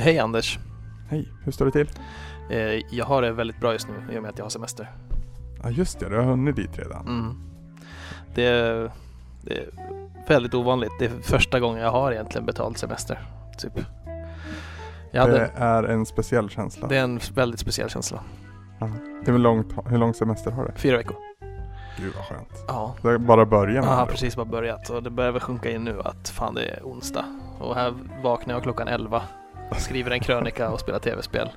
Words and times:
Hej 0.00 0.18
Anders! 0.18 0.58
Hej, 1.08 1.28
hur 1.44 1.52
står 1.52 1.64
det 1.66 1.72
till? 1.72 1.90
Eh, 2.50 2.82
jag 2.90 3.04
har 3.04 3.22
det 3.22 3.32
väldigt 3.32 3.60
bra 3.60 3.72
just 3.72 3.88
nu 3.88 4.14
i 4.14 4.18
och 4.18 4.22
med 4.22 4.30
att 4.30 4.38
jag 4.38 4.44
har 4.44 4.50
semester. 4.50 4.90
Ja 5.62 5.70
just 5.70 6.00
det, 6.00 6.08
du 6.08 6.16
har 6.16 6.22
hunnit 6.22 6.56
dit 6.56 6.78
redan. 6.78 7.06
Mm. 7.06 7.36
Det, 8.34 8.44
är, 8.44 8.90
det 9.42 9.58
är 9.58 9.68
väldigt 10.28 10.54
ovanligt. 10.54 10.92
Det 10.98 11.04
är 11.04 11.10
första 11.22 11.60
gången 11.60 11.82
jag 11.82 11.90
har 11.90 12.12
egentligen 12.12 12.46
betald 12.46 12.78
semester. 12.78 13.18
Typ. 13.58 13.72
Hade, 15.14 15.32
Det 15.32 15.52
är 15.56 15.84
en 15.84 16.06
speciell 16.06 16.50
känsla. 16.50 16.88
det 16.88 16.96
är 16.96 17.04
en 17.04 17.20
väldigt 17.34 17.60
speciell 17.60 17.90
känsla. 17.90 18.20
Hur, 19.26 19.38
långt, 19.38 19.74
hur 19.86 19.98
lång 19.98 20.14
semester 20.14 20.50
har 20.50 20.64
du? 20.64 20.72
Fyra 20.72 20.96
veckor. 20.96 21.16
Gud 21.98 22.12
vad 22.16 22.24
skönt. 22.24 22.64
Ja. 22.68 22.94
Det 23.02 23.08
är 23.08 23.18
bara 23.18 23.44
har 23.80 23.88
andra 23.88 24.02
ord. 24.02 24.08
precis 24.08 24.36
bara 24.36 24.46
börjat 24.46 24.90
och 24.90 25.02
det 25.02 25.10
börjar 25.10 25.32
väl 25.32 25.40
sjunka 25.40 25.70
in 25.70 25.84
nu 25.84 26.00
att 26.04 26.28
fan 26.28 26.54
det 26.54 26.62
är 26.62 26.82
onsdag. 26.82 27.24
Och 27.58 27.74
här 27.74 27.94
vaknar 28.22 28.54
jag 28.54 28.62
klockan 28.62 28.88
11, 28.88 29.22
skriver 29.78 30.10
en 30.10 30.20
krönika 30.20 30.70
och 30.70 30.80
spelar 30.80 30.98
tv-spel 30.98 31.48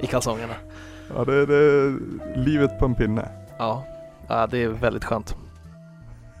i 0.00 0.06
kalsongerna. 0.06 0.54
Ja, 1.14 1.24
det 1.24 1.34
är, 1.34 1.46
det 1.46 1.56
är 1.56 1.98
livet 2.36 2.78
på 2.78 2.84
en 2.84 2.94
pinne. 2.94 3.28
Ja, 3.58 3.84
ja 4.28 4.46
det 4.46 4.58
är 4.62 4.68
väldigt 4.68 5.04
skönt. 5.04 5.36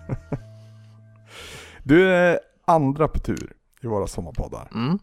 Du 1.82 2.08
är 2.10 2.40
andra 2.64 3.08
på 3.08 3.18
tur 3.18 3.52
i 3.82 3.86
våra 3.86 4.06
sommarpoddar. 4.06 4.68
Mm. 4.74 4.98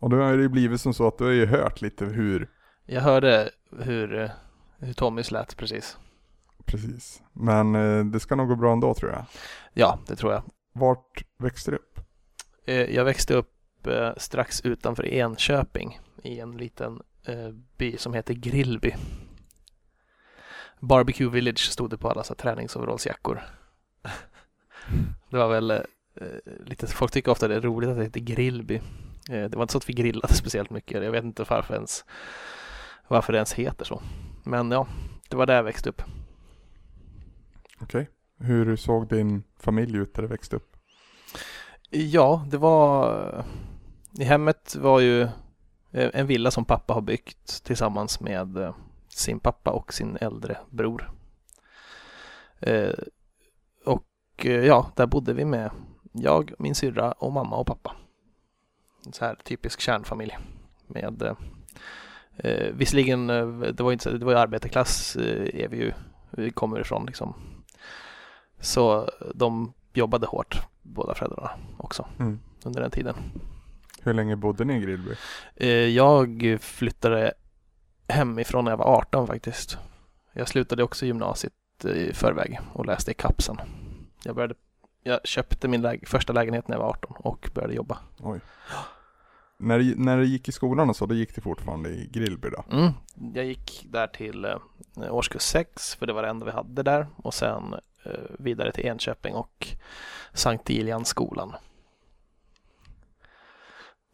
Och 0.00 0.10
då 0.10 0.16
har 0.16 0.36
det 0.36 0.42
ju 0.42 0.48
blivit 0.48 0.80
som 0.80 0.94
så 0.94 1.08
att 1.08 1.18
du 1.18 1.24
har 1.24 1.30
ju 1.32 1.46
hört 1.46 1.80
lite 1.80 2.04
hur, 2.04 2.48
Jag 2.86 3.00
hörde 3.00 3.50
hur, 3.80 4.18
eh, 4.22 4.30
hur 4.78 4.92
Tommys 4.92 5.30
lät 5.30 5.56
precis. 5.56 5.96
precis. 6.64 7.22
Men 7.32 7.74
eh, 7.74 8.04
det 8.04 8.20
ska 8.20 8.34
nog 8.36 8.48
gå 8.48 8.56
bra 8.56 8.72
ändå 8.72 8.94
tror 8.94 9.10
jag. 9.12 9.24
Ja, 9.74 9.98
det 10.06 10.16
tror 10.16 10.32
jag. 10.32 10.42
Vart 10.72 11.24
växte 11.38 11.70
du 11.70 11.76
upp? 11.76 12.00
Eh, 12.66 12.74
Jag 12.94 13.04
växte 13.04 13.34
upp 13.34 13.50
eh, 13.88 14.12
strax 14.16 14.60
utanför 14.60 15.06
Enköping 15.06 16.00
i 16.22 16.40
en 16.40 16.56
liten 16.56 17.02
eh, 17.24 17.50
by 17.76 17.96
som 17.96 18.14
heter 18.14 18.34
Grillby. 18.34 18.94
Barbecue 20.80 21.30
Village 21.30 21.70
stod 21.70 21.90
det 21.90 21.98
på 21.98 22.10
alla 22.10 22.24
så 22.24 22.34
träningsoverallsjackor. 22.34 23.42
Det 25.30 25.36
var 25.36 25.48
väl 25.48 25.70
eh, 25.70 25.78
lite, 26.64 26.86
folk 26.86 27.12
tycker 27.12 27.30
ofta 27.30 27.48
det 27.48 27.54
är 27.54 27.60
roligt 27.60 27.90
att 27.90 27.96
det 27.96 28.04
heter 28.04 28.20
Grillby. 28.20 28.74
Eh, 29.30 29.44
det 29.44 29.56
var 29.56 29.62
inte 29.62 29.72
så 29.72 29.78
att 29.78 29.88
vi 29.88 29.92
grillade 29.92 30.34
speciellt 30.34 30.70
mycket. 30.70 31.04
Jag 31.04 31.10
vet 31.10 31.24
inte 31.24 31.44
varför, 31.48 31.74
ens, 31.74 32.04
varför 33.08 33.32
det 33.32 33.36
ens 33.36 33.52
heter 33.52 33.84
så. 33.84 34.02
Men 34.44 34.70
ja, 34.70 34.86
det 35.28 35.36
var 35.36 35.46
där 35.46 35.56
jag 35.56 35.62
växte 35.62 35.88
upp. 35.88 36.02
Okej. 37.80 38.10
Hur 38.38 38.76
såg 38.76 39.08
din 39.08 39.42
familj 39.58 39.96
ut 39.96 40.14
där 40.14 40.22
du 40.22 40.28
växte 40.28 40.56
upp? 40.56 40.76
Ja, 41.90 42.44
det 42.48 42.58
var 42.58 43.44
I 44.18 44.24
hemmet 44.24 44.76
var 44.76 45.00
ju 45.00 45.22
eh, 45.92 46.10
en 46.14 46.26
villa 46.26 46.50
som 46.50 46.64
pappa 46.64 46.94
har 46.94 47.00
byggt 47.00 47.64
tillsammans 47.64 48.20
med 48.20 48.56
eh, 48.56 48.74
sin 49.08 49.40
pappa 49.40 49.70
och 49.70 49.92
sin 49.94 50.16
äldre 50.20 50.56
bror. 50.70 51.10
Eh, 52.60 52.92
Och 53.84 54.06
ja, 54.44 54.90
där 54.96 55.06
bodde 55.06 55.32
vi 55.32 55.44
med 55.44 55.70
jag, 56.12 56.52
min 56.58 56.74
syrra 56.74 57.12
och 57.12 57.32
mamma 57.32 57.56
och 57.56 57.66
pappa. 57.66 57.96
En 59.06 59.12
så 59.12 59.24
här 59.24 59.34
typisk 59.44 59.80
kärnfamilj. 59.80 60.38
Med 60.86 61.22
eh, 62.36 62.72
Visserligen, 62.72 63.26
det 63.26 63.80
var 63.80 63.92
inte 63.92 64.10
det 64.18 64.24
var 64.24 64.32
ju 64.32 64.38
arbetarklass 64.38 65.16
eh, 65.16 65.62
är 65.64 65.68
vi 65.68 65.76
ju, 65.76 65.92
vi 66.30 66.50
kommer 66.50 66.80
ifrån 66.80 67.06
liksom. 67.06 67.34
Så 68.60 69.10
de 69.34 69.72
jobbade 69.92 70.26
hårt, 70.26 70.62
båda 70.82 71.14
föräldrarna 71.14 71.50
också 71.78 72.06
Mm. 72.18 72.40
under 72.64 72.80
den 72.80 72.90
tiden. 72.90 73.16
Hur 74.06 74.14
länge 74.14 74.36
bodde 74.36 74.64
ni 74.64 74.76
i 74.76 74.80
Grillby? 74.80 75.14
Eh, 75.56 75.68
Jag 75.68 76.58
flyttade 76.60 77.32
hemifrån 78.08 78.64
när 78.64 78.72
jag 78.72 78.78
var 78.78 78.84
18 78.98 79.26
faktiskt. 79.26 79.78
Jag 80.32 80.48
slutade 80.48 80.82
också 80.82 81.06
gymnasiet 81.06 81.52
i 81.84 82.12
förväg 82.14 82.58
och 82.72 82.86
läste 82.86 83.10
i 83.10 83.14
kapsen. 83.14 83.56
Jag, 84.24 84.34
började, 84.34 84.54
jag 85.02 85.20
köpte 85.26 85.68
min 85.68 85.82
läge, 85.82 86.06
första 86.06 86.32
lägenhet 86.32 86.68
när 86.68 86.76
jag 86.76 86.82
var 86.82 86.88
18 86.90 87.12
och 87.18 87.50
började 87.54 87.74
jobba. 87.74 87.98
Oj. 88.18 88.40
När, 89.58 89.94
när 89.96 90.18
du 90.18 90.26
gick 90.26 90.48
i 90.48 90.52
skolan 90.52 90.90
och 90.90 90.96
så, 90.96 91.06
då 91.06 91.14
gick 91.14 91.34
du 91.34 91.40
fortfarande 91.40 91.88
i 91.88 92.08
Grillby 92.12 92.48
då? 92.50 92.64
Mm. 92.76 92.92
Jag 93.34 93.44
gick 93.44 93.86
där 93.88 94.06
till 94.06 94.44
eh, 94.44 94.56
årskurs 95.10 95.42
6 95.42 95.94
för 95.94 96.06
det 96.06 96.12
var 96.12 96.22
det 96.22 96.28
enda 96.28 96.46
vi 96.46 96.52
hade 96.52 96.82
där 96.82 97.06
och 97.16 97.34
sen 97.34 97.74
eh, 98.04 98.10
vidare 98.38 98.72
till 98.72 98.86
Enköping 98.86 99.34
och 99.34 99.68
Sankt 100.32 100.70
Ilians-skolan. 100.70 101.52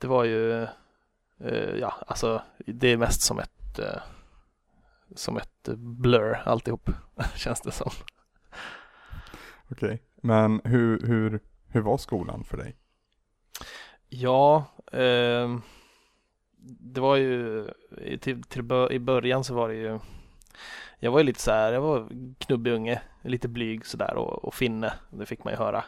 Det 0.03 0.09
var 0.09 0.25
ju, 0.25 0.63
eh, 1.41 1.75
ja 1.81 1.95
alltså 2.07 2.43
det 2.59 2.89
är 2.89 2.97
mest 2.97 3.23
som 3.23 3.39
ett 3.39 3.79
eh, 3.79 4.03
som 5.15 5.37
ett 5.37 5.69
blur 5.77 6.35
alltihop 6.45 6.91
känns 7.37 7.61
det 7.61 7.73
som. 7.73 7.91
Okej. 9.71 10.03
Men 10.17 10.61
hur, 10.65 11.07
hur, 11.07 11.41
hur 11.69 11.81
var 11.81 11.99
skolan 11.99 12.45
för 12.45 12.57
dig? 12.57 12.77
Ja, 14.09 14.65
ehm, 14.93 15.63
det 16.81 17.01
var 17.01 17.17
ju 17.17 17.69
till, 18.21 18.43
till 18.43 18.89
i 18.91 18.99
början 18.99 19.45
så 19.45 19.55
var 19.55 19.69
det 19.69 19.75
ju 19.75 19.99
Jag 20.99 21.11
var 21.11 21.19
ju 21.19 21.25
lite 21.25 21.41
så 21.41 21.51
här, 21.51 21.73
jag 21.73 21.81
var 21.81 22.09
knubbig 22.39 22.73
unge, 22.73 23.03
lite 23.23 23.49
blyg 23.49 23.87
sådär 23.87 24.15
och, 24.15 24.45
och 24.45 24.55
finne, 24.55 24.93
det 25.11 25.27
fick 25.27 25.45
man 25.45 25.53
ju 25.53 25.59
höra. 25.59 25.85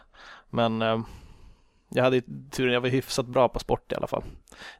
Men 0.51 0.83
ehm, 0.83 1.05
jag 1.95 2.05
hade 2.05 2.17
ju 2.17 2.23
turen, 2.51 2.73
jag 2.75 2.81
var 2.81 2.89
hyfsat 2.89 3.27
bra 3.27 3.49
på 3.49 3.59
sport 3.59 3.93
i 3.93 3.95
alla 3.95 4.07
fall. 4.07 4.23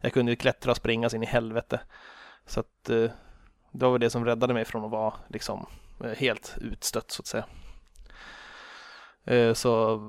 Jag 0.01 0.13
kunde 0.13 0.33
ju 0.33 0.37
klättra 0.37 0.71
och 0.71 0.77
springa 0.77 1.11
så 1.11 1.17
in 1.17 1.23
i 1.23 1.27
helvete. 1.27 1.81
Så 2.47 2.61
att 2.61 2.91
eh, 2.91 3.11
det 3.73 3.85
var 3.85 3.91
väl 3.93 4.01
det 4.01 4.11
som 4.11 4.25
räddade 4.25 4.55
mig 4.55 4.65
från 4.65 4.85
att 4.85 4.91
vara 4.91 5.15
liksom 5.29 5.67
eh, 6.05 6.11
helt 6.11 6.55
utstött 6.61 7.11
så 7.11 7.21
att 7.23 7.27
säga. 7.27 7.45
Eh, 9.25 9.55
Så 9.55 10.01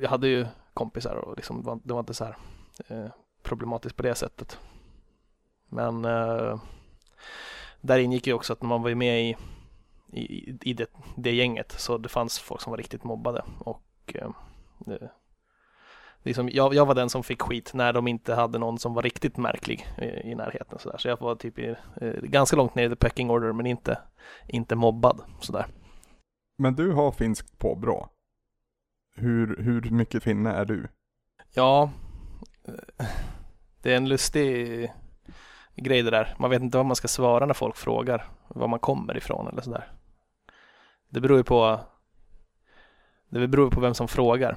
jag 0.00 0.08
hade 0.10 0.28
ju 0.28 0.46
kompisar 0.74 1.14
och 1.14 1.36
liksom, 1.36 1.80
det 1.84 1.92
var- 1.94 2.00
inte 2.00 2.14
så 2.14 2.24
här 2.24 2.36
eh, 2.88 3.06
problematiskt 3.42 3.96
på 3.96 4.02
det 4.02 4.14
sättet. 4.14 4.58
Men 5.68 6.04
eh, 6.04 6.60
där 7.80 7.98
ingick 7.98 8.26
ju 8.26 8.32
också 8.32 8.52
att 8.52 8.62
man 8.62 8.82
var 8.82 8.88
ju 8.88 8.94
med 8.94 9.22
i, 9.30 9.36
i, 10.12 10.58
i 10.70 10.72
det, 10.74 10.86
det 11.16 11.34
gänget 11.34 11.72
så 11.72 11.98
det 11.98 12.08
fanns 12.08 12.38
folk 12.38 12.60
som 12.60 12.70
var 12.70 12.76
riktigt 12.78 13.04
mobbade 13.04 13.44
och 13.58 14.16
det, 14.86 15.10
liksom, 16.22 16.48
jag, 16.48 16.74
jag 16.74 16.86
var 16.86 16.94
den 16.94 17.10
som 17.10 17.22
fick 17.22 17.42
skit 17.42 17.74
när 17.74 17.92
de 17.92 18.08
inte 18.08 18.34
hade 18.34 18.58
någon 18.58 18.78
som 18.78 18.94
var 18.94 19.02
riktigt 19.02 19.36
märklig 19.36 19.86
i, 19.98 20.30
i 20.30 20.34
närheten 20.34 20.78
så, 20.78 20.90
där. 20.90 20.98
så 20.98 21.08
jag 21.08 21.20
var 21.20 21.34
typ 21.34 21.58
i, 21.58 21.76
eh, 22.00 22.12
ganska 22.22 22.56
långt 22.56 22.74
ner 22.74 22.86
i 22.86 22.88
the 22.88 22.96
pecking 22.96 23.30
order 23.30 23.52
men 23.52 23.66
inte, 23.66 23.98
inte 24.48 24.74
mobbad 24.74 25.22
sådär. 25.40 25.66
Men 26.58 26.74
du 26.74 26.92
har 26.92 27.12
finskt 27.12 27.58
påbrå. 27.58 28.08
Hur, 29.14 29.62
hur 29.62 29.90
mycket 29.90 30.22
finne 30.22 30.50
är 30.50 30.64
du? 30.64 30.88
Ja, 31.54 31.90
eh, 32.64 33.06
det 33.82 33.92
är 33.92 33.96
en 33.96 34.08
lustig 34.08 34.92
grej 35.76 36.02
det 36.02 36.10
där. 36.10 36.34
Man 36.38 36.50
vet 36.50 36.62
inte 36.62 36.76
vad 36.76 36.86
man 36.86 36.96
ska 36.96 37.08
svara 37.08 37.46
när 37.46 37.54
folk 37.54 37.76
frågar 37.76 38.28
var 38.48 38.68
man 38.68 38.78
kommer 38.78 39.16
ifrån 39.16 39.48
eller 39.48 39.62
sådär. 39.62 39.92
Det 41.08 41.20
beror 41.20 41.38
ju 41.38 41.44
på 41.44 41.80
Det 43.28 43.48
beror 43.48 43.70
på 43.70 43.80
vem 43.80 43.94
som 43.94 44.08
frågar 44.08 44.56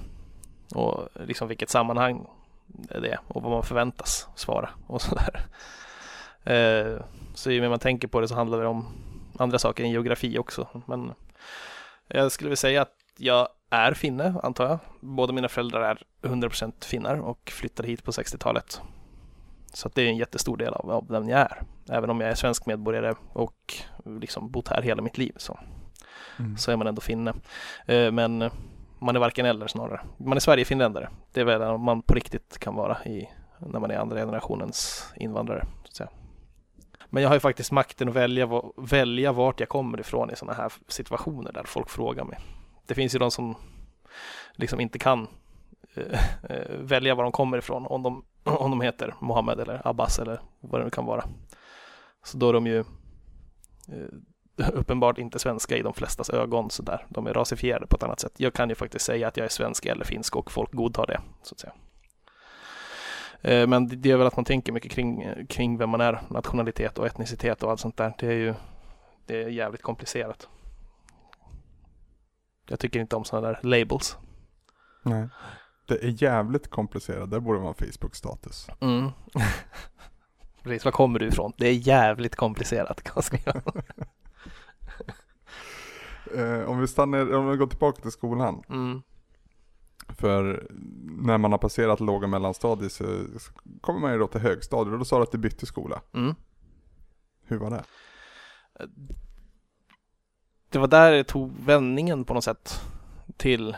och 0.75 1.07
liksom 1.13 1.47
vilket 1.47 1.69
sammanhang 1.69 2.27
det 2.67 3.09
är 3.11 3.19
och 3.27 3.41
vad 3.41 3.51
man 3.51 3.63
förväntas 3.63 4.27
svara 4.35 4.69
och 4.87 5.01
sådär. 5.01 5.45
Eh, 6.43 7.01
Så 7.33 7.51
ju 7.51 7.61
mer 7.61 7.69
man 7.69 7.79
tänker 7.79 8.07
på 8.07 8.21
det 8.21 8.27
så 8.27 8.35
handlar 8.35 8.61
det 8.61 8.67
om 8.67 8.85
andra 9.37 9.59
saker 9.59 9.83
än 9.83 9.89
geografi 9.91 10.37
också. 10.37 10.67
Men 10.85 11.11
jag 12.07 12.31
skulle 12.31 12.47
vilja 12.47 12.55
säga 12.55 12.81
att 12.81 12.93
jag 13.17 13.47
är 13.69 13.93
finne, 13.93 14.35
antar 14.43 14.65
jag. 14.69 14.79
Båda 14.99 15.33
mina 15.33 15.47
föräldrar 15.49 15.81
är 15.81 16.01
100% 16.21 16.85
finnar 16.85 17.15
och 17.19 17.49
flyttade 17.55 17.87
hit 17.89 18.03
på 18.03 18.11
60-talet. 18.11 18.81
Så 19.73 19.89
det 19.93 20.01
är 20.01 20.07
en 20.07 20.17
jättestor 20.17 20.57
del 20.57 20.73
av, 20.73 20.91
av 20.91 21.05
vem 21.09 21.29
jag 21.29 21.39
är. 21.39 21.61
Även 21.89 22.09
om 22.09 22.21
jag 22.21 22.29
är 22.29 22.35
svensk 22.35 22.65
medborgare 22.65 23.13
och 23.33 23.73
liksom 24.05 24.51
bott 24.51 24.67
här 24.67 24.81
hela 24.81 25.01
mitt 25.01 25.17
liv 25.17 25.33
så, 25.37 25.59
Mm. 26.39 26.57
så 26.57 26.71
är 26.71 26.75
man 26.75 26.87
ändå 26.87 27.01
finne. 27.01 27.33
Eh, 27.85 28.11
Men 28.11 28.49
man 29.05 29.15
är 29.15 29.19
varken 29.19 29.45
eller 29.45 29.67
snarare. 29.67 30.01
Man 30.17 30.37
är 30.37 30.39
Sverigefinländare. 30.39 31.09
Det 31.33 31.41
är 31.41 31.45
väl 31.45 31.59
det 31.59 31.77
man 31.77 32.01
på 32.01 32.13
riktigt 32.13 32.57
kan 32.57 32.75
vara 32.75 33.03
i, 33.05 33.29
när 33.59 33.79
man 33.79 33.91
är 33.91 33.97
andra 33.97 34.17
generationens 34.17 35.05
invandrare. 35.15 35.65
Så 35.83 35.87
att 35.87 35.95
säga. 35.95 36.09
Men 37.09 37.23
jag 37.23 37.29
har 37.29 37.35
ju 37.35 37.39
faktiskt 37.39 37.71
makten 37.71 38.09
att 38.09 38.15
välja, 38.15 38.61
välja 38.77 39.31
vart 39.31 39.59
jag 39.59 39.69
kommer 39.69 39.99
ifrån 39.99 40.31
i 40.31 40.35
sådana 40.35 40.57
här 40.57 40.73
situationer 40.87 41.51
där 41.51 41.63
folk 41.65 41.89
frågar 41.89 42.23
mig. 42.23 42.39
Det 42.87 42.93
finns 42.93 43.15
ju 43.15 43.19
de 43.19 43.31
som 43.31 43.55
liksom 44.53 44.79
inte 44.79 44.99
kan 44.99 45.27
eh, 45.93 46.19
eh 46.43 46.77
välja 46.79 47.15
var 47.15 47.23
de 47.23 47.31
kommer 47.31 47.57
ifrån 47.57 47.85
om 47.85 48.03
de, 48.03 48.23
om 48.43 48.71
de 48.71 48.81
heter 48.81 49.15
Mohammed 49.19 49.59
eller 49.59 49.87
Abbas 49.87 50.19
eller 50.19 50.41
vad 50.59 50.81
det 50.81 50.85
nu 50.85 50.89
kan 50.89 51.05
vara. 51.05 51.25
Så 52.23 52.37
då 52.37 52.49
är 52.49 52.53
de 52.53 52.67
ju 52.67 52.79
eh, 52.79 52.85
uppenbart 54.73 55.17
inte 55.17 55.39
svenska 55.39 55.77
i 55.77 55.81
de 55.81 55.93
flestas 55.93 56.29
ögon 56.29 56.69
sådär. 56.69 57.05
De 57.09 57.27
är 57.27 57.33
rasifierade 57.33 57.87
på 57.87 57.95
ett 57.95 58.03
annat 58.03 58.19
sätt. 58.19 58.33
Jag 58.37 58.53
kan 58.53 58.69
ju 58.69 58.75
faktiskt 58.75 59.05
säga 59.05 59.27
att 59.27 59.37
jag 59.37 59.45
är 59.45 59.49
svensk 59.49 59.85
eller 59.85 60.05
finsk 60.05 60.35
och 60.35 60.51
folk 60.51 60.71
godtar 60.71 61.07
det 61.07 61.21
så 61.43 61.53
att 61.53 61.59
säga. 61.59 61.73
Eh, 63.41 63.67
men 63.67 64.01
det 64.01 64.11
är 64.11 64.17
väl 64.17 64.27
att 64.27 64.35
man 64.35 64.45
tänker 64.45 64.71
mycket 64.71 64.91
kring, 64.91 65.25
kring 65.49 65.77
vem 65.77 65.89
man 65.89 66.01
är, 66.01 66.21
nationalitet 66.29 66.97
och 66.97 67.05
etnicitet 67.05 67.63
och 67.63 67.71
allt 67.71 67.79
sånt 67.79 67.97
där. 67.97 68.13
Det 68.19 68.27
är 68.27 68.31
ju 68.31 68.53
det 69.25 69.43
är 69.43 69.49
jävligt 69.49 69.81
komplicerat. 69.81 70.47
Jag 72.67 72.79
tycker 72.79 72.99
inte 72.99 73.15
om 73.15 73.25
sådana 73.25 73.47
där 73.47 73.59
labels. 73.63 74.17
Nej. 75.03 75.27
Det 75.87 76.03
är 76.03 76.23
jävligt 76.23 76.69
komplicerat, 76.69 77.31
det 77.31 77.39
borde 77.39 77.59
vara 77.59 77.73
Facebook-status. 77.73 78.67
Mm. 78.81 79.11
Precis, 80.63 80.85
var 80.85 80.91
kommer 80.91 81.19
du 81.19 81.27
ifrån? 81.27 81.53
Det 81.57 81.67
är 81.67 81.73
jävligt 81.73 82.35
komplicerat 82.35 83.03
kan 83.03 83.13
man 83.15 83.23
skriva. 83.23 83.61
Eh, 86.27 86.69
om 86.69 86.79
vi 86.79 86.87
stannar, 86.87 87.33
om 87.33 87.49
vi 87.49 87.57
går 87.57 87.67
tillbaka 87.67 88.01
till 88.01 88.11
skolan. 88.11 88.63
Mm. 88.69 89.01
För 90.09 90.67
när 91.23 91.37
man 91.37 91.51
har 91.51 91.59
passerat 91.59 91.99
låg 91.99 92.23
och 92.23 92.29
mellanstadiet 92.29 92.91
så, 92.91 93.03
så 93.39 93.51
kommer 93.81 93.99
man 93.99 94.13
ju 94.13 94.19
då 94.19 94.27
till 94.27 94.41
högstadiet 94.41 94.93
och 94.93 94.99
då 94.99 95.05
sa 95.05 95.17
du 95.17 95.23
att 95.23 95.31
du 95.31 95.37
bytte 95.37 95.65
skola. 95.65 96.01
Mm. 96.13 96.35
Hur 97.43 97.57
var 97.57 97.69
det? 97.69 97.83
Det 100.69 100.79
var 100.79 100.87
där 100.87 101.11
det 101.11 101.23
tog 101.23 101.51
vändningen 101.65 102.25
på 102.25 102.33
något 102.33 102.43
sätt 102.43 102.81
till, 103.37 103.77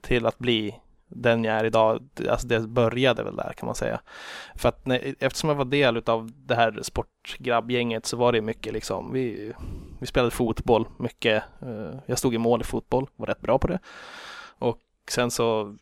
till 0.00 0.26
att 0.26 0.38
bli 0.38 0.80
den 1.10 1.44
jag 1.44 1.56
är 1.56 1.64
idag. 1.64 2.08
Alltså 2.28 2.46
det 2.46 2.60
började 2.60 3.22
väl 3.22 3.36
där 3.36 3.52
kan 3.56 3.66
man 3.66 3.74
säga. 3.74 4.00
För 4.54 4.68
att 4.68 4.86
när, 4.86 5.14
eftersom 5.18 5.48
jag 5.48 5.56
var 5.56 5.64
del 5.64 6.02
av 6.06 6.30
det 6.34 6.54
här 6.54 6.78
sportgrabbgänget 6.82 8.06
så 8.06 8.16
var 8.16 8.32
det 8.32 8.40
mycket 8.40 8.72
liksom, 8.72 9.12
vi, 9.12 9.52
vi 10.00 10.06
spelade 10.06 10.30
fotboll 10.30 10.88
mycket. 10.98 11.42
Eh, 11.62 11.94
jag 12.06 12.18
stod 12.18 12.34
i 12.34 12.38
mål 12.38 12.60
i 12.60 12.64
fotboll, 12.64 13.06
var 13.16 13.26
rätt 13.26 13.40
bra 13.40 13.58
på 13.58 13.66
det. 13.66 13.78
Och 14.58 14.78
sen 15.10 15.30
så 15.30 15.76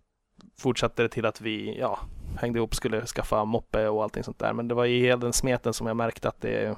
fortsatte 0.60 1.02
det 1.02 1.08
till 1.08 1.26
att 1.26 1.40
vi, 1.40 1.78
ja, 1.78 1.98
hängde 2.40 2.58
ihop, 2.58 2.74
skulle 2.74 3.06
skaffa 3.06 3.44
moppe 3.44 3.88
och 3.88 4.02
allting 4.02 4.24
sånt 4.24 4.38
där. 4.38 4.52
Men 4.52 4.69
det 4.69 4.74
var 4.74 4.86
i 4.86 5.00
hela 5.00 5.16
den 5.16 5.32
smeten 5.32 5.72
som 5.72 5.86
jag 5.86 5.96
märkte 5.96 6.28
att 6.28 6.40
det, 6.40 6.76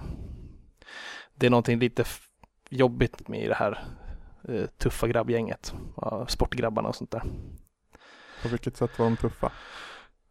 det 1.34 1.46
är 1.46 1.50
någonting 1.50 1.78
lite 1.78 2.04
jobbigt 2.70 3.28
med 3.28 3.48
det 3.48 3.54
här 3.54 3.84
eh, 4.48 4.66
tuffa 4.66 5.08
grabbgänget. 5.08 5.74
Sportgrabbarna 6.28 6.88
och 6.88 6.96
sånt 6.96 7.10
där. 7.10 7.22
På 8.42 8.48
vilket 8.48 8.76
sätt 8.76 8.98
var 8.98 9.06
de 9.06 9.16
tuffa? 9.16 9.52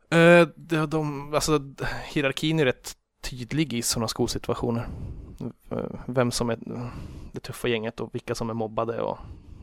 Eh, 0.10 0.48
de, 0.56 0.86
de, 0.86 1.34
alltså, 1.34 1.60
hierarkin 2.04 2.60
är 2.60 2.66
rätt 2.66 2.96
tydlig 3.22 3.74
i 3.74 3.82
sådana 3.82 4.08
skolsituationer. 4.08 4.88
Eh, 5.72 6.00
vem 6.06 6.32
som 6.32 6.50
är 6.50 6.60
det 7.32 7.40
tuffa 7.40 7.68
gänget 7.68 8.00
och 8.00 8.16
vilka 8.16 8.36
som 8.36 8.50
är 8.50 8.54
mobbade 8.54 9.02
och 9.02 9.18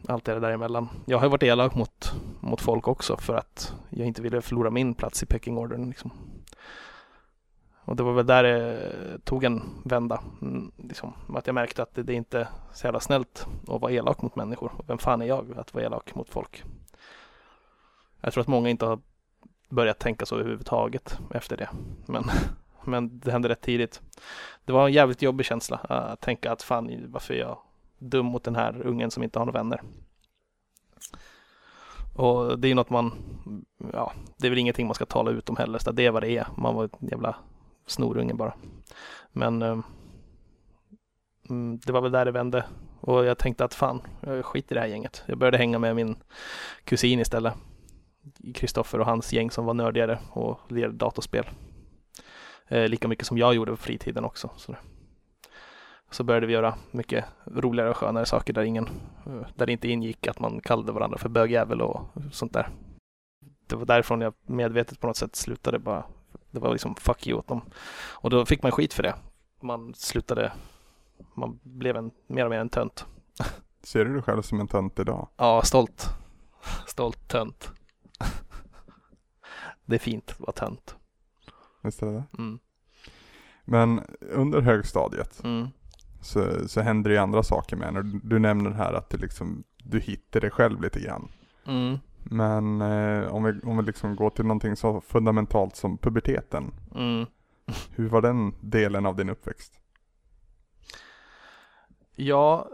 allt 0.08 0.24
det 0.24 0.40
däremellan. 0.40 0.88
Jag 1.06 1.18
har 1.18 1.28
varit 1.28 1.42
elak 1.42 1.74
mot, 1.74 2.12
mot 2.40 2.60
folk 2.60 2.88
också 2.88 3.16
för 3.16 3.34
att 3.34 3.74
jag 3.90 4.06
inte 4.06 4.22
ville 4.22 4.42
förlora 4.42 4.70
min 4.70 4.94
plats 4.94 5.22
i 5.22 5.26
pekingordern. 5.26 5.88
Liksom. 5.88 6.10
Och 7.84 7.96
det 7.96 8.02
var 8.02 8.12
väl 8.12 8.26
där 8.26 8.42
det 8.42 9.18
tog 9.24 9.44
en 9.44 9.62
vända. 9.84 10.22
Mm, 10.42 10.72
liksom, 10.76 11.12
att 11.34 11.46
jag 11.46 11.54
märkte 11.54 11.82
att 11.82 11.94
det, 11.94 12.02
det 12.02 12.12
är 12.12 12.16
inte 12.16 12.48
så 12.72 12.86
jävla 12.86 13.00
snällt 13.00 13.46
att 13.68 13.80
vara 13.80 13.92
elak 13.92 14.22
mot 14.22 14.36
människor. 14.36 14.72
Vem 14.86 14.98
fan 14.98 15.22
är 15.22 15.26
jag 15.26 15.58
att 15.58 15.74
vara 15.74 15.84
elak 15.84 16.14
mot 16.14 16.28
folk? 16.28 16.64
Jag 18.26 18.32
tror 18.32 18.40
att 18.40 18.48
många 18.48 18.68
inte 18.68 18.86
har 18.86 18.98
börjat 19.68 19.98
tänka 19.98 20.26
så 20.26 20.36
överhuvudtaget 20.36 21.18
efter 21.34 21.56
det. 21.56 21.68
Men, 22.06 22.24
men 22.84 23.18
det 23.18 23.32
hände 23.32 23.48
rätt 23.48 23.60
tidigt. 23.60 24.02
Det 24.64 24.72
var 24.72 24.86
en 24.86 24.92
jävligt 24.92 25.22
jobbig 25.22 25.46
känsla 25.46 25.80
eh, 25.90 25.96
att 25.96 26.20
tänka 26.20 26.52
att 26.52 26.62
fan 26.62 27.04
varför 27.06 27.34
är 27.34 27.38
jag 27.38 27.58
dum 27.98 28.26
mot 28.26 28.44
den 28.44 28.56
här 28.56 28.86
ungen 28.86 29.10
som 29.10 29.22
inte 29.22 29.38
har 29.38 29.46
några 29.46 29.58
vänner. 29.58 29.82
Och 32.16 32.58
det 32.58 32.68
är 32.68 32.74
något 32.74 32.90
man, 32.90 33.12
ja, 33.92 34.12
det 34.36 34.46
är 34.46 34.50
väl 34.50 34.58
ingenting 34.58 34.86
man 34.86 34.94
ska 34.94 35.06
tala 35.06 35.30
ut 35.30 35.50
om 35.50 35.56
heller, 35.56 35.78
så 35.78 35.92
det 35.92 36.06
är 36.06 36.10
vad 36.10 36.22
det 36.22 36.36
är. 36.36 36.46
Man 36.56 36.74
var 36.74 36.84
en 36.84 37.08
jävla 37.08 37.36
snorunge 37.86 38.34
bara. 38.34 38.54
Men 39.32 39.62
eh, 39.62 39.78
mm, 41.48 41.78
det 41.78 41.92
var 41.92 42.00
väl 42.00 42.12
där 42.12 42.24
det 42.24 42.32
vände 42.32 42.64
och 43.00 43.24
jag 43.24 43.38
tänkte 43.38 43.64
att 43.64 43.74
fan, 43.74 44.02
jag 44.20 44.44
skiter 44.44 44.74
i 44.74 44.76
det 44.76 44.80
här 44.80 44.88
gänget. 44.88 45.22
Jag 45.26 45.38
började 45.38 45.58
hänga 45.58 45.78
med 45.78 45.96
min 45.96 46.16
kusin 46.84 47.20
istället. 47.20 47.54
Kristoffer 48.54 49.00
och 49.00 49.06
hans 49.06 49.32
gäng 49.32 49.50
som 49.50 49.64
var 49.64 49.74
nördigare 49.74 50.18
och 50.30 50.60
lirade 50.68 50.94
datorspel. 50.94 51.44
Eh, 52.68 52.88
lika 52.88 53.08
mycket 53.08 53.26
som 53.26 53.38
jag 53.38 53.54
gjorde 53.54 53.70
på 53.70 53.76
fritiden 53.76 54.24
också. 54.24 54.50
Så, 54.56 54.76
så 56.10 56.24
började 56.24 56.46
vi 56.46 56.52
göra 56.52 56.74
mycket 56.90 57.24
roligare 57.44 57.90
och 57.90 57.96
skönare 57.96 58.26
saker 58.26 58.52
där, 58.52 58.62
ingen, 58.62 58.84
eh, 59.26 59.46
där 59.54 59.66
det 59.66 59.72
inte 59.72 59.88
ingick 59.88 60.26
att 60.26 60.40
man 60.40 60.60
kallade 60.60 60.92
varandra 60.92 61.18
för 61.18 61.28
bögjävel 61.28 61.82
och 61.82 62.00
sånt 62.32 62.52
där. 62.52 62.68
Det 63.66 63.76
var 63.76 63.86
därifrån 63.86 64.20
jag 64.20 64.34
medvetet 64.46 65.00
på 65.00 65.06
något 65.06 65.16
sätt 65.16 65.36
slutade 65.36 65.78
bara. 65.78 66.04
Det 66.50 66.60
var 66.60 66.72
liksom 66.72 66.94
fuck 66.94 67.26
you 67.26 67.38
åt 67.38 67.48
dem. 67.48 67.60
Och 68.08 68.30
då 68.30 68.46
fick 68.46 68.62
man 68.62 68.72
skit 68.72 68.94
för 68.94 69.02
det. 69.02 69.14
Man 69.60 69.94
slutade, 69.94 70.52
man 71.34 71.58
blev 71.62 71.96
en, 71.96 72.10
mer 72.26 72.44
och 72.44 72.50
mer 72.50 72.58
en 72.58 72.68
tönt. 72.68 73.06
Ser 73.82 74.04
du 74.04 74.12
dig 74.12 74.22
själv 74.22 74.42
som 74.42 74.60
en 74.60 74.68
tönt 74.68 74.98
idag? 74.98 75.28
Ja, 75.36 75.62
stolt. 75.62 76.08
Stolt 76.86 77.28
tönt. 77.28 77.72
Det 79.84 79.94
är 79.94 79.98
fint 79.98 80.30
att 80.30 80.40
vara 80.40 80.52
tönt. 80.52 80.96
Visst 81.82 82.02
är 82.02 82.06
det 82.06 82.24
mm. 82.38 82.58
Men 83.64 84.00
under 84.20 84.60
högstadiet 84.60 85.44
mm. 85.44 85.68
så, 86.20 86.68
så 86.68 86.80
händer 86.80 87.10
det 87.10 87.14
ju 87.14 87.20
andra 87.20 87.42
saker 87.42 87.76
med 87.76 87.88
en. 87.88 88.20
Du 88.24 88.38
nämner 88.38 88.70
här 88.70 88.92
att 88.92 89.10
det 89.10 89.18
liksom, 89.18 89.64
du 89.76 90.00
hittar 90.00 90.40
dig 90.40 90.50
själv 90.50 90.82
lite 90.82 91.00
grann. 91.00 91.28
Mm. 91.66 91.98
Men 92.30 92.80
eh, 92.80 93.34
om, 93.34 93.44
vi, 93.44 93.60
om 93.60 93.76
vi 93.76 93.82
liksom 93.82 94.16
går 94.16 94.30
till 94.30 94.44
någonting 94.44 94.76
så 94.76 95.00
fundamentalt 95.00 95.76
som 95.76 95.98
puberteten. 95.98 96.74
Mm. 96.94 97.26
Hur 97.90 98.08
var 98.08 98.22
den 98.22 98.54
delen 98.60 99.06
av 99.06 99.16
din 99.16 99.30
uppväxt? 99.30 99.80
Ja, 102.16 102.68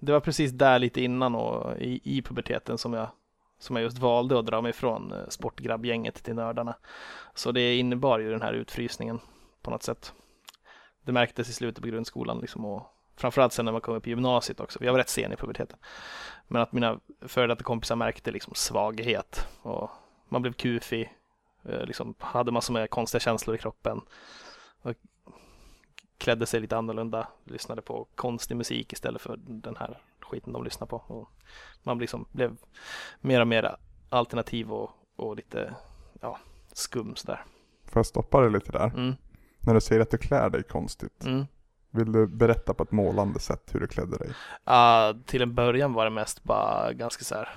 det 0.00 0.12
var 0.12 0.20
precis 0.20 0.52
där 0.52 0.78
lite 0.78 1.02
innan 1.02 1.34
och 1.34 1.76
i, 1.78 2.00
i 2.04 2.22
puberteten 2.22 2.78
som 2.78 2.92
jag, 2.92 3.08
som 3.58 3.76
jag 3.76 3.82
just 3.82 3.98
valde 3.98 4.38
att 4.38 4.46
dra 4.46 4.60
mig 4.60 4.72
från 4.72 5.12
eh, 5.12 5.28
sportgrabbgänget 5.28 6.22
till 6.22 6.34
nördarna. 6.34 6.74
Så 7.34 7.52
det 7.52 7.76
innebar 7.76 8.18
ju 8.18 8.30
den 8.30 8.42
här 8.42 8.52
utfrysningen 8.52 9.20
på 9.62 9.70
något 9.70 9.82
sätt. 9.82 10.12
Det 11.02 11.12
märktes 11.12 11.48
i 11.48 11.52
slutet 11.52 11.82
på 11.82 11.88
grundskolan 11.88 12.38
liksom 12.38 12.64
och 12.64 12.92
framförallt 13.16 13.52
sen 13.52 13.64
när 13.64 13.72
man 13.72 13.80
kom 13.80 13.94
upp 13.94 14.06
i 14.06 14.10
gymnasiet 14.10 14.60
också. 14.60 14.84
Jag 14.84 14.92
var 14.92 14.98
rätt 14.98 15.08
sen 15.08 15.32
i 15.32 15.36
puberteten. 15.36 15.78
Men 16.48 16.62
att 16.62 16.72
mina 16.72 17.00
före 17.20 17.46
detta 17.46 17.64
kompisar 17.64 17.96
märkte 17.96 18.30
liksom 18.30 18.54
svaghet 18.54 19.48
och 19.62 19.90
man 20.28 20.42
blev 20.42 20.52
kufig, 20.52 21.12
eh, 21.64 21.84
liksom 21.84 22.14
hade 22.18 22.52
massor 22.52 22.72
med 22.72 22.90
konstiga 22.90 23.20
känslor 23.20 23.56
i 23.56 23.58
kroppen. 23.58 24.00
Och 24.82 24.94
klädde 26.18 26.46
sig 26.46 26.60
lite 26.60 26.76
annorlunda, 26.76 27.28
lyssnade 27.44 27.82
på 27.82 28.06
konstig 28.14 28.56
musik 28.56 28.92
istället 28.92 29.22
för 29.22 29.36
den 29.36 29.76
här 29.76 29.98
skiten 30.26 30.52
de 30.52 30.64
lyssnar 30.64 30.86
på. 30.86 30.96
Och 30.96 31.30
man 31.82 31.98
liksom 31.98 32.26
blev 32.32 32.56
mer 33.20 33.40
och 33.40 33.48
mer 33.48 33.76
alternativ 34.08 34.72
och, 34.72 34.90
och 35.16 35.36
lite 35.36 35.74
ja, 36.20 36.38
skum 36.72 37.16
sådär. 37.16 37.44
Får 37.84 37.98
jag 37.98 38.06
stoppa 38.06 38.40
dig 38.40 38.50
lite 38.50 38.72
där? 38.72 38.86
Mm. 38.86 39.14
När 39.60 39.74
du 39.74 39.80
säger 39.80 40.02
att 40.02 40.10
du 40.10 40.18
klär 40.18 40.50
dig 40.50 40.62
konstigt. 40.62 41.24
Mm. 41.24 41.46
Vill 41.90 42.12
du 42.12 42.26
berätta 42.26 42.74
på 42.74 42.82
ett 42.82 42.92
målande 42.92 43.40
sätt 43.40 43.70
hur 43.72 43.80
du 43.80 43.86
klädde 43.86 44.18
dig? 44.18 44.28
Uh, 44.28 45.22
till 45.24 45.42
en 45.42 45.54
början 45.54 45.92
var 45.92 46.04
det 46.04 46.10
mest 46.10 46.44
bara 46.44 46.92
ganska 46.92 47.24
så 47.24 47.34
här, 47.34 47.48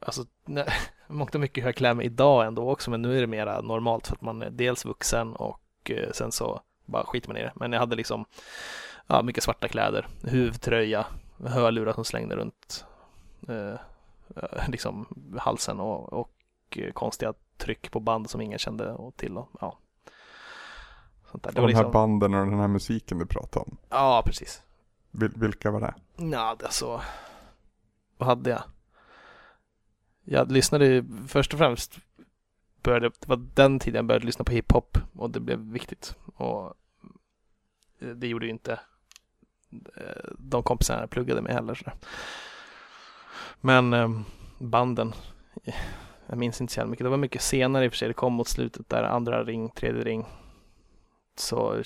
alltså 0.00 0.24
mångt 1.06 1.34
och 1.34 1.40
mycket 1.40 1.64
hur 1.64 1.68
jag 1.68 1.76
klär 1.76 1.94
mig 1.94 2.06
idag 2.06 2.46
ändå 2.46 2.70
också, 2.70 2.90
men 2.90 3.02
nu 3.02 3.16
är 3.16 3.20
det 3.20 3.26
mera 3.26 3.60
normalt 3.60 4.06
för 4.06 4.14
att 4.14 4.22
man 4.22 4.42
är 4.42 4.50
dels 4.50 4.84
vuxen 4.84 5.36
och 5.36 5.90
uh, 5.90 6.12
sen 6.12 6.32
så 6.32 6.60
bara 6.84 7.04
skiter 7.04 7.28
man 7.28 7.36
i 7.36 7.42
det. 7.42 7.52
Men 7.54 7.72
jag 7.72 7.80
hade 7.80 7.96
liksom 7.96 8.24
ja, 9.06 9.22
mycket 9.22 9.42
svarta 9.42 9.68
kläder, 9.68 10.06
huvudtröja, 10.22 11.06
hörlurar 11.44 11.92
som 11.92 12.04
slängde 12.04 12.36
runt 12.36 12.84
uh, 13.48 13.74
liksom 14.68 15.06
halsen 15.38 15.80
och, 15.80 16.12
och 16.12 16.78
konstiga 16.94 17.34
tryck 17.56 17.90
på 17.90 18.00
band 18.00 18.30
som 18.30 18.40
ingen 18.40 18.58
kände 18.58 19.12
till. 19.16 19.36
Och, 19.36 19.48
ja. 19.60 19.78
Sånt 21.30 21.42
där. 21.42 21.50
Och 21.50 21.54
de 21.54 21.60
här 21.60 21.68
liksom... 21.68 21.92
banden 21.92 22.34
och 22.34 22.46
den 22.46 22.60
här 22.60 22.68
musiken 22.68 23.18
du 23.18 23.26
pratade 23.26 23.64
om? 23.64 23.76
Ja, 23.88 24.22
precis. 24.26 24.62
Vil 25.10 25.32
vilka 25.34 25.70
var 25.70 25.80
det? 25.80 25.94
Ja, 26.16 26.56
alltså. 26.64 27.00
Vad 28.16 28.28
hade 28.28 28.50
jag? 28.50 28.62
Jag 30.24 30.52
lyssnade 30.52 31.04
först 31.28 31.52
och 31.52 31.58
främst 31.58 31.98
började, 32.82 33.08
det 33.08 33.28
var 33.28 33.36
den 33.54 33.78
tiden 33.78 33.96
jag 33.96 34.06
började 34.06 34.26
lyssna 34.26 34.44
på 34.44 34.52
hiphop 34.52 34.98
och 35.16 35.30
det 35.30 35.40
blev 35.40 35.58
viktigt. 35.58 36.16
Och 36.34 36.74
det 37.98 38.26
gjorde 38.26 38.46
ju 38.46 38.52
inte 38.52 38.72
eh, 38.72 38.78
Eh, 39.96 40.30
de 40.38 40.62
kompisarna 40.62 41.00
jag 41.00 41.10
pluggade 41.10 41.42
med 41.42 41.52
heller. 41.52 41.74
Så. 41.74 41.90
Men 43.60 43.92
ehm, 43.92 44.24
banden, 44.58 45.12
eh, 45.64 45.74
jag 46.26 46.38
minns 46.38 46.60
inte 46.60 46.72
så 46.72 46.86
mycket. 46.86 47.04
Det 47.04 47.10
var 47.10 47.16
mycket 47.16 47.42
senare 47.42 47.84
i 47.84 47.88
och 47.88 47.92
för 47.92 47.96
sig. 47.96 48.08
Det 48.08 48.14
kom 48.14 48.32
mot 48.32 48.48
slutet 48.48 48.88
där, 48.88 49.02
andra 49.02 49.44
ring, 49.44 49.70
tredje 49.70 50.04
ring 50.04 50.26
så 51.40 51.82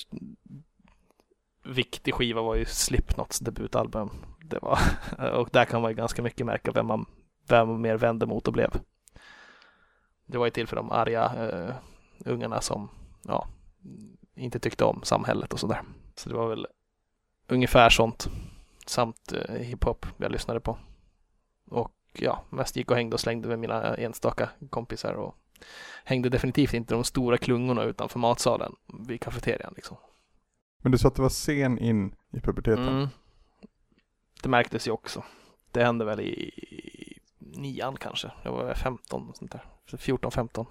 viktig 1.64 2.14
skiva 2.14 2.42
var 2.42 2.54
ju 2.54 2.64
Slipknots 2.64 3.38
debutalbum. 3.38 4.10
Det 4.44 4.58
var, 4.62 4.78
och 5.40 5.48
där 5.52 5.64
kan 5.64 5.82
man 5.82 5.90
ju 5.90 5.96
ganska 5.96 6.22
mycket 6.22 6.46
märka 6.46 6.72
vem 6.72 6.86
man, 6.86 7.06
vem 7.48 7.68
man 7.68 7.80
mer 7.80 7.96
vände 7.96 8.26
mot 8.26 8.46
och 8.48 8.52
blev. 8.52 8.70
Det 10.26 10.38
var 10.38 10.46
ju 10.46 10.50
till 10.50 10.66
för 10.66 10.76
de 10.76 10.92
arga 10.92 11.32
eh, 11.36 11.74
ungarna 12.24 12.60
som 12.60 12.88
ja, 13.22 13.48
inte 14.34 14.58
tyckte 14.58 14.84
om 14.84 15.00
samhället 15.02 15.52
och 15.52 15.60
sådär. 15.60 15.82
Så 16.14 16.28
det 16.28 16.34
var 16.34 16.48
väl 16.48 16.66
ungefär 17.52 17.90
sånt 17.90 18.28
samt 18.87 19.32
eh, 19.32 19.54
hiphop 19.54 20.06
jag 20.16 20.32
lyssnade 20.32 20.61
på. 20.61 20.78
Och 21.71 21.92
ja, 22.12 22.44
mest 22.50 22.76
gick 22.76 22.90
och 22.90 22.97
hängde 22.97 23.14
och 23.14 23.21
slängde 23.21 23.49
med 23.49 23.59
mina 23.59 23.97
enstaka 23.97 24.50
kompisar 24.71 25.14
och 25.14 25.35
hängde 26.04 26.28
definitivt 26.28 26.75
inte 26.75 26.94
de 26.94 27.04
stora 27.04 27.38
klungorna 27.38 27.82
utanför 27.82 28.18
matsalen 28.18 28.73
vid 29.09 29.21
kafeterian 29.21 29.73
liksom. 29.76 29.97
Men 30.78 30.92
du 30.92 30.99
sa 30.99 31.09
att 31.09 31.14
det 31.14 31.23
var 31.23 31.28
sen 31.28 31.78
in 31.78 32.14
i 32.30 32.40
puberteten? 32.40 32.88
Mm. 32.88 33.09
Det 34.42 34.49
märktes 34.49 34.88
ju 34.88 34.90
också. 34.90 35.25
Det 35.71 35.85
hände 35.85 36.04
väl 36.04 36.21
i 36.21 37.18
nian 37.38 37.97
kanske. 37.97 38.32
Jag 38.42 38.52
var 38.52 38.75
15 38.75 39.28
och 39.28 39.37
sånt 39.37 39.52
där. 39.52 39.64
14-15. 39.90 40.66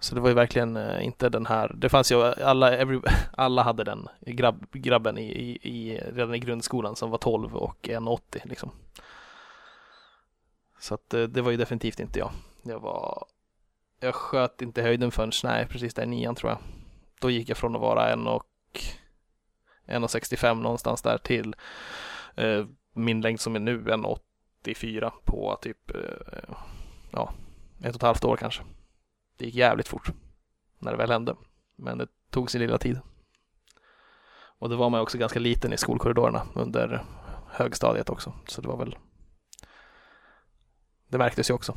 Så 0.00 0.14
det 0.14 0.20
var 0.20 0.28
ju 0.28 0.34
verkligen 0.34 0.76
eh, 0.76 1.04
inte 1.04 1.28
den 1.28 1.46
här, 1.46 1.72
det 1.74 1.88
fanns 1.88 2.12
ju 2.12 2.22
alla, 2.22 2.76
every, 2.76 3.00
alla 3.32 3.62
hade 3.62 3.84
den 3.84 4.08
grabb, 4.20 4.66
grabben 4.72 5.18
i, 5.18 5.22
i, 5.22 5.58
i, 5.62 5.98
redan 5.98 6.34
i 6.34 6.38
grundskolan 6.38 6.96
som 6.96 7.10
var 7.10 7.18
12 7.18 7.56
och 7.56 7.76
1,80 7.82 8.20
liksom. 8.44 8.70
Så 10.78 10.94
att 10.94 11.14
eh, 11.14 11.22
det, 11.22 11.42
var 11.42 11.50
ju 11.50 11.56
definitivt 11.56 12.00
inte 12.00 12.18
jag. 12.18 12.30
Jag 12.62 12.80
var, 12.80 13.26
jag 14.00 14.14
sköt 14.14 14.62
inte 14.62 14.82
höjden 14.82 15.10
förrän, 15.10 15.32
nej 15.44 15.66
precis 15.66 15.94
där 15.94 16.02
i 16.02 16.06
nian 16.06 16.34
tror 16.34 16.50
jag. 16.50 16.58
Då 17.20 17.30
gick 17.30 17.48
jag 17.48 17.56
från 17.56 17.74
att 17.74 17.80
vara 17.80 18.12
1 18.12 18.18
och 18.26 18.46
1,65 19.86 20.54
någonstans 20.54 21.02
där 21.02 21.18
till 21.18 21.54
eh, 22.34 22.64
min 22.92 23.20
längd 23.20 23.40
som 23.40 23.56
är 23.56 23.60
nu 23.60 23.82
1,84 23.82 25.10
på 25.24 25.58
typ 25.62 25.90
eh, 25.90 26.54
ja, 27.10 27.32
ett 27.80 27.88
och 27.88 27.94
ett 27.94 28.02
halvt 28.02 28.24
år 28.24 28.36
kanske. 28.36 28.62
Det 29.40 29.46
gick 29.46 29.54
jävligt 29.54 29.88
fort 29.88 30.12
när 30.78 30.90
det 30.90 30.96
väl 30.96 31.10
hände. 31.10 31.36
Men 31.76 31.98
det 31.98 32.06
tog 32.30 32.50
sin 32.50 32.60
lilla 32.60 32.78
tid. 32.78 33.00
Och 34.58 34.68
då 34.68 34.76
var 34.76 34.90
man 34.90 35.00
också 35.00 35.18
ganska 35.18 35.38
liten 35.38 35.72
i 35.72 35.76
skolkorridorerna 35.76 36.42
under 36.54 37.04
högstadiet 37.48 38.10
också. 38.10 38.32
Så 38.46 38.60
det 38.60 38.68
var 38.68 38.76
väl 38.76 38.96
Det 41.08 41.18
märktes 41.18 41.50
ju 41.50 41.54
också. 41.54 41.76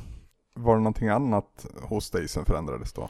Var 0.53 0.75
det 0.75 0.79
någonting 0.79 1.07
annat 1.07 1.65
hos 1.81 2.09
dig 2.09 2.27
som 2.27 2.45
förändrades 2.45 2.93
då? 2.93 3.09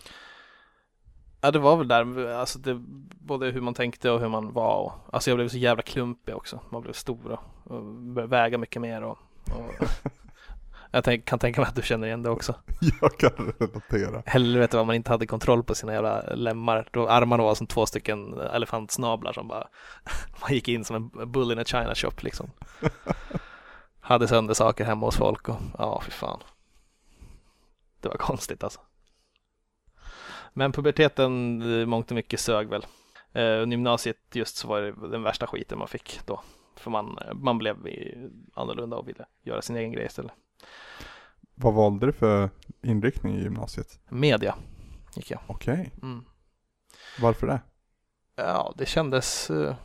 Ja 1.42 1.52
det 1.52 1.60
var 1.60 1.78
väl 1.78 1.88
där, 1.88 2.28
alltså 2.28 2.60
det, 2.60 2.76
både 3.20 3.52
hur 3.52 3.62
man 3.62 3.74
tänkte 3.74 4.12
och 4.12 4.20
hur 4.20 4.30
man 4.30 4.54
var. 4.54 4.78
Och, 4.78 4.94
alltså 5.12 5.30
jag 5.30 5.38
blev 5.38 5.50
så 5.50 5.58
jävla 5.58 5.84
klumpig 5.84 6.36
också. 6.36 6.60
Man 6.70 6.82
blev 6.82 6.94
stor 6.94 7.32
och, 7.32 7.74
och 7.76 7.84
började 7.84 8.32
väga 8.32 8.58
mycket 8.58 8.82
mer. 8.82 9.02
Och, 9.02 9.18
och 9.46 9.88
jag 10.96 11.04
tänk, 11.04 11.26
kan 11.26 11.40
tänka 11.40 11.62
mig 11.62 11.68
att 11.68 11.76
du 11.76 11.82
känner 11.82 12.08
igen 12.08 12.24
det 12.24 12.30
också. 12.30 12.56
Jag 13.02 13.18
kan 13.18 13.54
relatera. 13.60 14.24
Helvete 14.26 14.78
vad 14.78 14.86
man 14.86 14.96
inte 14.96 15.12
hade 15.12 15.28
kontroll 15.28 15.64
på 15.64 15.76
sina 15.76 15.94
jävla 15.94 16.22
lemmar. 16.22 16.88
Då 16.92 17.08
armarna 17.08 17.44
var 17.44 17.56
som 17.56 17.68
två 17.68 17.86
stycken 17.86 18.40
elefantsnablar 18.40 19.34
som 19.34 19.48
bara 19.48 19.68
man 20.42 20.54
gick 20.54 20.68
in 20.68 20.86
som 20.86 20.96
en 20.96 21.32
bull 21.32 21.52
in 21.52 21.60
a 21.60 21.64
china 21.66 21.96
shop 21.96 22.12
liksom. 22.22 22.52
hade 24.00 24.28
sönder 24.28 24.54
saker 24.54 24.86
hemma 24.86 25.06
hos 25.06 25.18
folk 25.18 25.50
och 25.50 25.56
ja, 25.78 26.02
fy 26.06 26.12
fan. 26.12 26.40
Det 28.02 28.08
var 28.08 28.18
konstigt 28.18 28.64
alltså. 28.64 28.80
Men 30.54 30.72
puberteten, 30.72 31.60
mångt 31.90 32.12
och 32.12 32.16
mycket 32.16 32.40
sög 32.40 32.70
väl. 32.70 32.86
Eh, 33.32 33.70
gymnasiet 33.70 34.18
just 34.34 34.56
så 34.56 34.68
var 34.68 34.82
det 34.82 35.08
den 35.12 35.24
värsta 35.24 35.48
skiten 35.48 35.80
man 35.80 35.88
fick 35.88 36.20
då. 36.26 36.42
För 36.76 36.92
man, 36.92 37.20
man 37.34 37.58
blev 37.58 37.78
annorlunda 38.54 38.98
och 38.98 39.08
ville 39.08 39.26
göra 39.44 39.62
sin 39.62 39.76
egen 39.76 39.92
grej 39.92 40.06
istället. 40.06 40.34
Vad 41.56 41.74
valde 41.74 42.06
du 42.06 42.12
för 42.12 42.50
inriktning 42.82 43.36
i 43.36 43.44
gymnasiet? 43.44 44.00
Media 44.10 44.56
gick 45.16 45.32
jag. 45.32 45.40
Okej. 45.48 45.74
Okay. 45.74 45.90
Mm. 46.02 46.26
Varför 47.22 47.48
det? 47.48 47.62
Ja, 48.36 48.74
det 48.78 48.86
kändes, 48.86 49.50
eh, 49.50 49.76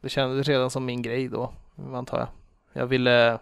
det 0.00 0.08
kändes 0.08 0.48
redan 0.48 0.70
som 0.70 0.84
min 0.84 1.02
grej 1.02 1.28
då, 1.28 1.52
antar 1.76 2.18
jag. 2.18 2.28
Jag 2.72 2.86
ville, 2.86 3.38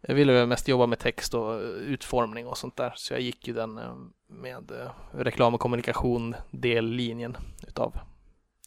jag 0.00 0.14
ville 0.14 0.46
mest 0.46 0.68
jobba 0.68 0.86
med 0.86 0.98
text 0.98 1.34
och 1.34 1.60
utformning 1.80 2.46
och 2.46 2.58
sånt 2.58 2.76
där. 2.76 2.92
Så 2.96 3.14
jag 3.14 3.20
gick 3.20 3.48
ju 3.48 3.54
den 3.54 3.78
eh, 3.78 3.94
med 4.26 4.70
eh, 4.70 4.90
reklam 5.12 5.54
och 5.54 5.60
kommunikation 5.60 6.34
dellinjen 6.50 7.36
utav, 7.68 7.98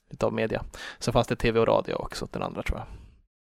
utav 0.09 0.33
media. 0.33 0.63
Sen 0.99 1.13
fanns 1.13 1.27
det 1.27 1.35
tv 1.35 1.59
och 1.59 1.67
radio 1.67 1.93
också, 1.93 2.27
den 2.31 2.43
andra 2.43 2.63
tror 2.63 2.79
jag 2.79 3.00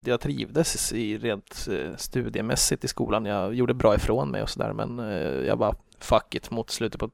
jag 0.05 0.21
trivdes 0.21 0.93
i 0.93 1.17
rent 1.17 1.67
eh, 1.71 1.95
studiemässigt 1.95 2.83
i 2.83 2.87
skolan. 2.87 3.25
Jag 3.25 3.53
gjorde 3.53 3.73
bra 3.73 3.95
ifrån 3.95 4.31
mig 4.31 4.41
och 4.41 4.49
sådär 4.49 4.73
men 4.73 4.99
eh, 4.99 5.47
jag 5.47 5.57
bara 5.57 5.75
fuck 5.99 6.35
it 6.35 6.51
mot 6.51 6.69
slutet 6.69 6.99
på, 6.99 7.09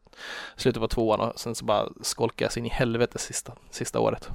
slutet 0.55 0.81
på 0.81 0.87
tvåan 0.87 1.19
och 1.19 1.39
sen 1.39 1.55
så 1.55 1.65
bara 1.65 1.89
skolkade 2.01 2.45
jag 2.45 2.51
sig 2.51 2.59
in 2.59 2.65
i 2.65 2.69
helvete 2.69 3.19
sista, 3.19 3.53
sista 3.69 3.99
året 3.99 4.29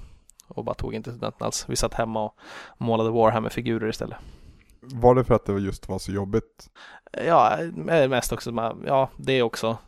och 0.48 0.64
bara 0.64 0.74
tog 0.74 0.94
inte 0.94 1.10
studenten 1.10 1.46
alls. 1.46 1.64
Vi 1.68 1.76
satt 1.76 1.94
hemma 1.94 2.24
och 2.24 2.38
målade 2.78 3.10
Warhammer-figurer 3.10 3.88
istället. 3.88 4.18
Var 4.80 5.14
det 5.14 5.24
för 5.24 5.34
att 5.34 5.46
det 5.46 5.58
just 5.58 5.88
var 5.88 5.98
så 5.98 6.12
jobbigt? 6.12 6.70
Ja, 7.26 7.58
mest 8.08 8.32
också, 8.32 8.74
ja 8.86 9.10
det 9.16 9.42
också. 9.42 9.78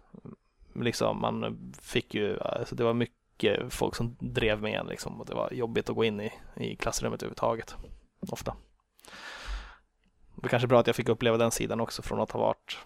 Liksom 0.75 1.21
man 1.21 1.59
fick 1.83 2.15
ju, 2.15 2.41
alltså 2.41 2.75
det 2.75 2.85
var 2.85 2.95
mycket 2.95 3.73
folk 3.73 3.95
som 3.95 4.17
drev 4.19 4.63
med 4.63 4.81
en 4.81 4.87
liksom 4.87 5.21
och 5.21 5.27
det 5.27 5.35
var 5.35 5.53
jobbigt 5.53 5.91
att 5.91 5.97
gå 5.97 6.05
in 6.05 6.21
i, 6.21 6.33
i 6.57 6.77
klassrummet 6.77 7.23
överhuvudtaget 7.23 7.77
ofta. 8.33 8.57
Det 10.35 10.47
är 10.47 10.49
kanske 10.49 10.69
bra 10.69 10.81
att 10.81 10.87
jag 10.87 10.97
fick 10.97 11.09
uppleva 11.09 11.37
den 11.37 11.51
sidan 11.51 11.81
också 11.81 12.03
från 12.03 12.21
att 12.21 12.31
ha 12.31 12.41
varit, 12.41 12.79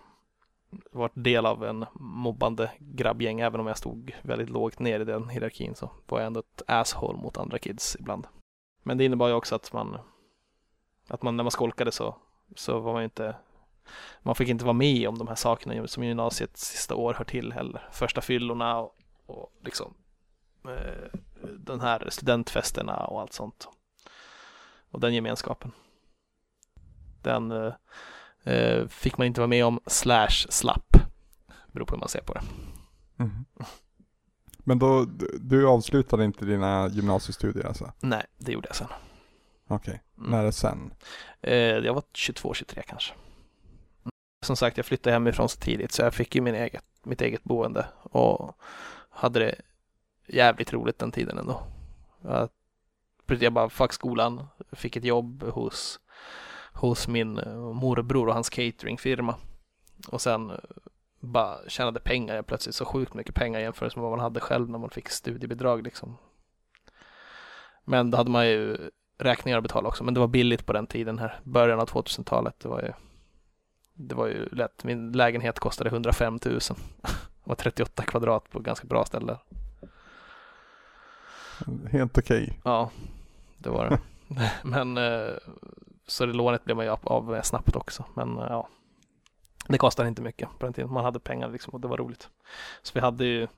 varit 0.91 1.13
del 1.15 1.47
av 1.47 1.65
en 1.65 1.87
mobbande 1.95 2.71
grabbgäng. 2.79 3.41
Även 3.41 3.61
om 3.61 3.67
jag 3.67 3.79
stod 3.79 4.17
väldigt 4.23 4.51
lågt 4.51 4.79
ner 4.79 5.01
i 5.01 5.05
den 5.05 5.29
hierarkin 5.29 5.75
så 5.75 5.91
var 6.07 6.19
jag 6.19 6.27
ändå 6.27 6.41
ett 6.41 6.63
asshole 6.67 7.19
mot 7.19 7.37
andra 7.37 7.59
kids 7.59 7.97
ibland. 8.01 8.27
Men 8.83 8.99
det 8.99 9.05
innebar 9.05 9.29
ju 9.29 9.35
också 9.35 9.55
att 9.55 9.73
man, 9.73 9.99
att 11.09 11.23
man 11.23 11.37
när 11.37 11.45
man 11.45 11.51
skolkade 11.51 11.93
så, 11.93 12.17
så 12.57 12.79
var 12.79 12.93
man 12.93 13.03
ju 13.03 13.05
inte 13.05 13.37
man 14.23 14.35
fick 14.35 14.49
inte 14.49 14.65
vara 14.65 14.73
med 14.73 15.09
om 15.09 15.19
de 15.19 15.29
här 15.29 15.35
sakerna 15.35 15.87
som 15.87 16.05
gymnasiets 16.05 16.67
sista 16.67 16.95
år 16.95 17.15
hör 17.15 17.25
till 17.25 17.53
heller. 17.53 17.89
Första 17.93 18.21
fyllorna 18.21 18.79
och, 18.79 18.97
och 19.27 19.53
liksom 19.61 19.95
eh, 20.65 21.19
den 21.59 21.81
här 21.81 22.07
studentfesterna 22.11 22.97
och 22.97 23.21
allt 23.21 23.33
sånt 23.33 23.69
och 24.91 25.01
den 25.01 25.15
gemenskapen. 25.15 25.73
Den 27.23 27.51
eh, 27.51 27.73
eh, 28.45 28.89
fick 28.89 29.19
man 29.19 29.27
inte 29.27 29.41
vara 29.41 29.49
med 29.49 29.65
om 29.65 29.81
slash 29.87 30.47
slapp. 30.49 30.97
Beror 31.73 31.87
på 31.87 31.95
hur 31.95 32.01
man 32.01 32.09
ser 32.09 32.23
på 32.23 32.33
det. 32.33 32.43
Mm. 33.19 33.45
Men 34.59 34.79
då, 34.79 35.05
du 35.41 35.69
avslutade 35.69 36.25
inte 36.25 36.45
dina 36.45 36.89
gymnasiestudier 36.89 37.67
alltså? 37.67 37.93
Nej, 38.01 38.25
det 38.39 38.53
gjorde 38.53 38.69
jag 38.69 38.77
sen. 38.77 38.89
Okej, 39.69 39.77
okay. 39.77 39.99
mm. 40.19 40.31
när 40.31 40.39
är 40.39 40.45
det 40.45 40.53
sen? 40.53 40.93
Eh, 41.41 41.55
jag 41.55 41.95
var 41.95 42.03
22-23 42.15 42.83
kanske. 42.87 43.15
Som 44.43 44.57
sagt, 44.57 44.77
jag 44.77 44.87
flyttade 44.87 45.15
hemifrån 45.15 45.49
så 45.49 45.61
tidigt 45.61 45.93
så 45.93 46.03
jag 46.03 46.15
fick 46.15 46.35
ju 46.35 46.41
min 46.41 46.55
eget, 46.55 46.85
mitt 47.03 47.21
eget 47.21 47.45
boende 47.45 47.87
och 48.03 48.57
hade 49.11 49.41
det 49.41 49.55
jävligt 50.27 50.73
roligt 50.73 50.99
den 50.99 51.13
tiden 51.13 51.39
ändå. 51.39 51.63
Jag 52.23 52.49
jag 53.41 53.53
bara 53.53 53.69
fuck 53.69 53.93
skolan, 53.93 54.47
fick 54.73 54.97
ett 54.97 55.05
jobb 55.05 55.43
hos, 55.43 56.01
hos 56.73 57.09
min 57.09 57.39
eh, 57.39 57.59
morbror 57.59 58.29
och 58.29 58.35
hans 58.35 58.51
cateringfirma. 58.51 59.35
Och 60.09 60.21
sen 60.21 60.51
eh, 60.51 60.57
bara 61.21 61.69
tjänade 61.69 62.01
pengar 62.01 62.43
plötsligt, 62.43 62.75
så 62.75 62.85
sjukt 62.85 63.15
mycket 63.15 63.35
pengar 63.35 63.61
jämfört 63.61 63.97
med 63.97 64.03
vad 64.03 64.11
man 64.11 64.21
hade 64.21 64.41
själv 64.41 64.71
när 64.71 64.79
man 64.79 64.91
fick 64.91 65.09
studiebidrag 65.09 65.83
liksom. 65.83 66.17
Men 67.85 68.11
då 68.11 68.17
hade 68.17 68.31
man 68.31 68.49
ju 68.49 68.91
räkningar 69.19 69.59
att 69.59 69.65
betala 69.65 69.89
också, 69.89 70.05
men 70.05 70.15
det 70.15 70.21
var 70.21 70.29
billigt 70.29 70.67
på 70.67 70.73
den 70.73 70.87
tiden 70.87 71.19
här, 71.19 71.41
början 71.45 71.81
av 71.81 71.89
2000-talet. 71.89 72.61
Det 72.61 72.69
var 72.69 72.83
ju, 72.83 72.93
det 73.95 74.15
var 74.15 74.27
ju 74.27 74.49
lätt. 74.49 74.85
Min 74.85 75.13
lägenhet 75.13 75.59
kostade 75.59 75.91
105 75.91 76.39
000. 76.45 76.61
Det 77.45 77.51
var 77.51 77.57
38 77.57 78.03
kvadrat 78.03 78.51
på 78.51 78.61
ganska 78.61 78.87
bra 78.87 79.05
ställe. 79.05 79.39
Helt 81.91 82.19
okej. 82.19 82.43
Okay. 82.43 82.55
Ja, 82.65 82.91
det 83.59 83.71
var 83.71 83.91
det. 83.91 83.99
Men 84.63 84.97
eh, 84.97 85.35
så 86.07 86.27
det 86.27 86.33
lånet 86.33 86.65
blev 86.65 86.77
man 86.77 86.87
ju 86.87 86.97
av 87.03 87.25
med 87.25 87.47
snabbt 87.47 87.77
också. 87.77 88.05
Men 88.15 88.39
eh, 88.39 88.47
ja, 88.49 88.69
det 89.69 89.79
kostade 89.79 90.09
inte 90.09 90.23
mycket 90.23 90.49
på 90.59 90.67
den 90.67 90.73
tiden. 90.73 90.93
Man 90.93 91.05
hade 91.05 91.21
pengar 91.21 91.49
liksom 91.49 91.75
och 91.75 91.81
det 91.81 91.89
var 91.89 91.97
roligt. 91.97 92.29
Så 92.83 92.93
vi 92.95 93.01
hade 93.01 93.25
ju, 93.25 93.49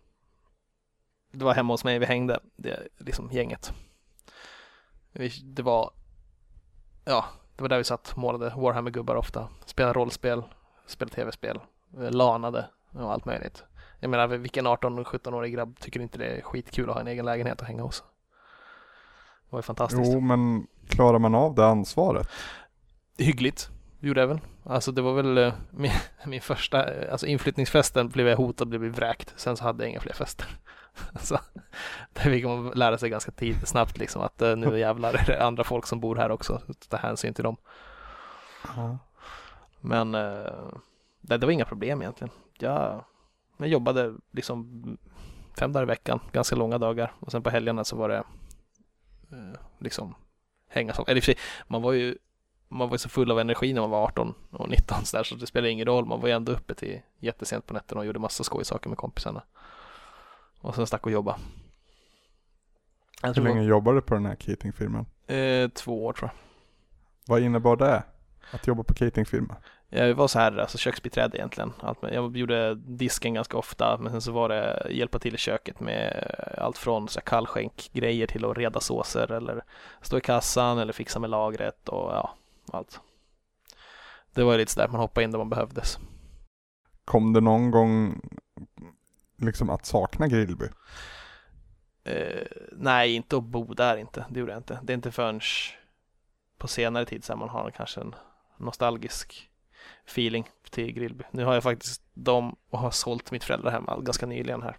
det 1.33 1.45
var 1.45 1.55
hemma 1.55 1.73
hos 1.73 1.85
mig 1.85 1.99
vi 1.99 2.07
hängde, 2.07 2.41
det 2.57 2.89
liksom 2.99 3.31
gänget. 3.31 3.73
Det 5.43 5.63
var, 5.63 5.91
ja, 7.05 7.25
det 7.57 7.63
var 7.63 7.69
där 7.69 7.79
vi 7.79 7.85
satt, 7.85 8.17
målade 8.17 8.55
Warhammer-gubbar 8.57 9.15
ofta, 9.15 9.49
spelade 9.67 9.99
rollspel, 9.99 10.43
spelade 10.87 11.15
tv-spel, 11.15 11.61
eh, 11.99 12.11
lanade 12.11 12.69
och 12.93 13.13
allt 13.13 13.25
möjligt. 13.25 13.65
Jag 14.01 14.11
menar, 14.11 14.27
vilken 14.27 14.67
18-17-årig 14.67 15.53
grabb 15.53 15.79
tycker 15.79 16.01
inte 16.01 16.19
det 16.19 16.27
är 16.27 16.41
skitkul 16.41 16.89
att 16.89 16.95
ha 16.95 17.01
en 17.01 17.09
egen 17.09 17.25
lägenhet 17.25 17.61
att 17.61 17.69
hänga 17.69 17.83
hos? 17.83 18.05
Det 19.51 19.55
var 19.55 19.59
ju 19.59 19.63
fantastiskt. 19.63 20.13
Jo, 20.13 20.21
men 20.21 20.67
klarar 20.89 21.19
man 21.19 21.35
av 21.35 21.55
det 21.55 21.67
ansvaret? 21.67 22.29
Hyggligt. 23.19 23.71
gjorde 24.01 24.21
jag 24.21 24.29
väl. 24.29 24.41
Alltså 24.65 24.93
det 24.93 25.03
var 25.03 25.15
väl 25.15 25.39
eh, 25.39 25.53
min, 25.71 25.91
min 26.27 26.41
första, 26.41 26.95
eh, 26.95 27.13
alltså 27.13 27.27
inflyttningsfesten 27.27 28.09
blev 28.09 28.29
jag 28.29 28.37
hotad 28.37 28.69
bli 28.69 28.79
vräkt. 28.79 29.33
Sen 29.37 29.57
så 29.57 29.65
hade 29.65 29.85
jag 29.85 29.91
inga 29.91 30.01
fler 30.01 30.13
fester. 30.13 30.47
så 31.21 31.39
det 32.13 32.21
fick 32.21 32.45
man 32.45 32.71
lära 32.71 32.99
sig 32.99 33.11
ganska 33.11 33.33
tidigt, 33.33 33.69
snabbt 33.69 33.99
liksom 33.99 34.23
att 34.23 34.43
eh, 34.43 34.57
nu 34.57 34.79
jävlar 34.79 35.15
är 35.15 35.27
det 35.27 35.45
andra 35.45 35.65
folk 35.65 35.87
som 35.87 36.01
bor 36.01 36.17
här 36.17 36.31
också. 36.31 36.61
Ta 36.89 36.97
hänsyn 36.97 37.35
till 37.35 37.45
dem. 37.45 37.57
Ja. 38.77 38.99
Men 39.81 40.13
det, 41.21 41.37
det 41.37 41.47
var 41.47 41.51
inga 41.51 41.65
problem 41.65 42.03
egentligen. 42.03 42.31
Jag, 42.59 43.05
jag 43.57 43.69
jobbade 43.69 44.15
liksom 44.33 44.85
fem 45.59 45.73
dagar 45.73 45.83
i 45.83 45.87
veckan, 45.87 46.21
ganska 46.33 46.57
långa 46.57 46.79
dagar. 46.79 47.13
Och 47.21 47.33
sen 47.33 47.43
på 47.43 47.51
helgerna 47.51 47.85
så 47.85 47.97
var 47.97 48.09
det 48.09 48.25
liksom 49.79 50.15
hänga 50.69 50.93
så. 50.93 51.05
Eller 51.05 51.17
i 51.17 51.21
och 51.21 51.25
för 51.25 51.33
sig, 51.33 51.41
man 51.69 51.83
var 51.83 51.93
ju 51.93 52.19
man 52.69 52.89
var 52.89 52.95
ju 52.95 52.99
så 52.99 53.09
full 53.09 53.31
av 53.31 53.41
energi 53.41 53.73
när 53.73 53.81
man 53.81 53.91
var 53.91 54.05
18 54.05 54.35
och 54.51 54.69
19 54.69 55.05
så, 55.05 55.17
där, 55.17 55.25
så 55.25 55.35
det 55.35 55.47
spelade 55.47 55.71
ingen 55.71 55.87
roll. 55.87 56.07
Man 56.07 56.21
var 56.21 56.29
ju 56.29 56.35
ändå 56.35 56.53
uppe 56.53 56.75
till 56.75 57.01
jättesent 57.19 57.67
på 57.67 57.75
nätterna 57.75 58.01
och 58.01 58.07
gjorde 58.07 58.19
massa 58.19 58.45
skojsaker 58.45 58.89
med 58.89 58.99
kompisarna. 58.99 59.43
Och 60.61 60.75
sen 60.75 60.87
stack 60.87 61.07
och 61.07 61.13
jobba. 61.13 61.39
Jag 63.23 63.35
Hur 63.35 63.43
länge 63.43 63.63
jobbade 63.63 63.97
du 63.97 64.03
på 64.03 64.15
den 64.15 64.27
här 64.27 64.35
cateringfirman? 64.35 65.07
eh, 65.27 65.69
två 65.69 66.05
år 66.07 66.13
tror 66.13 66.31
jag. 66.31 66.39
Vad 67.27 67.43
innebar 67.43 67.77
det? 67.77 68.03
Att 68.53 68.67
jobba 68.67 68.83
på 68.83 68.95
cateringfirma? 68.95 69.57
Jag 69.93 70.15
var 70.15 70.29
så 70.29 70.39
här, 70.39 70.59
alltså 70.59 70.79
köksbiträde 70.79 71.39
egentligen. 71.39 71.73
Allt 71.81 71.99
jag 72.03 72.37
gjorde 72.37 72.75
disken 72.75 73.35
ganska 73.35 73.57
ofta, 73.57 73.99
men 74.01 74.13
sen 74.13 74.21
så 74.21 74.33
var 74.33 74.49
det 74.49 74.87
hjälpa 74.91 75.19
till 75.19 75.35
i 75.35 75.39
köket 75.39 75.81
med 75.81 76.35
allt 76.59 76.79
från 76.79 77.09
så 77.09 77.19
här 77.21 77.25
kallskänk-grejer 77.25 78.27
till 78.27 78.45
att 78.45 78.57
reda 78.57 78.81
såser 78.81 79.33
eller 79.33 79.65
stå 80.03 80.19
i 80.19 80.21
kassan 80.21 80.79
eller 80.79 80.93
fixa 80.93 81.19
med 81.19 81.31
lagret 81.31 81.89
och 81.89 82.11
ja, 82.11 82.35
allt. 82.73 83.01
Det 84.35 84.43
var 84.43 84.57
lite 84.57 84.73
sådär, 84.73 84.89
man 84.89 85.01
hoppade 85.01 85.25
in 85.25 85.31
där 85.31 85.39
man 85.39 85.51
behövdes. 85.51 85.99
Kom 87.05 87.33
det 87.33 87.41
någon 87.41 87.71
gång 87.71 88.21
liksom 89.37 89.71
att 89.71 89.87
sakna 89.87 90.29
Grillby? 90.29 90.67
Eh, 92.05 92.47
nej, 92.73 93.15
inte 93.15 93.37
att 93.37 93.45
bo 93.45 93.75
där 93.75 93.97
inte. 93.97 94.27
Det 94.29 94.41
gjorde 94.41 94.53
jag 94.53 94.61
inte. 94.61 94.81
Det 94.83 94.93
är 94.93 94.95
inte 94.95 95.13
förrän 95.13 95.41
på 96.59 96.69
senare 96.69 97.05
tid 97.05 97.25
sen 97.25 97.39
man 97.39 97.49
har 97.49 97.71
kanske 97.71 98.01
en 98.01 98.15
nostalgisk 98.57 99.50
feeling 100.07 100.49
till 100.71 100.93
Grillby. 100.93 101.25
Nu 101.31 101.45
har 101.45 101.55
jag 101.55 101.63
faktiskt 101.63 102.03
dem 102.15 102.57
och 102.71 102.79
har 102.79 102.91
sålt 102.91 103.31
mitt 103.31 103.45
föräldrahem 103.45 103.87
ganska 104.03 104.27
nyligen 104.27 104.63
här. 104.63 104.77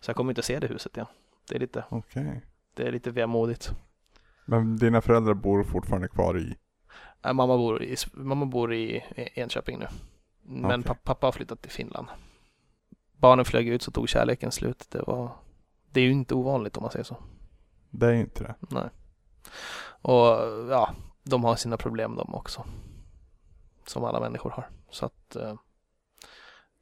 Så 0.00 0.08
jag 0.10 0.16
kommer 0.16 0.30
inte 0.30 0.42
se 0.42 0.58
det 0.58 0.66
huset 0.66 0.96
igen. 0.96 1.06
Det 1.48 1.54
är 1.54 1.60
lite, 1.60 1.84
Okej. 1.88 2.42
det 2.74 2.82
är 2.86 2.92
lite 2.92 3.10
vemodigt. 3.10 3.70
Men 4.44 4.76
dina 4.76 5.00
föräldrar 5.00 5.34
bor 5.34 5.64
fortfarande 5.64 6.08
kvar 6.08 6.38
i? 6.38 6.56
Äh, 7.24 7.32
mamma, 7.32 7.56
bor 7.56 7.82
i, 7.82 7.96
mamma 8.12 8.46
bor 8.46 8.74
i 8.74 9.04
Enköping 9.34 9.78
nu. 9.78 9.86
Men 10.42 10.82
pa- 10.82 10.94
pappa 10.94 11.26
har 11.26 11.32
flyttat 11.32 11.62
till 11.62 11.70
Finland. 11.70 12.08
Barnen 13.16 13.44
flög 13.44 13.68
ut 13.68 13.82
så 13.82 13.90
tog 13.90 14.08
kärleken 14.08 14.52
slut. 14.52 14.86
Det 14.90 15.02
var 15.02 15.32
Det 15.90 16.00
är 16.00 16.04
ju 16.04 16.10
inte 16.12 16.34
ovanligt 16.34 16.76
om 16.76 16.82
man 16.82 16.90
säger 16.90 17.04
så. 17.04 17.16
Det 17.90 18.06
är 18.06 18.12
inte 18.12 18.44
det. 18.44 18.54
Nej. 18.70 18.88
Och 20.02 20.26
ja, 20.70 20.94
de 21.22 21.44
har 21.44 21.56
sina 21.56 21.76
problem 21.76 22.14
de 22.16 22.34
också. 22.34 22.64
Som 23.90 24.04
alla 24.04 24.20
människor 24.20 24.50
har. 24.50 24.70
Så 24.90 25.06
att 25.06 25.36
eh, 25.36 25.54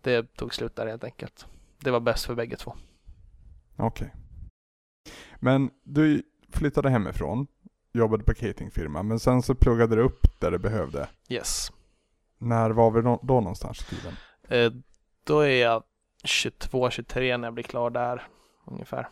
det 0.00 0.34
tog 0.34 0.54
slut 0.54 0.76
där 0.76 0.86
helt 0.86 1.04
enkelt. 1.04 1.46
Det 1.78 1.90
var 1.90 2.00
bäst 2.00 2.24
för 2.24 2.34
bägge 2.34 2.56
två. 2.56 2.74
Okej. 3.76 4.14
Men 5.36 5.70
du 5.82 6.22
flyttade 6.52 6.90
hemifrån, 6.90 7.46
jobbade 7.92 8.24
på 8.24 8.34
cateringfirma, 8.34 9.02
men 9.02 9.20
sen 9.20 9.42
så 9.42 9.54
pluggade 9.54 9.96
du 9.96 10.02
upp 10.02 10.40
där 10.40 10.50
du 10.50 10.58
behövde. 10.58 11.08
Yes. 11.28 11.72
När 12.38 12.70
var 12.70 12.90
vi 12.90 13.02
då, 13.02 13.20
då 13.22 13.40
någonstans 13.40 13.80
i 13.80 13.84
tiden? 13.84 14.14
Eh, 14.48 14.72
då 15.24 15.40
är 15.40 15.62
jag 15.62 15.82
22-23 16.24 17.36
när 17.36 17.46
jag 17.46 17.54
blir 17.54 17.64
klar 17.64 17.90
där 17.90 18.26
ungefär. 18.64 19.08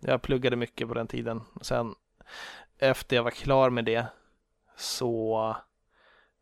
Jag 0.00 0.22
pluggade 0.22 0.56
mycket 0.56 0.88
på 0.88 0.94
den 0.94 1.06
tiden. 1.06 1.42
Sen 1.60 1.94
efter 2.78 3.16
jag 3.16 3.22
var 3.22 3.30
klar 3.30 3.70
med 3.70 3.84
det 3.84 4.06
så 4.76 5.56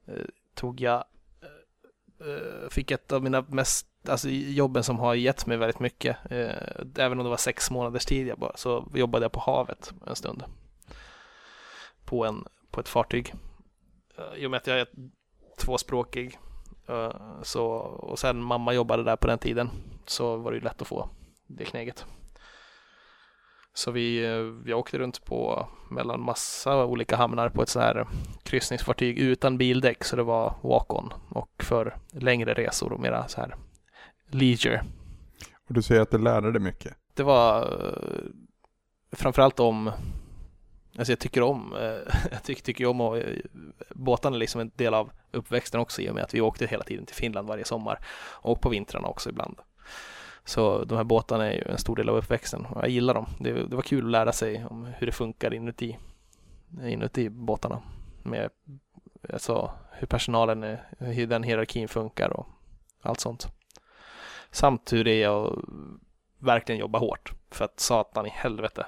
eh, 0.06 0.24
tog 0.58 0.80
jag 0.80 1.04
eh, 1.42 2.28
eh, 2.28 2.68
fick 2.70 2.90
ett 2.90 3.12
av 3.12 3.22
mina 3.22 3.44
mest 3.48 3.86
alltså 4.08 4.28
jobben 4.28 4.82
som 4.82 4.98
har 4.98 5.14
gett 5.14 5.46
mig 5.46 5.56
väldigt 5.56 5.80
mycket. 5.80 6.16
Eh, 6.30 6.82
även 6.98 7.18
om 7.18 7.24
det 7.24 7.30
var 7.30 7.36
sex 7.36 7.70
månaders 7.70 8.04
tid 8.04 8.26
jag 8.26 8.38
bara, 8.38 8.56
så 8.56 8.88
jobbade 8.94 9.24
jag 9.24 9.32
på 9.32 9.40
havet 9.40 9.92
en 10.06 10.16
stund. 10.16 10.44
På, 12.04 12.24
en, 12.24 12.44
på 12.70 12.80
ett 12.80 12.88
fartyg. 12.88 13.34
Eh, 14.18 14.42
I 14.42 14.46
och 14.46 14.50
med 14.50 14.58
att 14.58 14.66
jag 14.66 14.80
är 14.80 14.88
tvåspråkig 15.58 16.38
eh, 16.88 17.42
Så, 17.42 17.64
och 17.66 18.18
sen 18.18 18.42
mamma 18.42 18.72
jobbade 18.72 19.04
där 19.04 19.16
på 19.16 19.26
den 19.26 19.38
tiden 19.38 19.70
så 20.06 20.36
var 20.36 20.50
det 20.50 20.58
ju 20.58 20.64
lätt 20.64 20.82
att 20.82 20.88
få 20.88 21.08
det 21.46 21.64
kneget. 21.64 22.06
Så 23.78 23.90
vi, 23.90 24.24
eh, 24.24 24.38
vi 24.40 24.74
åkte 24.74 24.98
runt 24.98 25.24
på 25.24 25.68
mellan 25.90 26.20
massa 26.20 26.84
olika 26.84 27.16
hamnar 27.16 27.48
på 27.48 27.62
ett 27.62 27.68
så 27.68 27.80
här 27.80 28.06
kryssningsfartyg 28.42 29.18
utan 29.18 29.58
bildäck 29.58 30.04
så 30.04 30.16
det 30.16 30.22
var 30.22 30.54
walk-on 30.62 31.12
och 31.28 31.50
för 31.58 31.96
längre 32.10 32.54
resor 32.54 32.92
och 32.92 33.00
mera 33.00 33.28
så 33.28 33.40
här 33.40 33.56
leisure. 34.30 34.84
Och 35.68 35.74
du 35.74 35.82
säger 35.82 36.00
att 36.00 36.10
du 36.10 36.18
lärde 36.18 36.52
dig 36.52 36.60
mycket. 36.60 36.94
Det 37.14 37.22
var 37.22 37.60
eh, 37.62 38.30
framförallt 39.12 39.60
om 39.60 39.92
Alltså 40.98 41.12
jag 41.12 41.18
tycker 41.18 41.42
om, 41.42 41.74
eh, 41.74 42.14
jag 42.30 42.42
tycker, 42.42 42.62
tycker 42.62 42.86
om 42.86 43.00
eh, 43.00 43.22
båtarna 43.90 44.36
är 44.36 44.40
liksom 44.40 44.60
en 44.60 44.70
del 44.76 44.94
av 44.94 45.10
uppväxten 45.32 45.80
också 45.80 46.02
i 46.02 46.10
och 46.10 46.14
med 46.14 46.24
att 46.24 46.34
vi 46.34 46.40
åkte 46.40 46.66
hela 46.66 46.84
tiden 46.84 47.06
till 47.06 47.16
Finland 47.16 47.48
varje 47.48 47.64
sommar 47.64 47.98
och 48.30 48.60
på 48.60 48.68
vintrarna 48.68 49.08
också 49.08 49.30
ibland. 49.30 49.56
Så 50.48 50.84
de 50.84 50.96
här 50.96 51.04
båtarna 51.04 51.46
är 51.46 51.52
ju 51.52 51.72
en 51.72 51.78
stor 51.78 51.96
del 51.96 52.08
av 52.08 52.16
uppväxten 52.16 52.66
och 52.66 52.82
jag 52.82 52.90
gillar 52.90 53.14
dem. 53.14 53.26
Det, 53.40 53.52
det 53.52 53.76
var 53.76 53.82
kul 53.82 54.04
att 54.04 54.10
lära 54.10 54.32
sig 54.32 54.64
om 54.64 54.84
hur 54.84 55.06
det 55.06 55.12
funkar 55.12 55.54
inuti, 55.54 55.98
inuti 56.82 57.28
båtarna. 57.28 57.82
Med 58.22 58.50
alltså, 59.32 59.70
hur 59.92 60.06
personalen, 60.06 60.64
är, 60.64 60.88
hur 60.98 61.26
den 61.26 61.42
hierarkin 61.42 61.88
funkar 61.88 62.28
och 62.28 62.46
allt 63.02 63.20
sånt. 63.20 63.48
Samt 64.50 64.92
hur 64.92 65.04
det 65.04 65.22
är 65.22 65.46
att 65.46 65.58
verkligen 66.38 66.80
jobba 66.80 66.98
hårt. 66.98 67.32
För 67.50 67.64
att 67.64 67.80
satan 67.80 68.26
i 68.26 68.30
helvete. 68.30 68.86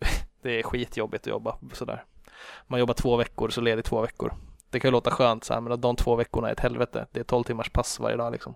Det 0.42 0.58
är 0.58 0.62
skitjobbigt 0.62 1.26
att 1.26 1.30
jobba 1.30 1.56
sådär. 1.72 2.04
Man 2.66 2.80
jobbar 2.80 2.94
två 2.94 3.16
veckor 3.16 3.48
så 3.48 3.60
ledig 3.60 3.84
två 3.84 4.00
veckor. 4.00 4.32
Det 4.70 4.80
kan 4.80 4.88
ju 4.88 4.92
låta 4.92 5.10
skönt 5.10 5.44
så 5.44 5.54
här, 5.54 5.60
men 5.60 5.80
de 5.80 5.96
två 5.96 6.16
veckorna 6.16 6.48
är 6.48 6.52
ett 6.52 6.60
helvete. 6.60 7.06
Det 7.12 7.20
är 7.20 7.24
12 7.24 7.44
timmars 7.44 7.70
pass 7.70 8.00
varje 8.00 8.16
dag 8.16 8.32
liksom. 8.32 8.54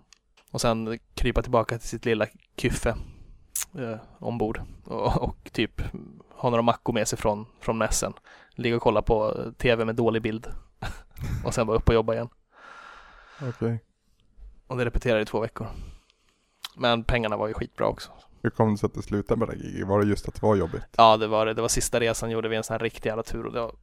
Och 0.51 0.61
sen 0.61 0.99
krypa 1.13 1.41
tillbaka 1.41 1.77
till 1.77 1.89
sitt 1.89 2.05
lilla 2.05 2.27
kyffe 2.57 2.95
eh, 3.77 3.97
ombord 4.19 4.61
och, 4.85 5.21
och 5.21 5.49
typ 5.51 5.81
ha 6.29 6.49
några 6.49 6.61
mackor 6.61 6.93
med 6.93 7.07
sig 7.07 7.19
från, 7.19 7.45
från 7.59 7.77
mässen. 7.77 8.13
Ligga 8.51 8.75
och 8.75 8.81
kolla 8.81 9.01
på 9.01 9.35
tv 9.57 9.85
med 9.85 9.95
dålig 9.95 10.21
bild 10.21 10.47
och 11.45 11.53
sen 11.53 11.67
bara 11.67 11.77
upp 11.77 11.89
och 11.89 11.95
jobba 11.95 12.13
igen. 12.13 12.29
Okej. 13.41 13.79
Och 14.67 14.77
det 14.77 14.85
repeterade 14.85 15.21
i 15.21 15.25
två 15.25 15.39
veckor. 15.39 15.67
Men 16.75 17.03
pengarna 17.03 17.37
var 17.37 17.47
ju 17.47 17.53
skitbra 17.53 17.87
också. 17.87 18.11
Hur 18.41 18.49
kom 18.49 18.71
det 18.71 18.77
sig 18.77 18.87
att 18.87 18.93
du 18.93 19.01
slutade 19.01 19.39
med 19.39 19.47
det 19.47 19.55
giget? 19.55 19.87
Var 19.87 19.99
det 19.99 20.07
just 20.07 20.27
att 20.27 20.35
det 20.35 20.41
var 20.41 20.55
jobbigt? 20.55 20.83
Ja, 20.97 21.17
det 21.17 21.27
var 21.27 21.45
det. 21.45 21.53
Det 21.53 21.61
var 21.61 21.69
sista 21.69 21.99
resan 21.99 22.31
gjorde 22.31 22.49
vi 22.49 22.55
en 22.55 22.63
sån 22.63 22.73
här 22.73 22.79
riktig 22.79 23.09
jävla 23.09 23.23
tur 23.23 23.45
och 23.45 23.53
då, 23.53 23.73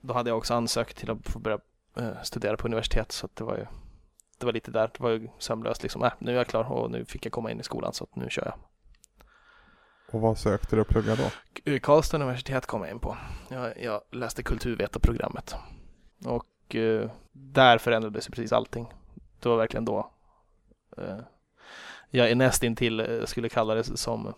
då 0.00 0.14
hade 0.14 0.30
jag 0.30 0.38
också 0.38 0.54
ansökt 0.54 0.96
till 0.96 1.10
att 1.10 1.28
få 1.28 1.38
börja 1.38 1.58
eh, 1.96 2.22
studera 2.22 2.56
på 2.56 2.66
universitet 2.66 3.12
så 3.12 3.26
att 3.26 3.36
det 3.36 3.44
var 3.44 3.56
ju 3.56 3.66
det 4.38 4.46
var 4.46 4.52
lite 4.52 4.70
där, 4.70 4.90
det 4.92 5.00
var 5.02 5.10
ju 5.10 5.28
sömlöst 5.38 5.82
liksom. 5.82 6.02
Äh, 6.04 6.12
nu 6.18 6.32
är 6.32 6.36
jag 6.36 6.46
klar 6.46 6.72
och 6.72 6.90
nu 6.90 7.04
fick 7.04 7.26
jag 7.26 7.32
komma 7.32 7.50
in 7.50 7.60
i 7.60 7.62
skolan 7.62 7.92
så 7.92 8.04
att 8.04 8.16
nu 8.16 8.30
kör 8.30 8.44
jag. 8.44 8.54
Och 10.12 10.20
vad 10.20 10.38
sökte 10.38 10.76
du 10.76 10.82
att 10.82 10.88
plugga 10.88 11.16
då? 11.16 11.22
K- 11.64 11.78
Karlstad 11.82 12.16
universitet 12.16 12.66
kom 12.66 12.82
jag 12.82 12.90
in 12.90 12.98
på. 13.00 13.16
Jag, 13.48 13.82
jag 13.82 14.00
läste 14.10 14.42
kulturvetarprogrammet 14.42 15.54
och 16.24 16.74
eh, 16.76 17.10
där 17.32 17.78
förändrades 17.78 18.28
precis 18.28 18.52
allting. 18.52 18.92
Det 19.40 19.48
var 19.48 19.56
verkligen 19.56 19.84
då 19.84 20.10
eh, 20.96 21.18
jag 22.10 22.30
är 22.30 22.34
nästintill 22.34 23.00
eh, 23.00 23.24
skulle 23.24 23.48
kalla 23.48 23.74
det 23.74 23.84
som 23.84 24.34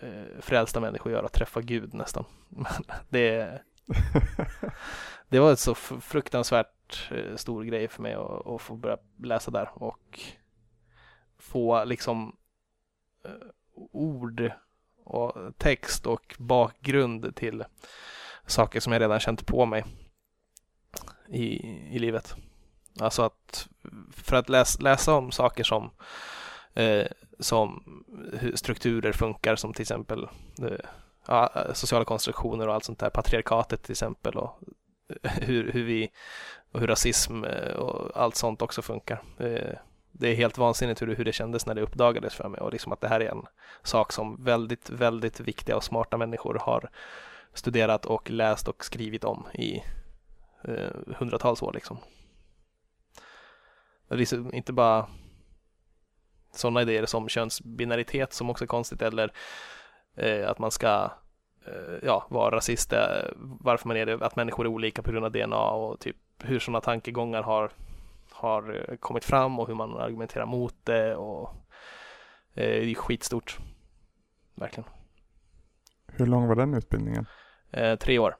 eh, 0.00 0.40
frälsta 0.40 0.80
människor 0.80 1.12
gör, 1.12 1.24
att 1.24 1.32
träffa 1.32 1.60
Gud 1.60 1.94
nästan. 1.94 2.24
Men 2.48 2.66
det, 3.08 3.60
det 5.28 5.38
var 5.38 5.52
ett 5.52 5.58
så 5.58 5.74
fruktansvärt 5.74 7.10
eh, 7.10 7.36
stor 7.36 7.64
grej 7.64 7.88
för 7.88 8.02
mig 8.02 8.14
att, 8.14 8.46
att 8.46 8.62
få 8.62 8.76
börja 8.76 8.98
läsa 9.22 9.50
där 9.50 9.70
och 9.74 10.20
få 11.38 11.84
liksom 11.84 12.36
eh, 13.24 13.30
ord 13.92 14.52
och 15.04 15.32
text 15.58 16.06
och 16.06 16.36
bakgrund 16.38 17.36
till 17.36 17.64
saker 18.46 18.80
som 18.80 18.92
jag 18.92 19.02
redan 19.02 19.20
känt 19.20 19.46
på 19.46 19.66
mig 19.66 19.84
i, 21.28 21.46
i 21.96 21.98
livet. 21.98 22.36
Alltså 23.00 23.22
att 23.22 23.68
för 24.12 24.36
att 24.36 24.48
läsa, 24.48 24.82
läsa 24.82 25.14
om 25.14 25.32
saker 25.32 25.64
som 25.64 25.90
eh, 26.74 27.06
som 27.38 27.82
hur 28.32 28.56
strukturer 28.56 29.12
funkar 29.12 29.56
som 29.56 29.72
till 29.72 29.82
exempel 29.82 30.28
eh, 30.62 31.36
eh 31.36 31.72
sociala 31.72 32.04
konstruktioner 32.04 32.68
och 32.68 32.74
allt 32.74 32.84
sånt 32.84 32.98
där, 32.98 33.10
patriarkatet 33.10 33.82
till 33.82 33.92
exempel 33.92 34.36
och 34.36 34.60
hur, 35.22 35.72
hur 35.72 35.84
vi 35.84 36.10
och 36.72 36.80
hur 36.80 36.86
rasism 36.86 37.44
eh, 37.44 37.72
och 37.72 38.20
allt 38.22 38.36
sånt 38.36 38.62
också 38.62 38.82
funkar. 38.82 39.22
Eh, 39.38 39.78
det, 40.12 40.28
är 40.28 40.34
helt 40.34 40.58
vansinnigt 40.58 41.02
hur 41.02 41.06
det, 41.06 41.14
hur 41.14 41.24
det 41.24 41.32
kändes 41.32 41.66
när 41.66 41.74
det 41.74 41.82
uppdagades 41.82 42.34
för 42.34 42.48
mig 42.48 42.60
och 42.60 42.72
liksom 42.72 42.92
att 42.92 43.00
det 43.00 43.08
här 43.08 43.20
är 43.20 43.30
en 43.30 43.46
sak 43.82 44.12
som 44.12 44.44
väldigt, 44.44 44.90
väldigt 44.90 45.40
viktiga 45.40 45.76
och 45.76 45.84
smarta 45.84 46.16
människor 46.16 46.54
har 46.54 46.90
studerat 47.52 48.06
och 48.06 48.30
läst 48.30 48.68
och 48.68 48.84
skrivit 48.84 49.24
om 49.24 49.46
i 49.54 49.82
eh, 50.64 51.14
hundratals 51.16 51.62
år 51.62 51.72
liksom. 51.72 51.98
Det 54.08 54.14
är 54.14 54.18
liksom 54.18 54.54
inte 54.54 54.72
bara 54.72 55.08
sådana 56.52 56.82
idéer 56.82 57.06
som 57.06 57.28
könsbinaritet 57.28 58.32
som 58.32 58.50
också 58.50 58.64
är 58.64 58.68
konstigt 58.68 59.02
eller 59.02 59.32
eh, 60.16 60.50
att 60.50 60.58
man 60.58 60.70
ska 60.70 61.10
ja, 62.02 62.26
vara 62.30 62.56
rasist, 62.56 62.92
eh, 62.92 63.00
varför 63.36 63.88
man 63.88 63.96
är 63.96 64.06
det, 64.06 64.26
att 64.26 64.36
människor 64.36 64.64
är 64.64 64.68
olika 64.68 65.02
på 65.02 65.10
grund 65.10 65.24
av 65.24 65.32
DNA 65.32 65.70
och 65.70 66.00
typ 66.00 66.16
hur 66.42 66.58
sådana 66.58 66.80
tankegångar 66.80 67.42
har, 67.42 67.70
har 68.30 68.84
eh, 68.88 68.96
kommit 68.96 69.24
fram 69.24 69.58
och 69.58 69.68
hur 69.68 69.74
man 69.74 69.96
argumenterar 69.96 70.46
mot 70.46 70.74
det 70.84 71.16
och 71.16 71.48
eh, 72.54 72.80
det 72.80 72.90
är 72.90 72.94
skitstort. 72.94 73.58
Verkligen. 74.54 74.90
Hur 76.06 76.26
lång 76.26 76.48
var 76.48 76.54
den 76.54 76.74
utbildningen? 76.74 77.26
Eh, 77.70 77.96
tre 77.96 78.18
år. 78.18 78.36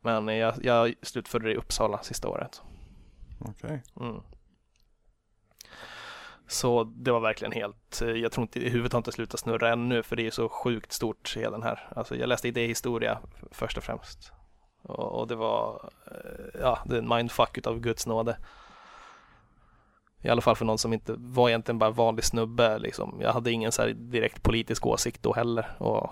Men 0.00 0.28
jag, 0.28 0.54
jag 0.62 0.94
slutförde 1.02 1.44
det 1.44 1.52
i 1.52 1.56
Uppsala 1.56 1.98
sista 1.98 2.28
året. 2.28 2.62
Okej. 3.40 3.82
Okay. 3.94 4.08
Mm. 4.08 4.22
Så 6.48 6.84
det 6.84 7.10
var 7.10 7.20
verkligen 7.20 7.52
helt, 7.52 8.02
eh, 8.02 8.08
jag 8.08 8.32
tror 8.32 8.42
inte, 8.42 8.60
huvudet 8.60 8.92
har 8.92 8.98
inte 8.98 9.12
slutat 9.12 9.40
snurra 9.40 9.72
ännu 9.72 10.02
för 10.02 10.16
det 10.16 10.26
är 10.26 10.30
så 10.30 10.48
sjukt 10.48 10.92
stort 10.92 11.36
hela 11.36 11.50
den 11.50 11.62
här. 11.62 11.88
Alltså 11.96 12.16
jag 12.16 12.28
läste 12.28 12.48
idéhistoria 12.48 13.18
först 13.50 13.78
och 13.78 13.84
främst. 13.84 14.32
Och, 14.82 15.20
och 15.20 15.28
det 15.28 15.34
var, 15.34 15.90
eh, 16.06 16.60
ja, 16.60 16.78
det 16.84 16.94
är 16.94 16.98
en 16.98 17.08
mindfuck 17.08 17.58
utav 17.58 17.80
Guds 17.80 18.06
nåde. 18.06 18.36
I 20.22 20.28
alla 20.28 20.40
fall 20.40 20.56
för 20.56 20.64
någon 20.64 20.78
som 20.78 20.92
inte 20.92 21.14
var 21.18 21.48
egentligen 21.48 21.78
bara 21.78 21.90
vanlig 21.90 22.24
snubbe 22.24 22.78
liksom. 22.78 23.18
Jag 23.20 23.32
hade 23.32 23.50
ingen 23.50 23.72
så 23.72 23.86
direkt 23.86 24.42
politisk 24.42 24.86
åsikt 24.86 25.22
då 25.22 25.34
heller. 25.34 25.76
Och 25.78 26.10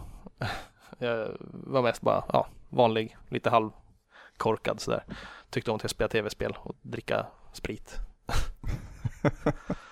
jag 0.98 1.28
var 1.50 1.82
mest 1.82 2.02
bara, 2.02 2.24
ja, 2.32 2.46
vanlig, 2.68 3.16
lite 3.28 3.50
halvkorkad 3.50 4.80
sådär. 4.80 5.04
Tyckte 5.50 5.70
om 5.70 5.80
att 5.82 5.90
spela 5.90 6.08
tv-spel 6.08 6.56
och 6.58 6.76
dricka 6.82 7.26
sprit. 7.52 7.96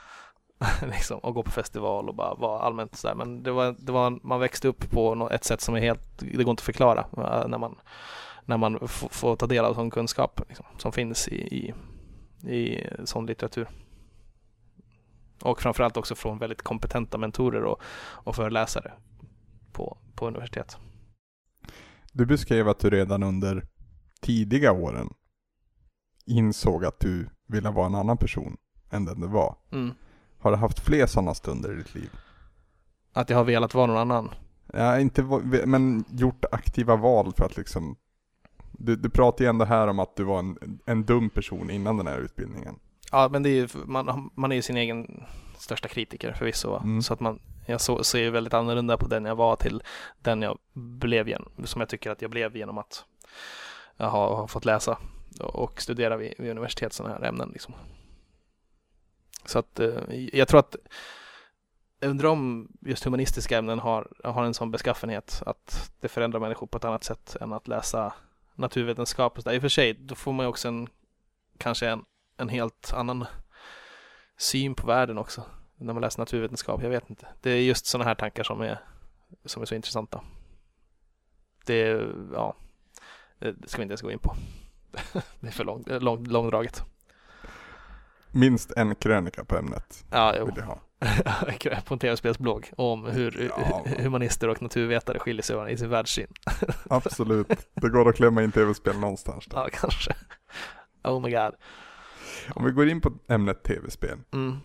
liksom, 0.87 1.19
och 1.19 1.35
gå 1.35 1.43
på 1.43 1.51
festival 1.51 2.09
och 2.09 2.15
bara 2.15 2.35
vara 2.35 2.61
allmänt 2.61 2.97
sådär. 2.97 3.15
Men 3.15 3.43
det 3.43 3.53
var, 3.53 3.75
det 3.79 3.93
var, 3.93 4.19
man 4.23 4.41
växte 4.41 4.69
upp 4.69 4.91
på 4.91 5.29
ett 5.33 5.45
sätt 5.45 5.61
som 5.61 5.75
är 5.75 5.81
helt, 5.81 6.19
det 6.19 6.45
går 6.45 6.51
inte 6.51 6.61
att 6.61 6.65
förklara 6.65 7.07
när 7.49 7.59
man, 7.59 7.77
när 8.45 8.57
man 8.57 8.89
får 8.89 9.37
ta 9.37 9.47
del 9.47 9.65
av 9.65 9.75
sån 9.75 9.91
kunskap 9.91 10.41
liksom, 10.49 10.67
som 10.79 10.93
finns 10.93 11.29
i, 11.29 11.37
i, 11.37 11.75
i 12.55 12.87
sån 13.05 13.27
litteratur. 13.27 13.69
Och 15.43 15.63
framförallt 15.63 15.97
också 15.97 16.15
från 16.15 16.39
väldigt 16.39 16.63
kompetenta 16.63 17.19
mentorer 17.19 17.65
och, 17.65 17.83
och 17.97 18.37
föreläsare 18.37 18.93
på, 19.73 19.99
på 20.15 20.27
universitet. 20.27 20.79
Du 22.13 22.27
beskrev 22.27 22.69
att 22.69 22.79
du 22.79 22.91
redan 22.91 23.23
under 23.23 23.67
tidiga 24.21 24.73
åren 24.73 25.15
insåg 26.27 26.85
att 26.85 27.01
du 27.01 27.29
ville 27.47 27.71
vara 27.71 27.87
en 27.87 27.95
annan 27.95 28.19
person 28.19 28.57
än 28.91 29.05
den 29.05 29.21
du 29.21 29.27
var. 29.27 29.57
Mm. 29.73 29.95
Har 30.45 30.51
du 30.51 30.57
haft 30.57 30.81
fler 30.81 31.07
sådana 31.07 31.35
stunder 31.35 31.73
i 31.73 31.77
ditt 31.77 31.95
liv? 31.95 32.11
Att 33.13 33.31
jag 33.31 33.37
har 33.37 33.45
velat 33.45 33.75
vara 33.75 33.87
någon 33.87 33.97
annan? 33.97 34.31
Ja, 34.73 35.01
inte 35.01 35.23
men 35.67 36.05
gjort 36.11 36.45
aktiva 36.53 36.97
val 36.97 37.33
för 37.37 37.45
att 37.45 37.57
liksom 37.57 37.97
du, 38.73 38.97
du 38.97 39.11
pratar 39.11 39.45
ju 39.45 39.49
ändå 39.49 39.65
här 39.65 39.89
om 39.89 39.99
att 39.99 40.17
du 40.17 40.25
var 40.25 40.39
en, 40.39 40.81
en 40.87 41.05
dum 41.05 41.31
person 41.31 41.71
innan 41.71 41.97
den 41.97 42.07
här 42.07 42.19
utbildningen. 42.19 42.79
Ja, 43.13 43.29
men 43.33 43.43
det 43.43 43.49
är 43.49 43.55
ju, 43.55 43.69
man, 43.87 44.31
man 44.35 44.53
är 44.53 44.57
ju 44.57 44.63
sin 44.63 44.77
egen 44.77 45.25
största 45.59 45.89
kritiker 45.89 46.33
förvisso. 46.33 46.77
Mm. 46.77 47.03
Så 47.03 47.15
att 47.15 47.21
man, 47.21 47.39
jag 47.67 47.81
så, 47.81 48.05
ser 48.05 48.31
väldigt 48.31 48.55
annorlunda 48.55 48.97
på 48.97 49.07
den 49.07 49.25
jag 49.25 49.37
var 49.37 49.57
till 49.57 49.83
den 50.19 50.43
jag 50.43 50.59
blev 50.73 51.29
igen, 51.29 51.45
som 51.65 51.81
jag 51.81 51.89
tycker 51.89 52.11
att 52.11 52.23
jag 52.23 52.31
blev 52.31 52.57
genom 52.57 52.79
att 52.79 53.05
jag 53.97 54.07
har, 54.07 54.37
har 54.37 54.47
fått 54.47 54.65
läsa 54.65 54.99
och 55.41 55.83
studera 55.83 56.17
vid, 56.17 56.35
vid 56.39 56.51
universitet 56.51 56.93
sådana 56.93 57.15
här 57.15 57.25
ämnen. 57.25 57.51
Liksom. 57.53 57.75
Så 59.45 59.59
att 59.59 59.81
eh, 59.81 60.15
jag 60.33 60.49
tror 60.49 60.61
att 60.61 60.77
jag 62.01 62.11
undrar 62.11 62.29
om 62.29 62.69
just 62.81 63.05
humanistiska 63.05 63.59
ämnen 63.59 63.79
har, 63.79 64.09
har 64.25 64.45
en 64.45 64.55
sån 64.55 64.71
beskaffenhet 64.71 65.43
att 65.47 65.93
det 66.01 66.09
förändrar 66.09 66.41
människor 66.41 66.67
på 66.67 66.79
ett 66.79 66.85
annat 66.85 67.05
sätt 67.05 67.37
än 67.41 67.53
att 67.53 67.69
läsa 67.69 68.15
naturvetenskap. 68.55 69.37
Och 69.37 69.43
så 69.43 69.49
där. 69.49 69.57
I 69.57 69.59
och 69.59 69.63
för 69.63 69.69
sig, 69.69 69.95
då 69.95 70.15
får 70.15 70.33
man 70.33 70.47
ju 70.47 70.51
också 70.51 70.69
en, 70.69 70.89
kanske 71.59 71.89
en, 71.89 72.05
en 72.37 72.49
helt 72.49 72.93
annan 72.95 73.27
syn 74.37 74.75
på 74.75 74.87
världen 74.87 75.19
också 75.19 75.45
när 75.77 75.93
man 75.93 76.01
läser 76.01 76.21
naturvetenskap. 76.21 76.83
Jag 76.83 76.91
vet 76.91 77.11
inte. 77.11 77.27
Det 77.41 77.51
är 77.51 77.63
just 77.63 77.87
sådana 77.87 78.09
här 78.09 78.15
tankar 78.15 78.43
som 78.43 78.61
är, 78.61 78.81
som 79.45 79.63
är 79.63 79.67
så 79.67 79.75
intressanta. 79.75 80.21
Det, 81.67 82.07
ja, 82.33 82.57
eh, 83.41 83.55
det 83.55 83.69
ska 83.69 83.79
vi 83.79 83.83
inte 83.83 83.93
ens 83.93 84.03
gå 84.03 84.11
in 84.11 84.19
på. 84.19 84.35
det 85.41 85.47
är 85.47 85.53
för 85.53 85.65
lång, 85.65 85.85
lång, 85.87 86.25
långdraget. 86.25 86.85
Minst 88.37 88.73
en 88.77 88.95
krönika 88.95 89.45
på 89.45 89.57
ämnet 89.57 90.05
ja, 90.11 90.35
jo. 90.39 90.47
vill 90.47 90.55
jag 90.57 90.65
ha. 90.65 90.81
på 91.87 91.95
en 91.95 91.99
tv-spelsblogg 91.99 92.71
om 92.77 93.05
hur 93.05 93.51
ja, 93.59 93.85
humanister 93.99 94.49
och 94.49 94.63
naturvetare 94.63 95.19
skiljer 95.19 95.43
sig 95.43 95.73
i 95.73 95.77
sin 95.77 95.89
världssyn. 95.89 96.27
Absolut, 96.91 97.69
det 97.75 97.89
går 97.89 98.09
att 98.09 98.17
klämma 98.17 98.43
in 98.43 98.53
tv-spel 98.53 98.99
någonstans. 98.99 99.47
Då. 99.47 99.57
Ja, 99.57 99.69
kanske. 99.73 100.15
Oh 101.05 101.21
my 101.21 101.31
god. 101.31 101.55
Om 102.55 102.65
vi 102.65 102.71
går 102.71 102.89
in 102.89 103.01
på 103.01 103.13
ämnet 103.29 103.63
tv-spel. 103.63 104.19
Mm. 104.33 104.57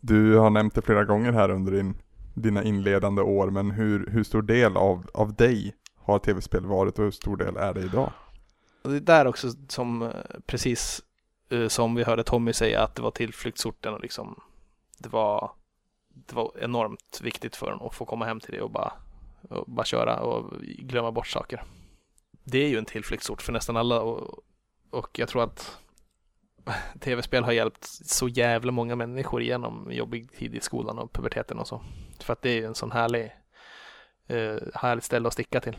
Du 0.00 0.36
har 0.36 0.50
nämnt 0.50 0.74
det 0.74 0.82
flera 0.82 1.04
gånger 1.04 1.32
här 1.32 1.48
under 1.48 1.72
din, 1.72 1.94
dina 2.34 2.62
inledande 2.62 3.22
år, 3.22 3.50
men 3.50 3.70
hur, 3.70 4.10
hur 4.10 4.24
stor 4.24 4.42
del 4.42 4.76
av, 4.76 5.06
av 5.14 5.34
dig 5.34 5.74
har 5.96 6.18
tv-spel 6.18 6.66
varit 6.66 6.98
och 6.98 7.04
hur 7.04 7.10
stor 7.10 7.36
del 7.36 7.56
är 7.56 7.74
det 7.74 7.80
idag? 7.80 8.12
Och 8.84 8.90
det 8.90 8.96
är 8.96 9.00
där 9.00 9.26
också 9.26 9.48
som, 9.68 10.02
eh, 10.02 10.10
precis 10.46 11.02
Eh, 11.48 11.68
som 11.68 11.94
vi 11.94 12.04
hörde 12.04 12.24
Tommy 12.24 12.52
säga, 12.52 12.82
att 12.82 12.94
det 12.94 13.02
var 13.02 13.10
tillflyktsorten 13.10 13.94
och 13.94 14.00
liksom 14.00 14.40
det 14.98 15.08
var, 15.08 15.50
det 16.08 16.34
var 16.34 16.52
enormt 16.60 17.20
viktigt 17.22 17.56
för 17.56 17.66
honom 17.66 17.86
att 17.86 17.94
få 17.94 18.04
komma 18.04 18.24
hem 18.24 18.40
till 18.40 18.54
det 18.54 18.60
och 18.60 18.70
bara, 18.70 18.92
och 19.50 19.64
bara 19.66 19.86
köra 19.86 20.20
och 20.20 20.52
glömma 20.60 21.12
bort 21.12 21.26
saker. 21.26 21.62
Det 22.44 22.58
är 22.58 22.68
ju 22.68 22.78
en 22.78 22.84
tillflyktsort 22.84 23.42
för 23.42 23.52
nästan 23.52 23.76
alla 23.76 24.00
och, 24.00 24.44
och 24.90 25.18
jag 25.18 25.28
tror 25.28 25.42
att 25.42 25.78
tv-spel 27.00 27.44
har 27.44 27.52
hjälpt 27.52 27.84
så 27.84 28.28
jävla 28.28 28.72
många 28.72 28.96
människor 28.96 29.42
igenom 29.42 29.88
jobbig 29.92 30.32
tid 30.32 30.54
i 30.54 30.60
skolan 30.60 30.98
och 30.98 31.12
puberteten 31.12 31.58
och 31.58 31.68
så. 31.68 31.82
För 32.20 32.32
att 32.32 32.42
det 32.42 32.50
är 32.50 32.54
ju 32.54 32.64
en 32.64 32.74
sån 32.74 32.92
härlig, 32.92 33.24
eh, 34.26 34.56
härligt 34.74 35.04
ställe 35.04 35.28
att 35.28 35.34
sticka 35.34 35.60
till. 35.60 35.76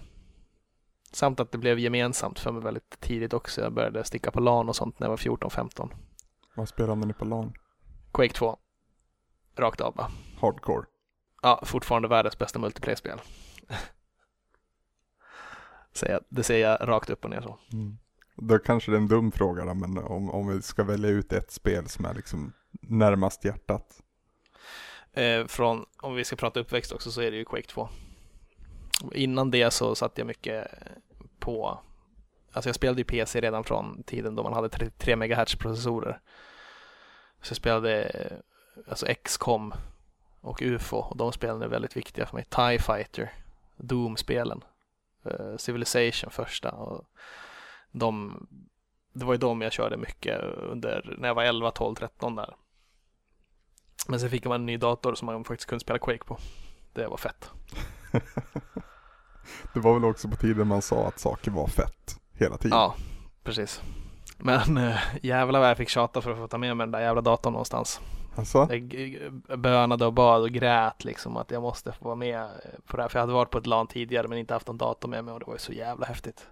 Samt 1.12 1.40
att 1.40 1.52
det 1.52 1.58
blev 1.58 1.80
gemensamt 1.80 2.40
för 2.40 2.52
mig 2.52 2.64
väldigt 2.64 3.00
tidigt 3.00 3.34
också. 3.34 3.62
Jag 3.62 3.74
började 3.74 4.04
sticka 4.04 4.32
på 4.32 4.40
LAN 4.40 4.70
och 4.70 4.76
sånt 4.76 5.00
när 5.00 5.08
jag 5.08 5.10
var 5.10 5.18
14-15. 5.18 5.90
Vad 6.56 6.70
spelade 6.70 7.06
ni 7.06 7.14
på 7.14 7.26
LAN? 7.26 7.54
Quake 8.12 8.34
2. 8.34 8.58
Rakt 9.56 9.82
av 9.82 9.96
bara. 9.96 10.12
Hardcore? 10.40 10.86
Ja, 11.42 11.62
fortfarande 11.66 12.08
världens 12.08 12.38
bästa 12.38 12.60
multiplayer-spel. 12.60 13.20
det 16.30 16.44
säger 16.44 16.70
jag 16.70 16.88
rakt 16.88 17.10
upp 17.10 17.24
och 17.24 17.30
ner 17.30 17.42
så. 17.42 17.58
Mm. 17.74 17.98
Då 18.36 18.60
kanske 18.60 18.92
det 18.92 18.98
är 18.98 19.02
en 19.02 19.08
dum 19.08 19.32
fråga 19.32 19.66
då, 19.66 19.74
men 19.74 19.98
om, 19.98 20.30
om 20.30 20.48
vi 20.48 20.62
ska 20.62 20.84
välja 20.84 21.10
ut 21.10 21.34
ett 21.34 21.52
spel 21.52 21.88
som 21.88 22.06
är 22.06 22.14
liksom 22.14 22.54
närmast 22.82 23.46
hjärtat? 23.46 24.02
Eh, 25.14 25.46
från, 25.48 25.86
om 26.02 26.16
vi 26.16 26.24
ska 26.24 26.36
prata 26.36 26.60
uppväxt 26.60 26.92
också 26.92 27.12
så 27.12 27.22
är 27.22 27.32
det 27.32 27.38
ju 27.38 27.46
Quake 27.46 27.68
2. 27.68 27.90
Innan 29.12 29.52
det 29.52 29.72
så 29.72 29.96
satt 29.96 30.18
jag 30.18 30.28
mycket 30.28 30.68
på, 31.40 31.80
alltså 32.52 32.70
jag 32.70 32.76
spelade 32.76 33.02
ju 33.02 33.06
PC 33.06 33.42
redan 33.42 33.64
från 33.64 34.04
tiden 34.04 34.36
då 34.36 34.44
man 34.44 34.54
hade 34.54 34.90
3 34.90 35.16
MHz 35.16 35.56
processorer. 35.56 36.22
Så 37.42 37.52
jag 37.52 37.58
spelade 37.58 38.12
alltså 38.88 39.06
XCOM 39.24 39.74
och 40.42 40.62
UFO 40.62 40.98
och 40.98 41.18
de 41.18 41.32
spelen 41.32 41.62
är 41.62 41.68
väldigt 41.68 41.98
viktiga 41.98 42.26
för 42.26 42.36
mig. 42.36 42.46
TIE 42.46 42.80
Fighter, 42.80 43.34
Doom-spelen, 43.78 44.64
eh, 45.26 45.58
Civilization 45.58 46.32
första 46.32 46.72
och 46.72 47.06
de, 47.92 48.48
det 49.14 49.26
var 49.26 49.34
ju 49.34 49.38
de 49.38 49.62
jag 49.62 49.72
körde 49.72 49.98
mycket 49.98 50.42
under 50.44 51.16
när 51.18 51.28
jag 51.28 51.36
var 51.36 51.44
11, 51.44 51.72
12, 51.72 51.96
13 51.96 52.36
där. 52.36 52.56
Men 54.08 54.20
sen 54.20 54.30
fick 54.30 54.46
man 54.46 54.62
en 54.62 54.66
ny 54.66 54.78
dator 54.78 55.16
som 55.16 55.26
man 55.26 55.44
faktiskt 55.44 55.70
kunde 55.70 55.80
spela 55.80 56.00
Quake 56.00 56.24
på. 56.24 56.38
Det 56.94 57.08
var 57.08 57.18
fett. 57.18 57.52
det 59.74 59.80
var 59.80 59.94
väl 59.94 60.06
också 60.06 60.28
på 60.28 60.36
tiden 60.36 60.68
man 60.68 60.82
sa 60.82 61.08
att 61.08 61.20
saker 61.20 61.52
var 61.52 61.68
fett 61.68 62.20
hela 62.34 62.58
tiden. 62.58 62.78
Ja, 62.78 62.96
precis. 63.44 63.82
Men 64.38 64.78
äh, 64.78 64.98
jävlar 65.22 65.60
vad 65.60 65.70
jag 65.70 65.78
fick 65.78 65.90
tjata 65.90 66.22
för 66.22 66.32
att 66.32 66.38
få 66.38 66.48
ta 66.48 66.58
med 66.58 66.78
mig 66.78 66.86
den 66.86 66.92
där 66.92 67.00
jävla 67.00 67.22
datorn 67.22 67.54
någonstans. 67.54 68.02
Alltså? 68.36 68.68
Jag 68.70 69.60
bönade 69.60 70.06
och 70.06 70.14
bad 70.14 70.42
och 70.42 70.50
grät 70.50 71.04
liksom 71.04 71.38
att 71.38 71.52
jag 71.52 71.62
måste 71.62 71.92
få 71.92 72.06
vara 72.06 72.16
med 72.16 72.48
på 72.88 72.98
det 72.98 73.04
här. 73.04 73.10
För 73.10 73.20
jag 73.20 73.22
hade 73.22 73.34
varit 73.34 73.52
på 73.52 73.58
ett 73.58 73.68
LAN 73.68 73.88
tidigare 73.88 74.28
men 74.28 74.38
inte 74.38 74.54
haft 74.54 74.68
någon 74.68 74.78
dator 74.78 75.10
med 75.10 75.26
mig 75.26 75.34
och 75.34 75.40
det 75.40 75.46
var 75.46 75.54
ju 75.54 75.60
så 75.60 75.74
jävla 75.74 76.06
häftigt. 76.06 76.48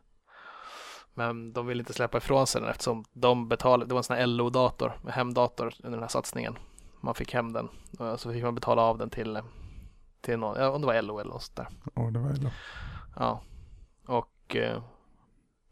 Men 1.14 1.54
de 1.54 1.68
ville 1.68 1.82
inte 1.82 1.94
släppa 1.94 2.18
ifrån 2.18 2.48
sig 2.48 2.62
den 2.62 2.70
eftersom 2.70 3.06
de 3.14 3.48
betalade, 3.48 3.86
det 3.86 3.94
var 3.94 4.00
en 4.00 4.04
sån 4.04 4.16
här 4.16 4.28
LO-dator, 4.28 4.94
hemdator 5.10 5.74
under 5.84 5.98
den 5.98 6.04
här 6.04 6.08
satsningen. 6.08 6.58
Man 7.02 7.16
fick 7.16 7.34
hem 7.34 7.54
den 7.54 7.70
och 8.00 8.20
så 8.20 8.34
fick 8.34 8.44
man 8.44 8.56
betala 8.56 8.82
av 8.82 8.98
den 8.98 9.10
till, 9.10 9.40
till 10.26 10.40
någon, 10.40 10.60
ja, 10.60 10.70
om 10.70 10.82
det 10.82 10.88
var 10.88 11.02
LO 11.02 11.20
eller 11.20 11.32
något 11.32 11.44
sånt 11.44 11.56
där. 11.56 11.68
Ja, 11.96 12.02
det 12.12 12.20
var 12.20 12.30
LO. 12.30 12.50
Ja, 13.16 13.42
och 14.06 14.56
eh, 14.56 14.82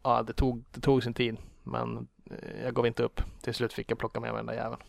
ja, 0.02 0.22
det 0.22 0.32
tog, 0.32 0.64
det 0.70 0.80
tog 0.80 1.02
sin 1.02 1.14
tid, 1.14 1.36
men 1.62 2.08
eh, 2.30 2.62
jag 2.64 2.74
gav 2.74 2.86
inte 2.86 3.02
upp. 3.02 3.20
Till 3.42 3.54
slut 3.54 3.72
fick 3.72 3.90
jag 3.90 3.98
plocka 3.98 4.20
med 4.20 4.32
mig 4.32 4.38
den 4.38 4.46
där 4.46 4.54
jäveln. 4.54 4.82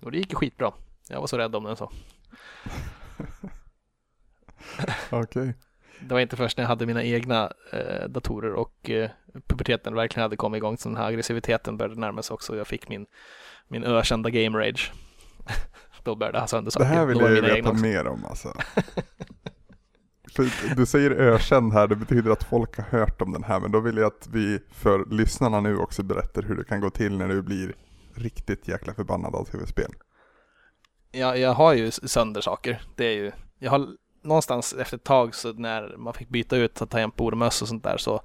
Och 0.00 0.12
det 0.12 0.18
gick 0.18 0.34
skitbra. 0.34 0.72
Jag 1.08 1.20
var 1.20 1.26
så 1.26 1.38
rädd 1.38 1.56
om 1.56 1.64
den 1.64 1.76
så. 1.76 1.84
Okej. 5.10 5.42
Okay. 5.42 5.52
Det 6.00 6.14
var 6.14 6.20
inte 6.20 6.36
först 6.36 6.56
när 6.56 6.64
jag 6.64 6.68
hade 6.68 6.86
mina 6.86 7.04
egna 7.04 7.52
eh, 7.72 8.08
datorer 8.08 8.52
och 8.52 8.90
eh, 8.90 9.10
puberteten 9.46 9.94
verkligen 9.94 10.22
hade 10.22 10.36
kommit 10.36 10.58
igång 10.58 10.78
som 10.78 10.92
den 10.92 11.02
här 11.02 11.08
aggressiviteten 11.08 11.76
började 11.76 12.00
närma 12.00 12.22
sig 12.22 12.34
också. 12.34 12.56
Jag 12.56 12.66
fick 12.66 12.88
min, 12.88 13.06
min 13.68 13.84
ökända 13.84 14.30
game 14.30 14.58
rage. 14.58 14.92
Då 16.08 16.14
började 16.14 16.38
jag 16.38 16.48
sönder 16.48 16.70
saker. 16.70 16.88
Det 16.88 16.94
här 16.94 17.06
vill 17.06 17.20
jag 17.20 17.30
ju 17.30 17.40
veta 17.40 17.72
mer 17.72 18.06
om 18.06 18.24
alltså. 18.24 18.52
För 20.34 20.74
du 20.76 20.86
säger 20.86 21.10
ökänd 21.10 21.72
här, 21.72 21.86
det 21.86 21.96
betyder 21.96 22.30
att 22.30 22.44
folk 22.44 22.76
har 22.76 22.84
hört 22.84 23.22
om 23.22 23.32
den 23.32 23.44
här, 23.44 23.60
men 23.60 23.72
då 23.72 23.80
vill 23.80 23.96
jag 23.96 24.06
att 24.06 24.28
vi 24.32 24.60
för 24.72 25.04
lyssnarna 25.10 25.60
nu 25.60 25.78
också 25.78 26.02
berättar 26.02 26.42
hur 26.42 26.56
det 26.56 26.64
kan 26.64 26.80
gå 26.80 26.90
till 26.90 27.18
när 27.18 27.28
du 27.28 27.42
blir 27.42 27.74
riktigt 28.14 28.68
jäkla 28.68 28.94
förbannad 28.94 29.34
av 29.34 29.44
tv-spel. 29.44 29.92
Ja, 31.10 31.36
jag 31.36 31.54
har 31.54 31.74
ju 31.74 31.90
sönder 31.90 32.40
saker. 32.40 32.82
Det 32.96 33.04
är 33.04 33.16
ju, 33.16 33.32
jag 33.58 33.70
har 33.70 33.86
någonstans 34.22 34.72
efter 34.72 34.96
ett 34.96 35.04
tag 35.04 35.34
så 35.34 35.52
när 35.52 35.96
man 35.96 36.14
fick 36.14 36.28
byta 36.28 36.56
ut 36.56 36.74
tangentbord 36.74 37.32
och 37.32 37.38
möss 37.38 37.62
och 37.62 37.68
sånt 37.68 37.84
där 37.84 37.96
så, 37.96 38.20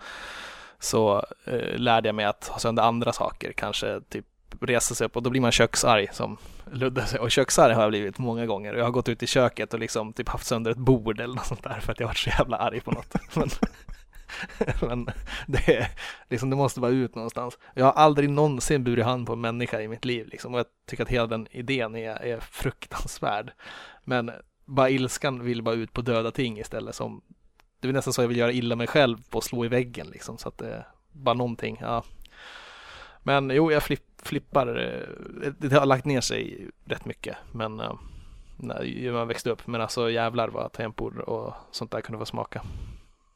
så 0.79 1.25
eh, 1.45 1.77
lärde 1.77 2.07
jag 2.07 2.15
mig 2.15 2.25
att 2.25 2.47
ha 2.47 2.59
sönder 2.59 2.83
andra 2.83 3.13
saker, 3.13 3.53
kanske 3.53 4.01
typ 4.09 4.25
resa 4.61 4.95
sig 4.95 5.05
upp 5.05 5.15
och 5.15 5.23
då 5.23 5.29
blir 5.29 5.41
man 5.41 5.51
köksarg 5.51 6.07
som 6.11 6.37
Ludde 6.71 7.05
säger. 7.05 7.21
Och 7.23 7.31
köksarg 7.31 7.73
har 7.73 7.81
jag 7.81 7.91
blivit 7.91 8.17
många 8.17 8.45
gånger. 8.45 8.73
Jag 8.73 8.83
har 8.83 8.91
gått 8.91 9.09
ut 9.09 9.23
i 9.23 9.27
köket 9.27 9.73
och 9.73 9.79
liksom 9.79 10.13
typ 10.13 10.29
haft 10.29 10.47
sönder 10.47 10.71
ett 10.71 10.77
bord 10.77 11.19
eller 11.19 11.35
något 11.35 11.45
sånt 11.45 11.63
där 11.63 11.79
för 11.79 11.91
att 11.91 11.99
jag 11.99 12.07
varit 12.07 12.17
så 12.17 12.29
jävla 12.29 12.57
arg 12.57 12.81
på 12.81 12.91
något. 12.91 13.15
Men, 13.35 13.49
men 14.81 15.05
det, 15.47 15.77
är, 15.77 15.87
liksom, 16.29 16.49
det 16.49 16.55
måste 16.55 16.79
vara 16.79 16.91
ut 16.91 17.15
någonstans. 17.15 17.57
Jag 17.73 17.85
har 17.85 17.91
aldrig 17.91 18.29
någonsin 18.29 18.83
burit 18.83 19.05
hand 19.05 19.27
på 19.27 19.33
en 19.33 19.41
människa 19.41 19.81
i 19.81 19.87
mitt 19.87 20.05
liv 20.05 20.27
liksom, 20.27 20.53
och 20.53 20.59
jag 20.59 20.65
tycker 20.87 21.03
att 21.03 21.09
hela 21.09 21.27
den 21.27 21.47
idén 21.51 21.95
är, 21.95 22.23
är 22.23 22.39
fruktansvärd. 22.39 23.51
Men 24.03 24.31
bara 24.65 24.89
ilskan 24.89 25.43
vill 25.43 25.63
bara 25.63 25.75
ut 25.75 25.93
på 25.93 26.01
döda 26.01 26.31
ting 26.31 26.59
istället 26.59 26.95
som 26.95 27.21
det 27.79 27.89
är 27.89 27.93
nästan 27.93 28.13
så 28.13 28.21
jag 28.21 28.27
vill 28.27 28.37
göra 28.37 28.51
illa 28.51 28.75
mig 28.75 28.87
själv 28.87 29.17
på 29.29 29.37
att 29.37 29.43
slå 29.43 29.65
i 29.65 29.67
väggen 29.67 30.07
liksom 30.07 30.37
så 30.37 30.47
att 30.47 30.57
det 30.57 30.73
är 30.73 30.87
bara 31.11 31.33
någonting. 31.33 31.77
Ja. 31.81 32.03
Men 33.23 33.49
jo, 33.49 33.71
jag 33.71 33.83
flipp, 33.83 34.12
flippar. 34.25 34.67
Eh, 34.67 35.51
det 35.57 35.73
har 35.75 35.85
lagt 35.85 36.05
ner 36.05 36.21
sig 36.21 36.69
rätt 36.85 37.05
mycket, 37.05 37.37
men 37.51 37.79
eh, 37.79 37.93
när 38.57 39.11
man 39.11 39.27
växte 39.27 39.49
upp. 39.49 39.67
Men 39.67 39.81
alltså 39.81 40.09
jävlar 40.09 40.47
vad 40.47 40.71
tangentbord 40.71 41.19
och 41.19 41.53
sånt 41.71 41.91
där 41.91 42.01
kunde 42.01 42.19
få 42.19 42.25
smaka. 42.25 42.61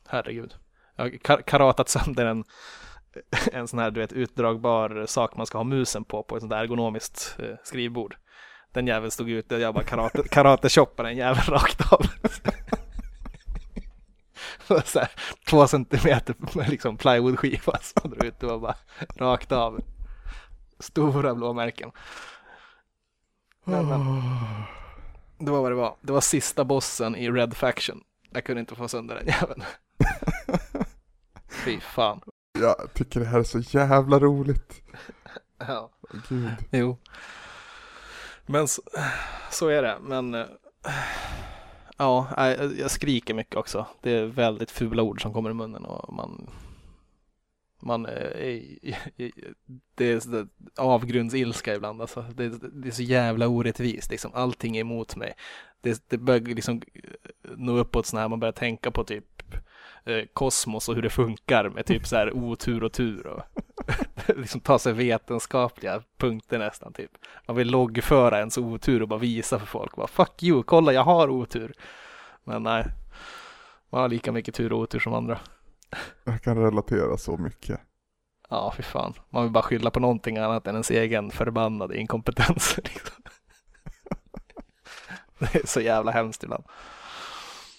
Herregud. 0.08 0.56
Jag 0.96 1.04
har 1.04 1.42
karatat 1.42 1.90
sönder 1.90 2.26
en, 2.26 2.44
en 3.52 3.68
sån 3.68 3.80
här 3.80 3.92
du 3.92 4.00
vet 4.00 4.14
utdragbar 4.14 5.06
sak 5.06 5.38
man 5.38 5.46
ska 5.46 5.58
ha 5.58 5.64
musen 5.64 6.04
på 6.04 6.24
på 6.24 6.36
ett 6.36 6.42
sånt 6.42 6.52
där 6.52 6.64
ergonomiskt 6.64 7.36
eh, 7.40 7.56
skrivbord. 7.64 8.16
Den 8.74 8.88
jäveln 8.88 9.12
stod 9.12 9.30
ute 9.30 9.56
och 9.56 9.62
jag 9.62 9.74
bara 9.74 9.84
karate, 9.84 10.24
karate 10.32 10.86
den 10.96 11.18
jäveln 11.18 11.48
rakt 11.48 11.94
av. 11.94 12.06
så 14.86 15.00
här, 15.00 15.12
två 15.50 15.68
centimeter 15.68 16.36
med 16.56 16.70
liksom 16.70 16.98
plywoodskiva 16.98 17.78
som 17.82 18.12
drog 18.12 18.26
ut. 18.26 18.40
Det 18.40 18.46
var 18.46 18.60
bara 18.60 18.76
rakt 19.16 19.52
av. 19.52 19.82
Stora 20.80 21.36
blåmärken. 21.36 21.92
Men, 23.64 23.88
men, 23.90 24.22
det 25.38 25.52
var 25.52 25.62
vad 25.62 25.72
det 25.72 25.76
var. 25.76 25.96
Det 26.02 26.14
var 26.14 26.22
sista 26.22 26.66
bossen 26.66 27.16
i 27.16 27.32
Red 27.32 27.58
Faction. 27.58 28.04
Jag 28.30 28.44
kunde 28.44 28.60
inte 28.60 28.76
få 28.76 28.88
sönder 28.88 29.16
den 29.16 29.28
jäveln. 29.28 29.64
Fy 31.50 31.80
fan. 31.80 32.22
Jag 32.60 32.94
tycker 32.94 33.20
det 33.20 33.26
här 33.26 33.40
är 33.40 33.44
så 33.44 33.60
jävla 33.60 34.20
roligt. 34.20 34.82
ja. 35.58 35.90
Gud. 36.30 36.50
Jo. 36.72 36.98
Men 38.46 38.68
så, 38.68 38.82
så 39.52 39.68
är 39.68 39.82
det. 39.82 39.98
Men 40.02 40.34
eh, 40.34 40.46
ja, 41.98 42.28
jag 42.78 42.92
skriker 42.92 43.34
mycket 43.34 43.56
också. 43.56 43.86
Det 44.02 44.12
är 44.12 44.26
väldigt 44.26 44.72
fula 44.72 45.04
ord 45.04 45.22
som 45.22 45.34
kommer 45.34 45.50
i 45.50 45.54
munnen 45.54 45.86
och 45.86 46.14
man 46.14 46.50
man 47.80 48.06
eh, 48.06 48.12
är, 48.12 48.64
det 49.96 50.12
är 50.12 50.48
avgrundsilska 50.78 51.76
ibland 51.76 52.02
alltså. 52.02 52.26
Det, 52.36 52.50
det, 52.74 52.88
är 52.88 52.92
så 52.92 53.04
jävla 53.04 53.48
orättvist 53.48 54.12
liksom. 54.12 54.32
Allting 54.34 54.78
är 54.78 54.82
emot 54.82 55.16
mig. 55.16 55.34
Det, 55.82 56.04
det 56.10 56.18
börjar 56.18 56.42
liksom 56.42 56.82
eh, 56.94 57.52
nå 57.58 57.78
uppåt 57.78 58.06
så 58.06 58.18
här 58.18 58.28
man 58.28 58.40
börjar 58.40 58.52
tänka 58.52 58.92
på 58.92 59.04
typ 59.04 59.44
eh, 60.06 60.24
kosmos 60.34 60.90
och 60.90 60.96
hur 60.96 61.02
det 61.02 61.10
funkar 61.10 61.70
med 61.70 61.86
typ 61.86 62.08
så 62.08 62.16
här 62.16 62.32
otur 62.32 62.84
och 62.84 62.94
tur 62.94 63.28
och 63.28 63.44
liksom 64.38 64.62
ta 64.62 64.80
sig 64.80 64.94
vetenskapliga 64.94 66.02
punkter 66.18 66.60
nästan 66.60 66.94
typ. 66.94 67.12
Man 67.48 67.56
vill 67.56 67.72
loggföra 67.72 68.40
ens 68.40 68.58
otur 68.58 69.02
och 69.02 69.08
bara 69.08 69.20
visa 69.20 69.60
för 69.60 69.66
folk 69.66 69.96
bara 69.96 70.08
fuck 70.08 70.44
you, 70.44 70.64
kolla 70.64 70.94
jag 70.94 71.04
har 71.04 71.30
otur. 71.30 71.74
Men 72.44 72.64
nej, 72.64 72.86
man 73.90 74.02
har 74.02 74.10
lika 74.10 74.32
mycket 74.32 74.56
tur 74.56 74.74
och 74.74 74.80
otur 74.80 75.00
som 75.00 75.14
andra. 75.14 75.40
Jag 76.24 76.42
kan 76.42 76.58
relatera 76.58 77.18
så 77.18 77.38
mycket. 77.38 77.80
Ja, 78.50 78.74
fy 78.78 78.84
fan. 78.84 79.14
Man 79.30 79.44
vill 79.44 79.52
bara 79.52 79.64
skylla 79.64 79.92
på 79.92 80.00
någonting 80.00 80.38
annat 80.38 80.68
än 80.68 80.76
ens 80.76 80.92
egen 80.92 81.32
förbannade 81.32 81.98
inkompetens. 81.98 82.78
Liksom. 82.84 83.24
Det 85.40 85.56
är 85.56 85.68
så 85.68 85.82
jävla 85.82 86.12
hemskt 86.12 86.44
ibland. 86.44 86.64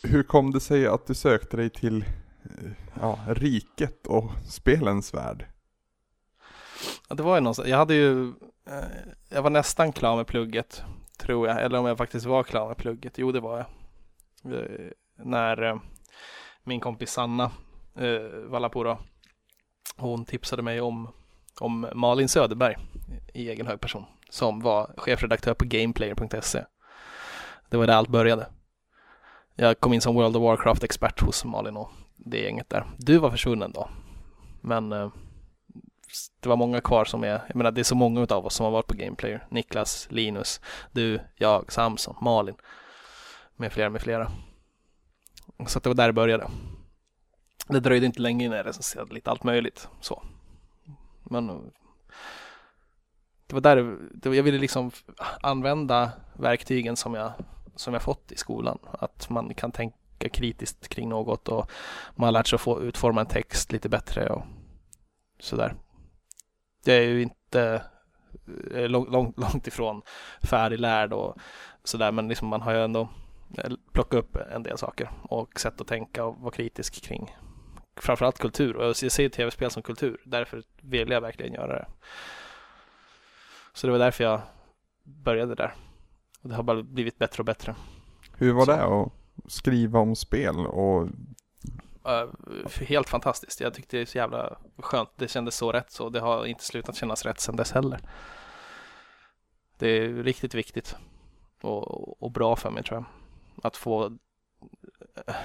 Hur 0.03 0.23
kom 0.23 0.51
det 0.51 0.61
sig 0.61 0.87
att 0.87 1.07
du 1.07 1.15
sökte 1.15 1.57
dig 1.57 1.71
till 1.71 2.05
ja, 3.01 3.19
riket 3.29 4.07
och 4.07 4.31
spelens 4.49 5.15
värld? 5.15 5.47
Ja, 7.09 7.15
det 7.15 7.23
var 7.23 7.35
ju 7.35 7.41
någonstans. 7.41 7.69
Jag 7.69 7.77
hade 7.77 7.95
ju, 7.95 8.29
eh, 8.67 8.85
jag 9.29 9.43
var 9.43 9.51
nästan 9.51 9.93
klar 9.93 10.17
med 10.17 10.27
plugget, 10.27 10.83
tror 11.19 11.49
jag. 11.49 11.63
Eller 11.63 11.79
om 11.79 11.87
jag 11.87 11.99
faktiskt 11.99 12.27
var 12.27 12.43
klar 12.43 12.69
med 12.69 12.77
plugget. 12.77 13.19
Jo, 13.19 13.33
det 13.33 13.41
var 13.41 13.57
jag. 13.57 14.55
Eh, 14.55 14.91
när 15.17 15.63
eh, 15.63 15.77
min 16.65 16.81
kompis 16.81 17.13
Sanna 17.13 17.51
eh, 17.99 18.51
Vallapuro. 18.51 18.99
Hon 19.97 20.25
tipsade 20.25 20.63
mig 20.63 20.81
om, 20.81 21.09
om 21.61 21.89
Malin 21.95 22.29
Söderberg 22.29 22.77
i 23.35 23.49
egen 23.49 23.67
hög 23.67 23.81
person 23.81 24.05
som 24.31 24.61
var 24.61 24.95
chefredaktör 24.97 25.55
på 25.55 25.65
Gameplayer.se. 25.65 26.65
Det 27.69 27.77
var 27.77 27.87
där 27.87 27.95
allt 27.95 28.09
började. 28.09 28.47
Jag 29.55 29.81
kom 29.81 29.93
in 29.93 30.01
som 30.01 30.15
World 30.15 30.37
of 30.37 30.43
Warcraft-expert 30.43 31.21
hos 31.21 31.45
Malin 31.45 31.77
och 31.77 31.91
det 32.17 32.41
gänget 32.41 32.71
där. 32.71 32.87
Du 32.99 33.19
var 33.19 33.31
försvunnen 33.31 33.73
då, 33.73 33.89
men 34.61 34.93
eh, 34.93 35.11
det 36.41 36.49
var 36.49 36.57
många 36.57 36.81
kvar 36.81 37.05
som 37.05 37.25
är, 37.25 37.43
jag 37.49 37.57
menar 37.57 37.71
det 37.71 37.81
är 37.81 37.85
så 37.85 37.95
många 37.95 38.27
av 38.31 38.47
oss 38.47 38.55
som 38.55 38.65
har 38.65 38.71
varit 38.71 38.87
på 38.87 38.95
Gameplayer. 38.97 39.47
Niklas, 39.51 40.09
Linus, 40.11 40.61
du, 40.93 41.21
jag, 41.35 41.73
Samson, 41.73 42.17
Malin 42.21 42.55
med 43.57 43.73
flera 43.73 43.91
med 43.91 44.01
flera. 44.01 44.31
Så 45.67 45.79
det 45.79 45.89
var 45.89 45.95
där 45.95 46.07
det 46.07 46.13
började 46.13 46.51
det 47.75 47.81
dröjde 47.81 48.07
inte 48.07 48.21
länge 48.23 48.45
innan 48.45 48.57
jag 48.57 48.67
recenserade 48.67 49.15
lite 49.15 49.31
allt 49.31 49.45
möjligt 49.45 49.89
så. 50.01 50.23
Men 51.25 51.51
eh, 51.51 51.57
det 53.47 53.55
var 53.55 53.61
där 53.61 53.97
det, 54.15 54.37
jag 54.37 54.43
ville 54.43 54.59
liksom 54.59 54.91
använda 55.41 56.13
verktygen 56.37 56.97
som 56.97 57.15
jag, 57.15 57.33
som 57.75 57.93
jag 57.93 58.03
fått 58.03 58.33
i 58.33 58.37
skolan. 58.37 58.79
Att 58.93 59.31
man 59.31 59.55
kan 59.55 59.73
tänka 59.73 60.29
kritiskt 60.33 60.89
kring 60.89 61.09
något 61.09 61.49
och 61.49 61.71
man 62.17 62.25
har 62.27 62.33
lärt 62.33 62.47
sig 62.47 62.57
att 62.57 62.61
få 62.61 62.83
utforma 62.83 63.21
en 63.21 63.27
text 63.27 63.73
lite 63.73 63.89
bättre 63.89 64.29
och 64.29 64.43
sådär. 65.41 65.75
Jag 66.85 66.97
är 66.97 67.03
ju 67.03 67.23
inte 67.23 67.83
eh, 68.75 68.89
långt, 68.89 69.11
lång, 69.11 69.35
långt 69.37 69.67
ifrån 69.67 70.03
färdiglärd 70.43 71.13
och 71.13 71.37
sådär 71.85 72.13
men 72.13 72.29
liksom 72.29 72.49
man 72.49 72.63
har 72.63 72.73
ju 72.73 72.85
ändå 72.85 73.09
eh, 73.59 73.73
plockat 73.93 74.19
upp 74.19 74.37
en 74.37 74.63
del 74.63 74.79
saker 74.79 75.11
och 75.23 75.61
sätt 75.61 75.81
att 75.81 75.87
tänka 75.87 76.25
och 76.25 76.41
vara 76.41 76.53
kritisk 76.53 77.03
kring 77.03 77.31
framförallt 78.03 78.39
kultur 78.39 78.77
och 78.77 78.85
jag 78.85 78.97
ser 78.97 79.29
tv-spel 79.29 79.71
som 79.71 79.83
kultur. 79.83 80.21
Därför 80.25 80.63
vill 80.83 81.11
jag 81.11 81.21
verkligen 81.21 81.53
göra 81.53 81.73
det. 81.73 81.87
Så 83.73 83.87
det 83.87 83.91
var 83.91 83.99
därför 83.99 84.25
jag 84.25 84.41
började 85.03 85.55
där. 85.55 85.75
Och 86.43 86.49
det 86.49 86.55
har 86.55 86.63
bara 86.63 86.83
blivit 86.83 87.19
bättre 87.19 87.41
och 87.41 87.45
bättre. 87.45 87.75
Hur 88.37 88.53
var 88.53 88.65
så. 88.65 88.71
det 88.71 88.83
att 88.83 89.13
skriva 89.53 89.99
om 89.99 90.17
spel 90.17 90.57
och 90.57 91.09
helt 92.81 93.09
fantastiskt. 93.09 93.61
Jag 93.61 93.75
tyckte 93.75 93.97
det 93.97 94.01
är 94.01 94.07
så 94.07 94.19
jävla 94.19 94.59
skönt. 94.79 95.11
Det 95.17 95.29
kändes 95.29 95.57
så 95.57 95.73
rätt 95.73 95.91
så. 95.91 96.09
Det 96.09 96.21
har 96.21 96.47
inte 96.47 96.65
slutat 96.65 96.97
kännas 96.97 97.25
rätt 97.25 97.41
sedan 97.41 97.57
dess 97.57 97.73
heller. 97.73 98.01
Det 99.79 99.89
är 99.89 100.09
riktigt 100.09 100.55
viktigt 100.55 100.97
och, 101.61 102.23
och 102.23 102.31
bra 102.31 102.57
för 102.57 102.71
mig 102.71 102.83
tror 102.83 102.97
jag. 102.97 103.07
Att 103.67 103.77
få, 103.77 104.19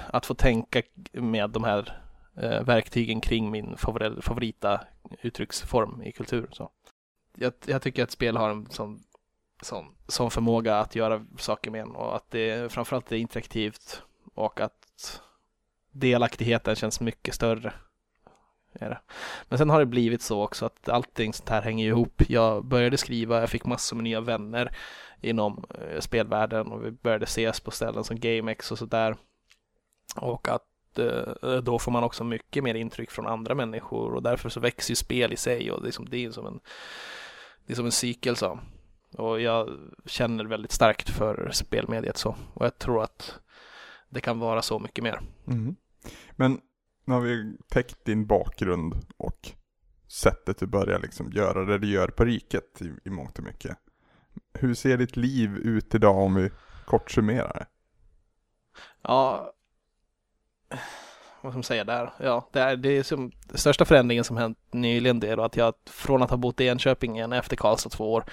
att 0.07 0.25
få 0.25 0.33
tänka 0.33 0.81
med 1.11 1.49
de 1.49 1.63
här 1.63 2.01
Eh, 2.35 2.63
verktygen 2.63 3.21
kring 3.21 3.51
min 3.51 3.77
favorit, 3.77 4.23
favorita 4.23 4.81
uttrycksform 5.21 6.01
i 6.01 6.11
kultur. 6.11 6.47
Så. 6.51 6.69
Jag, 7.35 7.53
jag 7.65 7.81
tycker 7.81 8.03
att 8.03 8.11
spel 8.11 8.37
har 8.37 8.49
en 8.49 8.69
sån, 8.69 9.03
sån, 9.61 9.95
sån 10.07 10.31
förmåga 10.31 10.79
att 10.79 10.95
göra 10.95 11.25
saker 11.37 11.71
med 11.71 11.81
en 11.81 11.95
och 11.95 12.15
att 12.15 12.31
det 12.31 12.71
framförallt 12.71 13.11
är 13.11 13.15
interaktivt 13.15 14.03
och 14.33 14.61
att 14.61 15.21
delaktigheten 15.91 16.75
känns 16.75 16.99
mycket 16.99 17.35
större. 17.35 17.73
Men 19.49 19.57
sen 19.57 19.69
har 19.69 19.79
det 19.79 19.85
blivit 19.85 20.21
så 20.21 20.43
också 20.43 20.65
att 20.65 20.89
allting 20.89 21.33
sånt 21.33 21.49
här 21.49 21.61
hänger 21.61 21.87
ihop. 21.87 22.21
Jag 22.29 22.65
började 22.65 22.97
skriva, 22.97 23.39
jag 23.39 23.49
fick 23.49 23.65
massor 23.65 23.95
med 23.95 24.03
nya 24.03 24.21
vänner 24.21 24.75
inom 25.21 25.65
eh, 25.69 25.99
spelvärlden 25.99 26.67
och 26.67 26.85
vi 26.85 26.91
började 26.91 27.23
ses 27.23 27.59
på 27.59 27.71
ställen 27.71 28.03
som 28.03 28.19
GameX 28.19 28.71
och 28.71 28.77
sådär. 28.77 29.15
Och 30.15 30.47
att 30.47 30.72
då 31.63 31.79
får 31.79 31.91
man 31.91 32.03
också 32.03 32.23
mycket 32.23 32.63
mer 32.63 32.75
intryck 32.75 33.11
från 33.11 33.27
andra 33.27 33.55
människor 33.55 34.13
och 34.13 34.23
därför 34.23 34.49
så 34.49 34.59
växer 34.59 34.91
ju 34.91 34.95
spel 34.95 35.33
i 35.33 35.37
sig 35.37 35.71
och 35.71 35.81
det 35.81 35.87
är 35.87 35.91
som, 35.91 36.09
det 36.09 36.25
är 36.25 36.31
som 36.31 36.45
en 36.45 36.59
det 37.65 37.73
är 37.73 37.75
som 37.75 37.85
en 37.85 37.91
cykel 37.91 38.35
så. 38.35 38.59
Och 39.17 39.41
jag 39.41 39.69
känner 40.05 40.45
väldigt 40.45 40.71
starkt 40.71 41.09
för 41.09 41.49
spelmediet 41.53 42.17
så. 42.17 42.35
Och 42.53 42.65
jag 42.65 42.77
tror 42.77 43.03
att 43.03 43.39
det 44.09 44.21
kan 44.21 44.39
vara 44.39 44.61
så 44.61 44.79
mycket 44.79 45.03
mer. 45.03 45.21
Mm. 45.47 45.75
Men 46.31 46.61
nu 47.05 47.13
har 47.13 47.21
vi 47.21 47.57
täckt 47.69 48.05
din 48.05 48.25
bakgrund 48.25 48.93
och 49.17 49.51
sättet 50.07 50.57
du 50.57 50.67
börjar 50.67 50.99
liksom 50.99 51.31
göra 51.31 51.65
det 51.65 51.77
du 51.77 51.87
gör 51.87 52.07
på 52.07 52.25
riket 52.25 52.81
i, 52.81 52.93
i 53.05 53.09
mångt 53.09 53.39
och 53.39 53.45
mycket. 53.45 53.77
Hur 54.53 54.73
ser 54.73 54.97
ditt 54.97 55.15
liv 55.15 55.57
ut 55.57 55.95
idag 55.95 56.17
om 56.17 56.35
vi 56.35 56.51
kort 56.85 57.11
summerar 57.11 57.53
det? 57.53 57.65
Ja, 59.01 59.53
vad 61.41 61.51
ska 61.51 61.57
man 61.57 61.63
säga 61.63 61.83
där? 61.83 62.13
Ja, 62.19 62.49
det 62.51 62.59
är, 62.59 62.75
det 62.75 62.89
är 62.89 63.03
som 63.03 63.31
den 63.47 63.57
största 63.57 63.85
förändringen 63.85 64.23
som 64.23 64.37
hänt 64.37 64.57
nyligen 64.71 65.19
det 65.19 65.27
är 65.27 65.37
då 65.37 65.43
att 65.43 65.57
jag 65.57 65.73
från 65.85 66.23
att 66.23 66.29
ha 66.29 66.37
bott 66.37 66.61
i 66.61 66.67
Enköping 66.67 67.15
igen 67.15 67.33
efter 67.33 67.55
Karlstad 67.55 67.89
två 67.89 68.13
år 68.13 68.25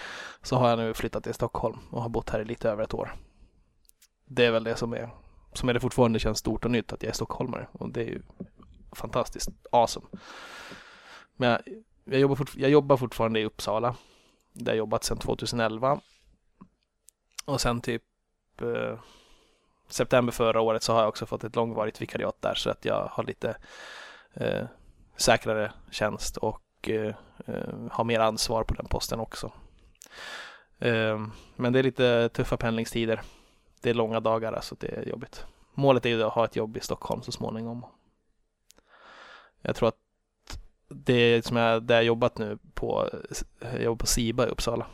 så 0.43 0.57
har 0.57 0.69
jag 0.69 0.79
nu 0.79 0.95
flyttat 0.95 1.25
till 1.25 1.35
Stockholm 1.35 1.79
och 1.91 2.03
har 2.03 2.09
bott 2.09 2.31
här 2.31 2.41
i 2.41 2.45
lite 2.45 2.71
över 2.71 2.83
ett 2.83 2.95
år. 2.95 3.15
Det 4.25 4.45
är 4.45 4.51
väl 4.51 4.65
det 4.65 4.77
som 4.77 4.93
är 4.93 5.11
som 5.53 5.69
är 5.69 5.75
det 5.75 5.81
fortfarande 5.81 6.19
känns 6.19 6.39
stort 6.39 6.65
och 6.65 6.71
nytt 6.71 6.93
att 6.93 7.03
jag 7.03 7.11
är 7.11 7.15
stockholmare 7.15 7.69
och 7.73 7.91
det 7.91 8.01
är 8.01 8.07
ju 8.07 8.23
fantastiskt 8.93 9.51
awesome. 9.73 10.07
Men 11.37 11.51
jag, 11.51 11.61
jag, 12.05 12.21
jobbar, 12.21 12.37
fort, 12.37 12.57
jag 12.57 12.71
jobbar 12.71 12.97
fortfarande 12.97 13.41
i 13.41 13.45
Uppsala 13.45 13.95
där 14.53 14.73
jag 14.73 14.79
jobbat 14.79 15.05
sedan 15.05 15.19
2011 15.19 16.01
och 17.45 17.61
sen 17.61 17.81
typ 17.81 18.03
eh, 18.61 18.99
september 19.93 20.33
förra 20.33 20.61
året 20.61 20.83
så 20.83 20.93
har 20.93 21.01
jag 21.01 21.09
också 21.09 21.27
fått 21.27 21.45
ett 21.45 21.57
långvarigt 21.57 22.03
vikariat 22.03 22.37
där 22.41 22.55
så 22.55 22.71
att 22.71 22.85
jag 22.85 23.09
har 23.13 23.25
lite 23.25 23.57
eh, 24.35 24.65
säkrare 25.17 25.73
tjänst 25.91 26.37
och 26.37 26.63
eh, 26.89 27.15
eh 27.47 27.89
har 27.91 28.05
mer 28.05 28.21
ansvar 28.21 28.65
på 28.65 28.75
den 28.75 28.87
posten 28.87 29.21
också. 29.21 29.53
Eh, 30.79 31.27
men 31.57 31.73
det 31.73 31.79
är 31.79 31.83
lite 31.83 32.29
tuffa 32.29 32.57
pendlingstider. 32.57 33.21
Det 33.81 33.91
är 33.91 33.95
långa 33.95 34.21
dagar, 34.21 34.53
alltså 34.53 34.75
det 34.81 34.89
är 34.89 35.09
jobbigt. 35.09 35.47
Målet 35.75 36.07
är 36.07 36.11
ju 36.11 36.23
att 36.23 36.33
ha 36.33 36.45
ett 36.45 36.57
jobb 36.57 36.77
i 36.77 36.81
Stockholm 36.81 37.23
så 37.23 37.33
småningom. 37.33 37.87
Jag 39.63 39.77
tror 39.77 39.89
att 39.89 39.99
det 40.89 41.45
som 41.45 41.57
jag, 41.57 41.83
där 41.83 41.95
jag 41.95 42.05
jobbat 42.05 42.39
nu 42.39 42.59
på, 42.75 43.09
jag 43.61 43.83
jobbar 43.83 43.97
på 43.97 44.07
Siba 44.07 44.47
i 44.47 44.51
Uppsala, 44.51 44.87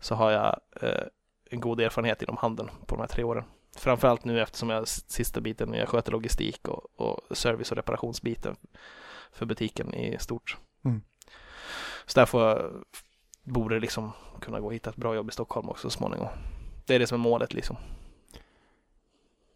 så 0.00 0.14
har 0.14 0.30
jag 0.30 0.60
eh, 0.82 1.06
en 1.50 1.60
god 1.60 1.80
erfarenhet 1.80 2.22
inom 2.22 2.36
handeln 2.36 2.70
på 2.86 2.94
de 2.94 3.00
här 3.00 3.08
tre 3.08 3.24
åren. 3.24 3.44
Framförallt 3.78 4.24
nu 4.24 4.40
eftersom 4.40 4.70
jag 4.70 4.88
sista 4.88 5.40
biten, 5.40 5.74
jag 5.74 5.88
sköter 5.88 6.12
logistik 6.12 6.68
och, 6.68 7.00
och 7.00 7.36
service 7.36 7.70
och 7.70 7.76
reparationsbiten 7.76 8.56
för 9.32 9.46
butiken 9.46 9.94
i 9.94 10.18
stort. 10.18 10.56
Mm. 10.84 11.02
Så 12.06 12.20
därför 12.20 12.72
borde 13.42 13.74
det 13.74 13.80
liksom 13.80 14.12
kunna 14.40 14.60
gå 14.60 14.68
att 14.68 14.74
hitta 14.74 14.90
ett 14.90 14.96
bra 14.96 15.14
jobb 15.14 15.28
i 15.28 15.32
Stockholm 15.32 15.68
också 15.68 15.90
så 15.90 15.98
småningom. 15.98 16.28
Det 16.86 16.94
är 16.94 16.98
det 16.98 17.06
som 17.06 17.20
är 17.20 17.22
målet 17.22 17.54
liksom. 17.54 17.76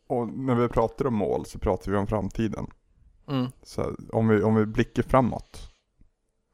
Och 0.07 0.29
när 0.29 0.55
vi 0.55 0.69
pratar 0.69 1.07
om 1.07 1.15
mål 1.15 1.47
så 1.47 1.59
pratar 1.59 1.93
vi 1.93 1.99
om 1.99 2.07
framtiden. 2.07 2.67
Mm. 3.29 3.47
Så 3.63 3.97
om 4.13 4.29
vi, 4.29 4.43
om 4.43 4.55
vi 4.55 4.67
blickar 4.67 5.03
framåt. 5.03 5.73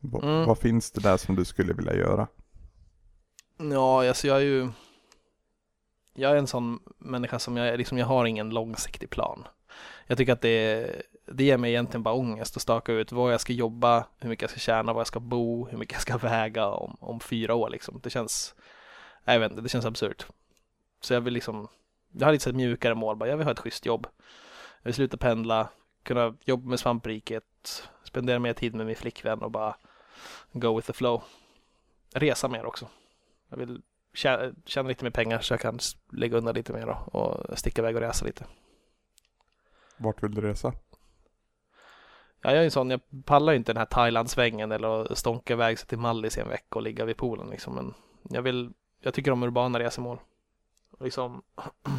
Vad, 0.01 0.25
mm. 0.25 0.47
vad 0.47 0.59
finns 0.59 0.91
det 0.91 1.01
där 1.01 1.17
som 1.17 1.37
du 1.37 1.45
skulle 1.45 1.73
vilja 1.73 1.95
göra? 1.95 2.29
Ja, 3.57 4.09
alltså 4.09 4.27
jag 4.27 4.37
är 4.37 4.45
ju 4.45 4.69
jag 6.19 6.33
är 6.33 6.37
en 6.37 6.47
sån 6.47 6.81
människa 6.99 7.39
som 7.39 7.57
jag, 7.57 7.79
liksom, 7.79 7.99
jag 7.99 8.07
har 8.07 8.27
ingen 8.27 8.51
långsiktig 8.51 9.11
plan. 9.11 9.49
Jag 10.07 10.19
tycker 10.19 10.33
att 10.33 10.41
det, 10.41 11.03
det 11.27 11.45
ger 11.45 11.59
mig 11.59 11.71
egentligen 11.71 12.03
bara 12.03 12.15
ångest 12.15 12.57
att 12.57 12.63
staka 12.63 12.93
ut 12.93 13.13
vad 13.13 13.33
jag 13.33 13.41
ska 13.41 13.53
jobba, 13.53 14.07
hur 14.19 14.29
mycket 14.29 14.43
jag 14.43 14.51
ska 14.51 14.61
tjäna, 14.61 14.93
var 14.93 15.01
jag 15.01 15.07
ska 15.07 15.21
bo, 15.21 15.69
hur 15.69 15.79
mycket 15.79 15.93
jag 15.93 16.03
ska 16.03 16.17
väga 16.17 16.67
om, 16.67 16.97
om 17.01 17.21
fyra 17.21 17.55
år 17.55 17.71
liksom. 17.71 18.01
Det 18.03 18.11
känns, 18.11 18.55
jag 19.25 19.41
vet 19.41 19.51
inte, 19.51 19.63
det 19.63 19.69
känns 19.69 19.85
absurt. 19.85 20.27
Så 21.01 21.15
jag 21.15 21.21
vill 21.21 21.35
liksom, 21.35 21.69
jag 22.13 22.27
har 22.27 22.33
lite 22.33 22.45
så 22.45 22.53
mjukare 22.53 22.95
mål, 22.95 23.17
bara 23.17 23.29
jag 23.29 23.37
vill 23.37 23.47
ha 23.47 23.53
ett 23.53 23.59
schysst 23.59 23.87
jobb. 23.87 24.07
Jag 24.83 24.89
vill 24.89 24.95
sluta 24.95 25.17
pendla, 25.17 25.69
kunna 26.03 26.37
jobba 26.45 26.69
med 26.69 26.81
svampriket, 26.81 27.89
spendera 28.05 28.39
mer 28.39 28.53
tid 28.53 28.75
med 28.75 28.87
min 28.87 28.97
flickvän 28.97 29.43
och 29.43 29.51
bara 29.51 29.77
go 30.53 30.77
with 30.77 30.87
the 30.87 30.93
flow. 30.93 31.23
Resa 32.15 32.49
mer 32.49 32.67
också. 32.67 32.89
Jag 33.49 33.57
vill 33.57 33.83
tjäna 34.65 34.89
lite 34.89 35.05
mer 35.05 35.11
pengar 35.11 35.41
så 35.41 35.53
jag 35.53 35.61
kan 35.61 35.79
lägga 36.13 36.37
undan 36.37 36.55
lite 36.55 36.73
mer 36.73 36.89
och 36.89 37.59
sticka 37.59 37.83
iväg 37.83 37.97
och 37.97 38.03
resa 38.03 38.25
lite. 38.25 38.45
Vart 39.97 40.23
vill 40.23 40.35
du 40.35 40.41
resa? 40.41 40.73
Ja, 42.43 42.51
jag 42.51 42.61
är 42.61 42.65
en 42.65 42.71
sån, 42.71 42.91
jag 42.91 43.01
pallar 43.25 43.53
inte 43.53 43.73
den 43.73 43.79
här 43.79 43.87
Thailandsvängen 43.87 44.73
eller 44.73 45.13
att 45.13 45.19
stånka 45.19 45.53
iväg 45.53 45.79
sig 45.79 45.89
till 45.89 45.99
Mallis 45.99 46.39
i 46.39 46.41
en 46.41 46.49
vecka 46.49 46.77
och 46.77 46.83
ligga 46.83 47.05
vid 47.05 47.17
poolen 47.17 47.51
liksom. 47.51 47.75
Men 47.75 47.95
jag 48.31 48.43
vill, 48.43 48.73
jag 49.01 49.15
tycker 49.15 49.31
om 49.31 49.43
urbana 49.43 49.79
resmål. 49.79 50.19
Liksom 51.01 51.43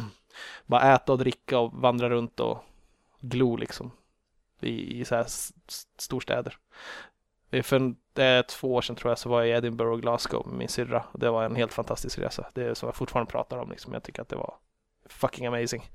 bara 0.66 0.94
äta 0.94 1.12
och 1.12 1.18
dricka 1.18 1.58
och 1.58 1.72
vandra 1.72 2.10
runt 2.10 2.40
och 2.40 2.58
glo 3.20 3.56
liksom. 3.56 3.90
I, 4.60 5.00
i 5.00 5.04
så 5.04 5.14
här 5.14 5.26
storstäder. 5.98 6.58
För 7.50 7.94
det 8.12 8.42
två 8.42 8.74
år 8.74 8.80
sedan 8.80 8.96
tror 8.96 9.10
jag 9.10 9.18
så 9.18 9.28
var 9.28 9.40
jag 9.40 9.48
i 9.48 9.52
Edinburgh 9.52 9.92
och 9.92 10.00
Glasgow 10.02 10.46
med 10.46 10.58
min 10.58 10.68
syrra. 10.68 11.04
Det 11.12 11.30
var 11.30 11.44
en 11.44 11.56
helt 11.56 11.72
fantastisk 11.72 12.18
resa. 12.18 12.50
Det 12.54 12.62
är 12.62 12.74
som 12.74 12.86
jag 12.86 12.96
fortfarande 12.96 13.32
pratar 13.32 13.58
om 13.58 13.70
liksom. 13.70 13.92
Jag 13.92 14.02
tycker 14.02 14.22
att 14.22 14.28
det 14.28 14.36
var 14.36 14.54
fucking 15.06 15.46
amazing. 15.46 15.90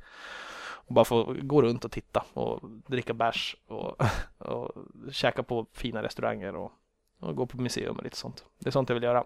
Och 0.87 0.93
bara 0.93 1.05
få 1.05 1.35
gå 1.41 1.61
runt 1.61 1.85
och 1.85 1.91
titta 1.91 2.23
och 2.33 2.59
dricka 2.87 3.13
bärs 3.13 3.55
och, 3.67 4.01
och 4.37 4.71
käka 5.11 5.43
på 5.43 5.65
fina 5.73 6.03
restauranger 6.03 6.55
och, 6.55 6.71
och 7.19 7.35
gå 7.35 7.45
på 7.45 7.57
museum 7.57 7.97
och 7.97 8.03
lite 8.03 8.17
sånt. 8.17 8.45
Det 8.59 8.69
är 8.69 8.71
sånt 8.71 8.89
jag 8.89 8.93
vill 8.93 9.03
göra. 9.03 9.23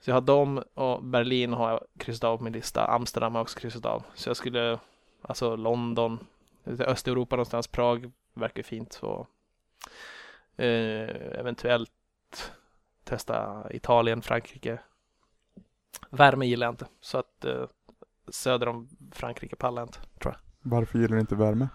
Så 0.00 0.10
jag 0.10 0.14
har 0.14 0.20
dem 0.20 0.64
och 0.74 1.04
Berlin 1.04 1.52
har 1.52 1.70
jag 1.70 1.80
kryssat 1.98 2.24
av 2.24 2.36
på 2.36 2.44
min 2.44 2.52
lista. 2.52 2.86
Amsterdam 2.86 3.32
har 3.32 3.38
jag 3.38 3.44
också 3.44 3.58
kryssat 3.58 3.86
av. 3.86 4.02
Så 4.14 4.28
jag 4.28 4.36
skulle, 4.36 4.78
alltså 5.22 5.56
London, 5.56 6.26
Östeuropa 6.66 7.36
någonstans, 7.36 7.66
Prag 7.66 8.10
verkar 8.34 8.62
fint. 8.62 8.98
Och 9.02 9.26
eventuellt 10.62 11.90
testa 13.04 13.66
Italien, 13.70 14.22
Frankrike. 14.22 14.80
Värme 16.10 16.46
gillar 16.46 16.66
jag 16.66 16.72
inte, 16.72 16.86
så 17.00 17.18
att 17.18 17.44
eh, 17.44 17.64
söder 18.28 18.68
om 18.68 18.88
Frankrike 19.12 19.56
pallar 19.56 19.82
jag 19.82 19.88
inte, 19.88 19.98
tror 20.20 20.34
jag. 20.34 20.70
Varför 20.70 20.98
gillar 20.98 21.14
du 21.14 21.20
inte 21.20 21.34
värme? 21.34 21.68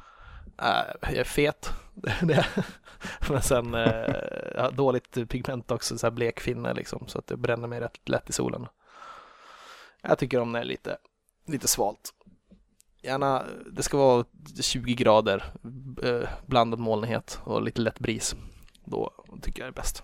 Uh, 0.61 0.95
jag 1.01 1.17
är 1.17 1.23
fet. 1.23 1.73
Men 3.29 3.41
sen 3.41 3.73
jag 4.55 4.61
har 4.61 4.71
dåligt 4.71 5.29
pigment 5.29 5.71
också, 5.71 5.97
så 5.97 6.05
här 6.05 6.11
blekfinne 6.11 6.73
liksom, 6.73 7.07
så 7.07 7.19
att 7.19 7.27
det 7.27 7.37
bränner 7.37 7.67
mig 7.67 7.79
rätt 7.79 8.09
lätt 8.09 8.29
i 8.29 8.33
solen. 8.33 8.67
Jag 10.01 10.17
tycker 10.17 10.39
om 10.39 10.51
det 10.51 10.59
är 10.59 10.63
lite, 10.63 10.97
lite 11.45 11.67
svalt. 11.67 12.13
Gärna, 13.01 13.43
det 13.71 13.83
ska 13.83 13.97
vara 13.97 14.25
20 14.61 14.93
grader, 14.93 15.43
blandad 16.45 16.79
molnighet 16.79 17.39
och 17.43 17.61
lite 17.61 17.81
lätt 17.81 17.99
bris. 17.99 18.35
Då 18.89 19.11
tycker 19.41 19.61
jag 19.61 19.73
det 19.73 19.79
är 19.79 19.81
bäst. 19.81 20.03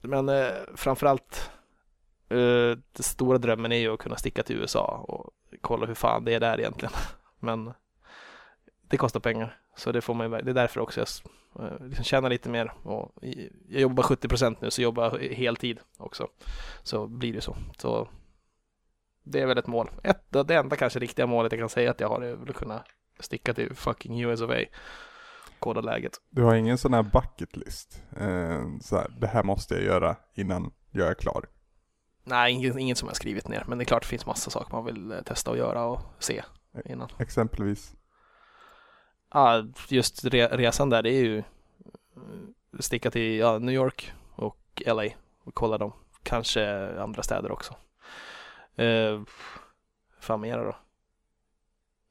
Men 0.00 0.28
eh, 0.28 0.52
framförallt 0.74 1.50
eh, 2.28 2.38
den 2.92 3.02
stora 3.02 3.38
drömmen 3.38 3.72
är 3.72 3.76
ju 3.76 3.94
att 3.94 3.98
kunna 3.98 4.16
sticka 4.16 4.42
till 4.42 4.56
USA 4.56 5.04
och 5.08 5.30
kolla 5.60 5.86
hur 5.86 5.94
fan 5.94 6.24
det 6.24 6.34
är 6.34 6.40
där 6.40 6.60
egentligen. 6.60 6.94
Men 7.40 7.72
det 8.88 8.96
kostar 8.96 9.20
pengar, 9.20 9.58
så 9.76 9.92
det 9.92 10.00
får 10.00 10.14
man 10.14 10.30
Det 10.30 10.50
är 10.50 10.54
därför 10.54 10.80
också 10.80 11.00
jag 11.00 11.08
eh, 11.64 11.86
liksom 11.86 12.04
tjänar 12.04 12.30
lite 12.30 12.48
mer. 12.48 12.72
Och 12.82 13.12
jag 13.68 13.80
jobbar 13.80 14.02
70 14.02 14.28
procent 14.28 14.60
nu, 14.60 14.70
så 14.70 14.82
jobbar 14.82 15.18
jag 15.20 15.34
heltid 15.34 15.80
också. 15.96 16.28
Så 16.82 17.06
blir 17.06 17.32
det 17.32 17.40
så. 17.40 17.56
Så 17.76 18.08
det 19.22 19.40
är 19.40 19.46
väl 19.46 19.58
ett 19.58 19.66
mål. 19.66 19.90
Ett, 20.02 20.32
det 20.46 20.54
enda 20.54 20.76
kanske 20.76 20.98
riktiga 20.98 21.26
målet 21.26 21.52
jag 21.52 21.60
kan 21.60 21.68
säga 21.68 21.90
att 21.90 22.00
jag 22.00 22.08
har 22.08 22.22
är 22.22 22.50
att 22.50 22.56
kunna 22.56 22.84
sticka 23.18 23.54
till 23.54 23.74
fucking 23.74 24.20
US 24.20 24.40
of 24.40 24.50
A 24.50 24.64
koda 25.60 25.80
läget. 25.80 26.12
Du 26.30 26.42
har 26.42 26.54
ingen 26.54 26.78
sån 26.78 26.94
här 26.94 27.02
bucket 27.02 27.56
list? 27.56 28.02
Eh, 28.16 28.62
så 28.80 28.96
här, 28.96 29.10
det 29.20 29.26
här 29.26 29.42
måste 29.42 29.74
jag 29.74 29.84
göra 29.84 30.16
innan 30.34 30.72
jag 30.90 31.08
är 31.08 31.14
klar? 31.14 31.44
Nej, 32.24 32.52
inget, 32.52 32.76
inget 32.76 32.98
som 32.98 33.08
jag 33.08 33.16
skrivit 33.16 33.48
ner. 33.48 33.64
Men 33.68 33.78
det 33.78 33.84
är 33.84 33.86
klart 33.86 34.02
det 34.02 34.08
finns 34.08 34.26
massa 34.26 34.50
saker 34.50 34.72
man 34.72 34.84
vill 34.84 35.12
eh, 35.12 35.22
testa 35.22 35.50
och 35.50 35.56
göra 35.56 35.84
och 35.84 36.00
se 36.18 36.42
innan. 36.84 37.08
Exempelvis? 37.18 37.94
Ja, 39.32 39.64
just 39.88 40.24
re 40.24 40.46
resan 40.46 40.90
där, 40.90 41.02
det 41.02 41.10
är 41.10 41.24
ju 41.24 41.42
sticka 42.78 43.10
till 43.10 43.38
ja, 43.38 43.58
New 43.58 43.74
York 43.74 44.12
och 44.34 44.82
LA 44.86 45.04
och 45.44 45.54
kolla 45.54 45.78
dem. 45.78 45.92
Kanske 46.22 46.88
andra 47.00 47.22
städer 47.22 47.52
också. 47.52 47.74
Eh, 48.76 49.22
fan 50.20 50.40
mera 50.40 50.64
då? 50.64 50.76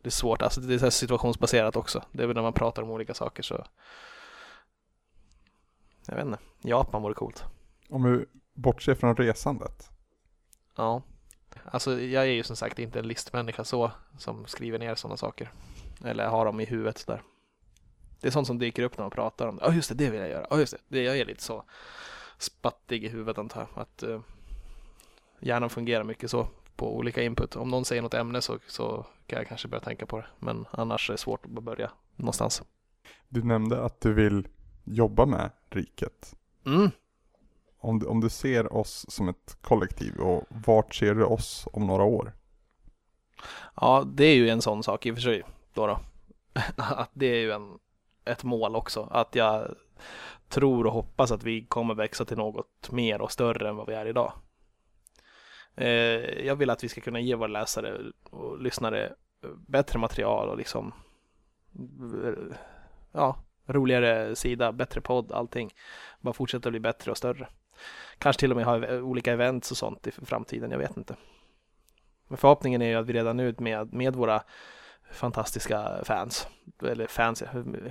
Det 0.08 0.10
är 0.10 0.12
svårt, 0.12 0.42
alltså 0.42 0.62
det 0.62 0.74
är 0.74 0.78
så 0.78 0.92
situationsbaserat 0.92 1.76
också. 1.76 2.04
Det 2.12 2.24
är 2.24 2.28
väl 2.28 2.36
när 2.36 2.42
man 2.42 2.54
pratar 2.54 2.84
om 2.84 2.90
olika 2.90 3.14
saker 3.14 3.44
så 3.44 3.66
jag 6.08 6.16
vet 6.16 6.26
inte, 6.26 6.40
Japan 6.62 7.02
vore 7.02 7.14
coolt. 7.14 7.44
Om 7.90 8.04
vi 8.04 8.26
bortser 8.54 8.96
från 8.96 9.16
resandet. 9.16 9.90
Ja. 10.76 11.02
Alltså 11.66 12.02
jag 12.02 12.24
är 12.24 12.32
ju 12.32 12.44
som 12.44 12.56
sagt 12.56 12.80
inte 12.80 13.00
en 13.00 13.08
listmänniska 13.08 13.64
så 13.64 13.92
som 14.18 14.46
skriver 14.46 14.80
ner 14.80 14.96
sådana 14.96 15.18
saker. 15.18 15.52
Eller 16.06 16.28
har 16.28 16.46
dem 16.46 16.60
i 16.60 16.66
huvudet 16.66 17.08
där. 17.08 17.22
Det 18.22 18.28
är 18.28 18.32
sånt 18.32 18.48
som 18.48 18.60
dyker 18.60 18.84
upp 18.84 18.98
när 18.98 19.04
man 19.04 19.12
pratar 19.12 19.48
om 19.48 19.58
det. 19.58 19.64
Ja 19.66 19.74
just 19.74 19.90
det, 19.90 19.96
det 19.96 20.10
vill 20.10 20.20
jag 20.20 20.30
göra. 20.30 20.48
Ja 20.50 20.60
just 20.60 20.74
det, 20.74 20.80
det 20.88 21.04
jag 21.04 21.18
är 21.18 21.26
lite 21.26 21.44
så 21.44 21.64
spattig 22.38 23.04
i 23.04 23.10
huvudet 23.10 23.38
antar 23.38 23.68
jag. 23.74 23.82
Att 23.82 24.04
uh, 24.04 24.22
hjärnan 25.40 25.70
fungerar 25.70 26.04
mycket 26.04 26.32
så 26.32 26.48
på 26.78 26.98
olika 26.98 27.24
input. 27.24 27.56
Om 27.56 27.70
någon 27.70 27.86
säger 27.86 28.02
något 28.02 28.14
ämne 28.14 28.42
så, 28.42 28.60
så 28.68 29.06
kan 29.28 29.40
jag 29.40 29.48
kanske 29.48 29.68
börja 29.68 29.82
tänka 29.82 30.06
på 30.06 30.18
det. 30.18 30.26
Men 30.40 30.66
annars 30.72 31.10
är 31.10 31.14
det 31.14 31.18
svårt 31.18 31.46
att 31.46 31.64
börja 31.64 31.92
någonstans. 32.16 32.64
Du 33.30 33.44
nämnde 33.44 33.84
att 33.84 34.02
du 34.02 34.14
vill 34.14 34.48
jobba 34.84 35.26
med 35.26 35.50
riket. 35.70 36.36
Mm. 36.66 36.92
Om, 37.80 38.00
du, 38.00 38.06
om 38.06 38.22
du 38.22 38.30
ser 38.30 38.74
oss 38.74 39.06
som 39.10 39.30
ett 39.30 39.58
kollektiv 39.62 40.16
och 40.20 40.44
vart 40.50 40.96
ser 40.96 41.16
du 41.16 41.24
oss 41.24 41.68
om 41.74 41.88
några 41.88 42.04
år? 42.04 42.34
Ja, 43.76 44.04
det 44.08 44.26
är 44.26 44.36
ju 44.36 44.50
en 44.50 44.62
sån 44.62 44.84
sak 44.84 45.06
i 45.06 45.12
och 45.12 45.16
för 45.16 45.22
sig. 45.22 45.44
Då, 45.74 45.88
då. 45.88 46.00
Att 46.76 47.12
det 47.14 47.26
är 47.26 47.40
ju 47.40 47.52
en, 47.52 47.80
ett 48.26 48.44
mål 48.44 48.76
också. 48.76 49.08
Att 49.12 49.36
jag 49.36 49.76
tror 50.50 50.86
och 50.86 50.94
hoppas 50.94 51.32
att 51.32 51.44
vi 51.44 51.66
kommer 51.66 51.96
växa 51.96 52.26
till 52.26 52.38
något 52.38 52.92
mer 52.92 53.22
och 53.22 53.32
större 53.32 53.70
än 53.70 53.76
vad 53.76 53.88
vi 53.88 53.94
är 53.94 54.06
idag. 54.06 54.34
Eh, 55.78 56.46
jag 56.46 56.56
vill 56.56 56.70
att 56.70 56.84
vi 56.84 56.90
ska 56.90 57.02
kunna 57.02 57.20
ge 57.20 57.36
våra 57.36 57.48
läsare 57.48 57.98
och 58.24 58.62
lyssnare 58.62 59.06
eh, 59.44 59.50
bättre 59.68 60.00
material 60.00 60.50
och 60.50 60.58
liksom 60.58 60.94
eh, 62.24 62.56
ja, 63.12 63.38
roligare 63.66 64.36
sida, 64.36 64.72
bättre 64.72 65.02
podd, 65.02 65.32
allting. 65.32 65.74
Bara 66.20 66.34
fortsätta 66.34 66.70
bli 66.70 66.80
bättre 66.80 67.12
och 67.12 67.18
större. 67.18 67.48
Kanske 68.18 68.40
till 68.40 68.52
och 68.52 68.58
med 68.58 68.66
ha 68.66 69.00
olika 69.00 69.34
events 69.34 69.72
och 69.72 69.78
sånt 69.78 70.08
i 70.08 70.12
framtiden, 70.12 70.72
jag 70.72 70.78
vet 70.78 70.98
inte. 70.98 71.16
Men 72.28 72.38
förhoppningen 72.38 72.82
är 72.82 72.88
ju 72.88 72.96
att 72.96 73.06
vi 73.06 73.14
redan 73.14 73.38
nu 73.38 73.56
med, 73.58 73.94
med 73.94 74.16
våra 74.16 74.44
fantastiska 75.12 76.04
fans, 76.04 76.48
eller 76.84 77.08
fans, 77.08 77.44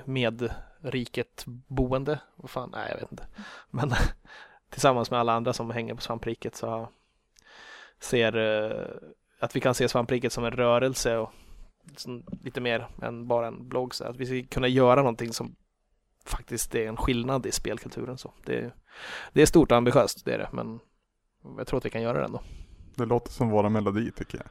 med 0.05 0.51
riket 0.80 1.45
boende, 1.47 2.18
vad 2.37 2.51
fan, 2.51 2.70
nej 2.72 2.89
jag 2.91 3.01
vet 3.01 3.12
inte. 3.12 3.26
Men 3.70 3.93
tillsammans 4.70 5.11
med 5.11 5.20
alla 5.20 5.32
andra 5.32 5.53
som 5.53 5.70
hänger 5.70 5.95
på 5.95 6.01
svampriket 6.01 6.57
så 6.57 6.89
ser 8.01 8.36
uh, 8.36 8.86
att 9.40 9.57
vi 9.57 9.61
kan 9.61 9.74
se 9.74 9.88
svampriket 9.88 10.32
som 10.32 10.44
en 10.44 10.51
rörelse 10.51 11.16
och 11.16 11.32
lite 12.42 12.61
mer 12.61 12.88
än 13.03 13.26
bara 13.26 13.47
en 13.47 13.68
blogg. 13.68 13.94
Så 13.94 14.05
att 14.05 14.16
vi 14.16 14.26
ska 14.26 14.55
kunna 14.55 14.68
göra 14.68 15.01
någonting 15.01 15.32
som 15.32 15.57
faktiskt 16.24 16.74
är 16.74 16.88
en 16.88 16.97
skillnad 16.97 17.47
i 17.47 17.53
spelkulturen. 17.53 18.18
Så 18.18 18.32
det, 18.44 18.59
är, 18.59 18.74
det 19.32 19.42
är 19.42 19.47
stort 19.47 19.72
och 19.72 19.78
ambitiöst, 19.78 20.24
det 20.24 20.34
är 20.34 20.38
det, 20.38 20.49
men 20.53 20.80
jag 21.57 21.66
tror 21.66 21.78
att 21.78 21.84
vi 21.84 21.90
kan 21.90 22.03
göra 22.03 22.18
det 22.18 22.24
ändå. 22.24 22.42
Det 22.94 23.05
låter 23.05 23.32
som 23.32 23.49
våra 23.49 23.68
melodi 23.68 24.12
tycker 24.12 24.38
jag. 24.38 24.47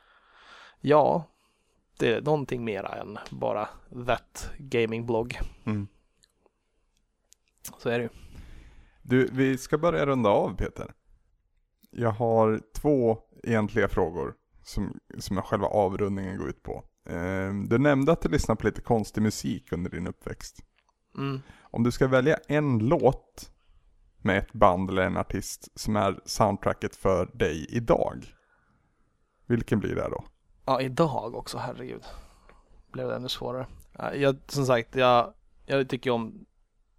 Ja, 0.81 1.23
det 1.99 2.13
är 2.13 2.21
någonting 2.21 2.63
mera 2.63 2.89
än 2.89 3.17
bara 3.31 3.69
that 4.07 4.51
gaming-blogg. 4.57 5.39
Mm. 5.65 5.87
Så 7.77 7.89
är 7.89 7.97
det 7.97 8.03
ju. 8.03 8.09
Du, 9.01 9.29
vi 9.31 9.57
ska 9.57 9.77
börja 9.77 10.05
runda 10.05 10.29
av 10.29 10.55
Peter. 10.57 10.93
Jag 11.91 12.11
har 12.11 12.61
två 12.73 13.17
egentliga 13.43 13.87
frågor 13.87 14.33
som, 14.63 14.99
som 15.17 15.41
själva 15.41 15.67
avrundningen 15.67 16.37
går 16.37 16.49
ut 16.49 16.63
på. 16.63 16.83
Eh, 17.09 17.53
du 17.67 17.77
nämnde 17.77 18.11
att 18.11 18.21
du 18.21 18.29
lyssnade 18.29 18.61
på 18.61 18.67
lite 18.67 18.81
konstig 18.81 19.21
musik 19.21 19.71
under 19.71 19.89
din 19.89 20.07
uppväxt. 20.07 20.65
Mm. 21.17 21.41
Om 21.61 21.83
du 21.83 21.91
ska 21.91 22.07
välja 22.07 22.37
en 22.47 22.79
låt 22.79 23.51
med 24.17 24.37
ett 24.37 24.53
band 24.53 24.89
eller 24.89 25.01
en 25.01 25.17
artist 25.17 25.79
som 25.79 25.95
är 25.95 26.19
soundtracket 26.25 26.95
för 26.95 27.25
dig 27.33 27.67
idag. 27.69 28.25
Vilken 29.45 29.79
blir 29.79 29.95
det 29.95 30.09
då? 30.09 30.23
Ja, 30.65 30.81
idag 30.81 31.35
också, 31.35 31.57
herregud. 31.57 32.03
Blev 32.91 33.07
det 33.07 33.15
ännu 33.15 33.29
svårare. 33.29 33.67
Jag, 34.13 34.37
som 34.47 34.65
sagt, 34.65 34.95
jag, 34.95 35.33
jag 35.65 35.89
tycker 35.89 36.11
om 36.11 36.45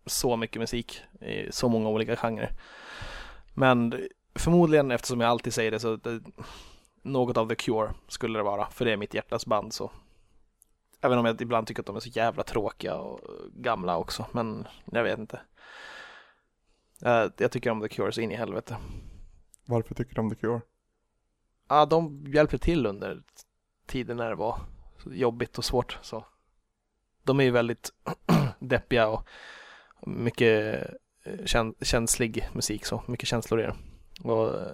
så 0.07 0.37
mycket 0.37 0.61
musik 0.61 1.03
i 1.21 1.53
så 1.53 1.69
många 1.69 1.89
olika 1.89 2.17
genrer. 2.17 2.53
Men 3.55 3.95
förmodligen, 4.37 4.91
eftersom 4.91 5.21
jag 5.21 5.31
alltid 5.31 5.55
säger 5.55 5.71
det, 5.71 5.81
så 5.81 5.97
det, 5.97 6.21
något 7.03 7.37
av 7.37 7.49
The 7.49 7.55
Cure 7.55 7.95
skulle 8.09 8.39
det 8.39 8.43
vara, 8.43 8.71
för 8.71 8.85
det 8.85 8.93
är 8.93 8.97
mitt 8.97 9.15
hjärtas 9.15 9.47
band 9.47 9.73
så. 9.73 9.91
Även 11.01 11.19
om 11.19 11.25
jag 11.25 11.43
ibland 11.43 11.67
tycker 11.67 11.83
att 11.83 11.87
de 11.87 11.97
är 11.97 12.01
så 12.01 12.09
jävla 12.09 12.43
tråkiga 12.43 12.95
och 12.95 13.21
gamla 13.55 13.97
också, 13.97 14.27
men 14.33 14.67
jag 14.85 15.03
vet 15.03 15.19
inte. 15.19 15.41
Jag 17.37 17.51
tycker 17.51 17.71
om 17.71 17.81
The 17.81 17.89
Cure 17.89 18.13
så 18.13 18.21
in 18.21 18.33
i 18.33 18.37
helvete. 18.37 18.77
Varför 19.65 19.95
tycker 19.95 20.15
du 20.15 20.21
om 20.21 20.31
The 20.31 20.37
Cure? 20.37 20.61
Ja, 21.69 21.87
de 21.87 22.25
hjälpte 22.27 22.59
till 22.59 22.87
under 22.87 23.23
tiden 23.87 24.17
när 24.17 24.31
det 24.31 24.37
var 24.37 24.59
jobbigt 25.11 25.59
och 25.59 25.65
svårt. 25.65 25.99
Så. 26.03 26.25
De 27.23 27.41
är 27.41 27.45
ju 27.45 27.51
väldigt 27.51 27.93
deppiga 28.59 29.09
och 29.09 29.29
mycket 30.07 30.87
eh, 31.23 31.45
känslig 31.83 32.49
musik, 32.53 32.85
så 32.85 33.03
mycket 33.07 33.29
känslor 33.29 33.61
i 33.61 33.63
det. 33.63 33.77
Och 34.23 34.55
eh, 34.55 34.73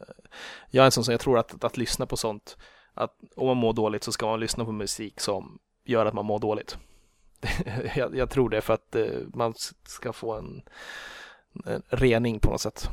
jag 0.71 0.83
är 0.83 0.87
en 0.87 0.93
sån 0.93 1.05
som 1.05 1.13
jag 1.13 1.21
tror 1.21 1.39
att, 1.39 1.55
att, 1.55 1.65
att 1.65 1.77
lyssna 1.77 2.07
på 2.07 2.17
sånt, 2.17 2.57
att 2.95 3.17
om 3.37 3.47
man 3.47 3.57
mår 3.57 3.73
dåligt 3.73 4.05
så 4.05 4.13
ska 4.13 4.27
man 4.27 4.41
lyssna 4.41 4.65
på 4.65 4.73
musik 4.73 5.21
som 5.21 5.59
gör 5.85 6.07
att 6.07 6.15
man 6.15 6.25
mår 6.25 6.39
dåligt. 6.39 6.79
jag, 7.97 8.17
jag, 8.17 8.31
tror 8.31 8.49
det 8.49 8.61
för 8.61 8.75
att 8.75 8.97
eh, 8.97 9.21
man 9.35 9.55
ska 9.87 10.13
få 10.13 10.35
en, 10.35 10.63
en, 11.67 11.83
rening 11.89 12.41
på 12.41 12.51
något 12.51 12.61
sätt. 12.61 12.89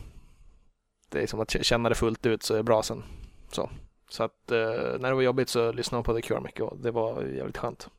Det 1.09 1.21
är 1.21 1.27
som 1.27 1.39
att 1.39 1.65
känna 1.65 1.89
det 1.89 1.95
fullt 1.95 2.25
ut 2.25 2.43
så 2.43 2.53
är 2.53 2.57
det 2.57 2.63
bra 2.63 2.83
sen. 2.83 3.03
Så, 3.51 3.69
så 4.09 4.23
att 4.23 4.51
eh, 4.51 4.99
när 4.99 5.09
det 5.09 5.15
var 5.15 5.21
jobbigt 5.21 5.49
så 5.49 5.71
lyssnade 5.71 5.97
man 5.97 6.03
på 6.03 6.13
The 6.13 6.21
Cure 6.21 6.41
mycket 6.41 6.61
och 6.61 6.77
det 6.77 6.91
var 6.91 7.23
jävligt 7.23 7.57
skönt. 7.57 7.89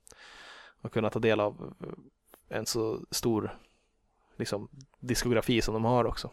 Att 0.81 0.93
kunna 0.93 1.11
ta 1.11 1.19
del 1.19 1.41
av 1.41 1.75
eh, 1.81 2.59
en 2.59 2.67
så 2.67 3.01
stor 3.11 3.59
liksom, 4.37 4.69
diskografi 5.01 5.63
som 5.63 5.75
de 5.75 5.85
har 5.85 6.05
också. 6.05 6.31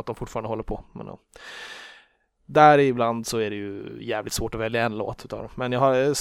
Att 0.00 0.06
de 0.06 0.14
fortfarande 0.14 0.48
håller 0.48 0.62
på. 0.62 0.84
Men, 0.92 1.06
ja. 1.06 1.20
Där 2.46 2.78
ibland 2.78 3.26
så 3.26 3.38
är 3.38 3.50
det 3.50 3.56
ju 3.56 3.98
jävligt 4.00 4.32
svårt 4.32 4.54
att 4.54 4.60
välja 4.60 4.84
en 4.84 4.98
låt 4.98 5.24
utav 5.24 5.42
dem. 5.42 5.50
Men 5.54 5.72
jag 5.72 5.80
har 5.80 6.14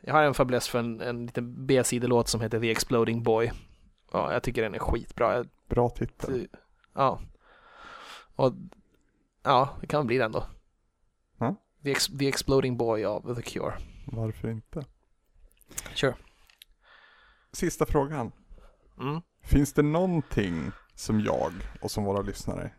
jag 0.00 0.14
har 0.14 0.22
en 0.22 0.34
fäbless 0.34 0.68
för 0.68 0.78
en, 0.78 1.00
en 1.00 1.26
liten 1.26 1.66
B-sidelåt 1.66 2.28
som 2.28 2.40
heter 2.40 2.60
The 2.60 2.70
Exploding 2.70 3.22
Boy. 3.22 3.52
Ja, 4.12 4.32
jag 4.32 4.42
tycker 4.42 4.62
den 4.62 4.74
är 4.74 4.78
skitbra. 4.78 5.44
Bra 5.68 5.88
titel. 5.88 6.48
Ja. 6.94 7.20
Och 8.34 8.52
ja, 9.42 9.76
det 9.80 9.86
kan 9.86 10.06
bli 10.06 10.18
den 10.18 10.32
då. 10.32 10.44
Ja? 11.38 11.54
The, 11.82 11.90
Ex 11.90 12.06
The 12.06 12.28
Exploding 12.28 12.76
Boy 12.76 13.04
av 13.04 13.34
The 13.34 13.42
Cure. 13.42 13.72
Varför 14.06 14.48
inte? 14.48 14.84
Sure. 15.94 16.14
Sista 17.52 17.86
frågan. 17.86 18.32
Mm. 19.00 19.20
Finns 19.42 19.72
det 19.72 19.82
någonting 19.82 20.70
som 20.98 21.20
jag 21.20 21.52
och 21.80 21.90
som 21.90 22.04
våra 22.04 22.22
lyssnare 22.22 22.70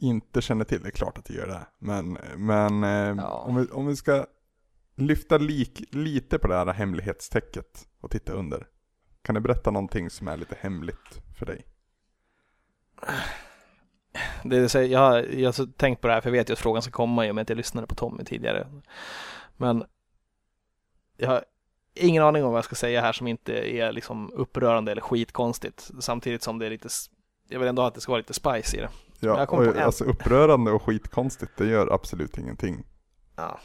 inte 0.00 0.42
känner 0.42 0.64
till? 0.64 0.82
Det 0.82 0.88
är 0.88 0.90
klart 0.90 1.18
att 1.18 1.24
det 1.24 1.34
gör 1.34 1.46
det. 1.46 1.66
Men, 1.78 2.18
men 2.36 2.84
eh, 2.84 3.24
ja. 3.24 3.44
om, 3.46 3.56
vi, 3.56 3.66
om 3.66 3.86
vi 3.86 3.96
ska 3.96 4.26
lyfta 4.96 5.38
lik, 5.38 5.84
lite 5.90 6.38
på 6.38 6.48
det 6.48 6.54
här 6.54 6.66
hemlighetstäcket 6.66 7.88
och 8.00 8.10
titta 8.10 8.32
under. 8.32 8.66
Kan 9.22 9.34
du 9.34 9.40
berätta 9.40 9.70
någonting 9.70 10.10
som 10.10 10.28
är 10.28 10.36
lite 10.36 10.56
hemligt 10.60 11.22
för 11.38 11.46
dig? 11.46 11.66
Det 14.44 14.74
är, 14.74 14.82
jag, 14.82 15.00
har, 15.00 15.18
jag 15.18 15.52
har 15.52 15.72
tänkt 15.76 16.00
på 16.00 16.08
det 16.08 16.14
här 16.14 16.20
för 16.20 16.28
jag 16.28 16.32
vet 16.32 16.48
ju 16.48 16.52
att 16.52 16.58
frågan 16.58 16.82
ska 16.82 16.90
komma 16.90 17.26
i 17.26 17.30
och 17.30 17.34
med 17.34 17.42
att 17.42 17.48
jag 17.48 17.56
lyssnade 17.56 17.86
på 17.86 17.94
Tommy 17.94 18.24
tidigare. 18.24 18.66
Men 19.56 19.84
jag 21.16 21.28
har 21.28 21.44
ingen 21.94 22.22
aning 22.22 22.44
om 22.44 22.50
vad 22.50 22.58
jag 22.58 22.64
ska 22.64 22.74
säga 22.74 23.00
här 23.00 23.12
som 23.12 23.26
inte 23.26 23.76
är 23.76 23.92
liksom 23.92 24.32
upprörande 24.32 24.92
eller 24.92 25.02
skitkonstigt. 25.02 25.90
Samtidigt 26.00 26.42
som 26.42 26.58
det 26.58 26.66
är 26.66 26.70
lite, 26.70 26.88
jag 27.52 27.58
vill 27.58 27.68
ändå 27.68 27.82
att 27.82 27.94
det 27.94 28.00
ska 28.00 28.12
vara 28.12 28.18
lite 28.18 28.34
spice 28.34 28.76
i 28.76 28.80
det. 28.80 28.88
Ja, 29.20 29.46
och, 29.46 29.76
alltså 29.76 30.04
upprörande 30.04 30.70
och 30.70 30.82
skitkonstigt, 30.82 31.52
det 31.56 31.66
gör 31.66 31.94
absolut 31.94 32.38
ingenting. 32.38 32.84
Ja, 33.36 33.60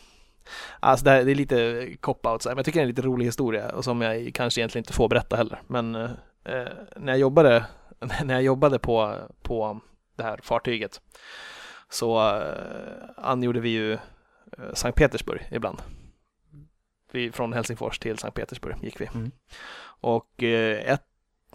Alltså 0.79 1.05
det, 1.05 1.11
här, 1.11 1.23
det 1.23 1.31
är 1.31 1.35
lite 1.35 1.87
cop-out, 2.01 2.45
men 2.45 2.57
jag 2.57 2.65
tycker 2.65 2.79
det 2.79 2.81
är 2.81 2.83
en 2.83 2.89
lite 2.89 3.01
rolig 3.01 3.25
historia 3.25 3.69
och 3.69 3.83
som 3.83 4.01
jag 4.01 4.31
kanske 4.33 4.61
egentligen 4.61 4.81
inte 4.81 4.93
får 4.93 5.09
berätta 5.09 5.35
heller. 5.35 5.61
Men 5.67 5.95
eh, 5.95 6.67
när 6.95 7.13
jag 7.13 7.19
jobbade, 7.19 7.65
när 8.23 8.33
jag 8.33 8.43
jobbade 8.43 8.79
på, 8.79 9.15
på 9.41 9.79
det 10.15 10.23
här 10.23 10.39
fartyget 10.43 11.01
så 11.89 12.37
eh, 12.37 13.09
angjorde 13.17 13.59
vi 13.59 13.69
ju 13.69 13.93
eh, 13.93 13.99
Sankt 14.73 14.97
Petersburg 14.97 15.47
ibland. 15.51 15.81
Vi, 17.11 17.31
från 17.31 17.53
Helsingfors 17.53 17.99
till 17.99 18.17
Sankt 18.17 18.37
Petersburg 18.37 18.75
gick 18.81 19.01
vi. 19.01 19.09
Mm. 19.13 19.31
Och 20.01 20.43
eh, 20.43 20.93
ett, 20.93 21.06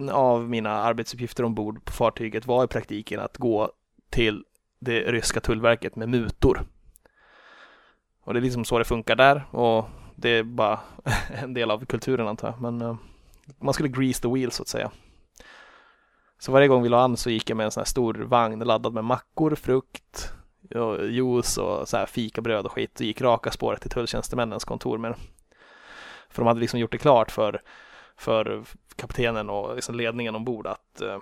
hälften 0.03 0.17
av 0.17 0.49
mina 0.49 0.71
arbetsuppgifter 0.71 1.45
ombord 1.45 1.85
på 1.85 1.93
fartyget 1.93 2.47
var 2.47 2.65
i 2.65 2.67
praktiken 2.67 3.21
att 3.21 3.37
gå 3.37 3.73
till 4.11 4.45
det 4.81 5.13
ryska 5.13 5.41
tullverket 5.41 5.97
med 5.97 6.09
mutor. 6.09 6.63
Och 8.25 8.35
det 8.35 8.41
är 8.41 8.43
liksom 8.43 8.65
så 8.65 8.79
det 8.79 8.85
funkar 8.85 9.17
där 9.17 9.45
och 9.51 9.89
det 10.17 10.29
är 10.29 10.43
bara 10.43 10.81
en 11.43 11.55
del 11.55 11.71
av 11.71 11.85
kulturen 11.85 12.29
antar 12.29 12.49
jag. 12.49 12.61
Men 12.61 12.83
uh, 12.83 12.97
man 13.61 13.75
skulle 13.75 13.89
grease 13.89 14.23
the 14.23 14.29
wheels 14.29 14.55
så 14.55 14.63
att 14.63 14.69
säga. 14.69 14.91
Så 16.39 16.53
varje 16.53 16.69
gång 16.69 16.83
vi 16.83 16.89
la 16.89 17.05
an 17.05 17.17
så 17.17 17.31
gick 17.31 17.51
jag 17.51 17.57
med 17.57 17.65
en 17.65 17.71
sån 17.71 17.81
här 17.81 17.87
stor 17.87 18.15
vagn 18.15 18.59
laddad 18.59 18.95
med 18.95 19.05
mackor, 19.05 19.55
frukt, 19.55 20.33
och 20.75 21.07
juice 21.11 21.59
och 21.59 21.89
så 21.89 21.97
här 21.97 22.07
fikabröd 22.07 22.67
och 22.67 22.73
skit 22.73 23.01
och 23.01 23.07
gick 23.07 23.21
raka 23.21 23.51
spåret 23.51 23.81
till 23.81 23.91
tulltjänstemännens 23.91 24.65
kontor 24.65 24.99
med 24.99 25.15
För 26.29 26.43
de 26.43 26.47
hade 26.47 26.61
liksom 26.61 26.81
gjort 26.81 26.93
det 26.93 26.99
klart 26.99 27.31
för, 27.31 27.61
för 28.17 28.65
kaptenen 28.97 29.51
och 29.51 29.75
liksom 29.75 29.95
ledningen 29.95 30.35
ombord 30.35 30.67
att 30.67 31.01
eh, 31.01 31.19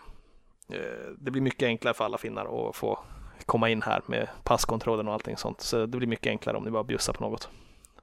eh, 0.69 1.11
det 1.19 1.31
blir 1.31 1.43
mycket 1.43 1.67
enklare 1.67 1.95
för 1.95 2.05
alla 2.05 2.19
finnar 2.19 2.69
att 2.69 2.77
få 2.77 2.99
komma 3.47 3.69
in 3.69 3.83
här 3.83 4.03
med 4.07 4.29
passkontrollen 4.45 5.09
och 5.09 5.15
allting 5.15 5.37
sånt. 5.37 5.61
Så 5.61 5.87
det 5.87 5.99
blir 5.99 6.09
mycket 6.09 6.31
enklare 6.31 6.57
om 6.57 6.65
ni 6.65 6.71
bara 6.71 6.85
bjussar 6.85 7.13
på 7.13 7.25
något. 7.25 7.49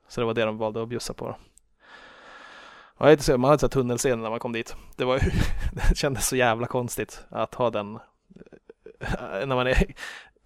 Så 0.08 0.22
det 0.22 0.26
var 0.26 0.34
det 0.34 0.46
de 0.46 0.58
valde 0.58 0.82
att 0.82 0.90
bjussa 0.90 1.14
på. 1.14 1.36
Och 2.98 3.12
jag 3.12 3.40
man 3.40 3.50
hade 3.50 3.60
så 3.60 3.70
tunnelseende 3.70 4.24
när 4.24 4.30
man 4.30 4.40
kom 4.40 4.54
dit. 4.54 4.76
Det, 4.96 5.06
var, 5.06 5.20
det 5.74 5.98
kändes 5.98 6.28
så 6.28 6.36
jävla 6.36 6.68
konstigt 6.68 7.26
att 7.30 7.56
ha 7.56 7.70
den, 7.70 8.00
eh, 9.00 9.46
när 9.46 9.56
man 9.56 9.68
är, 9.68 9.94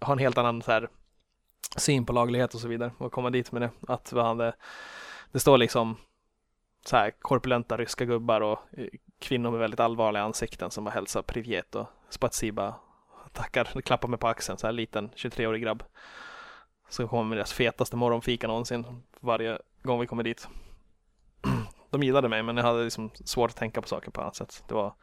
har 0.00 0.12
en 0.12 0.18
helt 0.18 0.38
annan 0.38 0.62
så 0.62 0.72
här, 0.72 0.88
syn 1.76 2.06
på 2.06 2.12
laglighet 2.12 2.54
och 2.54 2.60
så 2.60 2.68
vidare 2.68 2.92
och 2.98 3.12
komma 3.12 3.30
dit 3.30 3.52
med 3.52 3.62
det. 3.62 3.70
Att 3.88 4.12
vi 4.12 4.20
hade, 4.20 4.54
det 5.32 5.40
står 5.40 5.58
liksom 5.58 5.96
så 6.86 6.96
här 6.96 7.10
korpulenta 7.10 7.76
ryska 7.76 8.04
gubbar 8.04 8.40
och 8.40 8.58
eh, 8.72 8.86
kvinnor 9.22 9.50
med 9.50 9.60
väldigt 9.60 9.80
allvarliga 9.80 10.22
ansikten 10.22 10.70
som 10.70 10.84
bara 10.84 10.90
hälsar 10.90 11.22
privet 11.22 11.74
och 11.74 11.86
spatsiba 12.08 12.74
tackar, 13.32 13.80
klappar 13.80 14.08
mig 14.08 14.18
på 14.18 14.28
axeln, 14.28 14.58
så 14.58 14.66
här 14.66 14.72
liten 14.72 15.10
23-årig 15.10 15.62
grabb. 15.62 15.82
Så 16.88 17.08
kommer 17.08 17.24
med 17.24 17.38
deras 17.38 17.52
fetaste 17.52 17.96
morgonfika 17.96 18.46
någonsin 18.46 19.02
varje 19.20 19.58
gång 19.82 20.00
vi 20.00 20.06
kommer 20.06 20.22
dit. 20.22 20.48
De 21.90 22.02
gillade 22.02 22.28
mig 22.28 22.42
men 22.42 22.56
jag 22.56 22.64
hade 22.64 22.84
liksom 22.84 23.10
svårt 23.24 23.50
att 23.50 23.56
tänka 23.56 23.82
på 23.82 23.88
saker 23.88 24.10
på 24.10 24.20
annat 24.20 24.36
sätt. 24.36 24.64
Det 24.68 24.74
var 24.74 24.94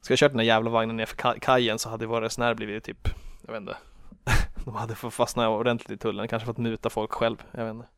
Ska 0.00 0.12
jag 0.12 0.18
kört 0.18 0.30
den 0.30 0.38
där 0.38 0.44
jävla 0.44 0.70
vagnen 0.70 0.96
nerför 0.96 1.40
kajen 1.40 1.78
så 1.78 1.88
hade 1.88 2.06
våra 2.06 2.24
resenärer 2.24 2.54
blivit 2.54 2.84
typ, 2.84 3.08
jag 3.46 3.52
vet 3.52 3.60
inte. 3.60 3.76
De 4.64 4.74
hade 4.74 4.94
fått 4.94 5.14
fastna 5.14 5.48
ordentligt 5.48 5.90
i 5.90 5.96
tullen, 5.96 6.28
kanske 6.28 6.46
fått 6.46 6.58
muta 6.58 6.90
folk 6.90 7.12
själv, 7.12 7.36
jag 7.50 7.64
vet 7.64 7.74
inte. 7.74 7.88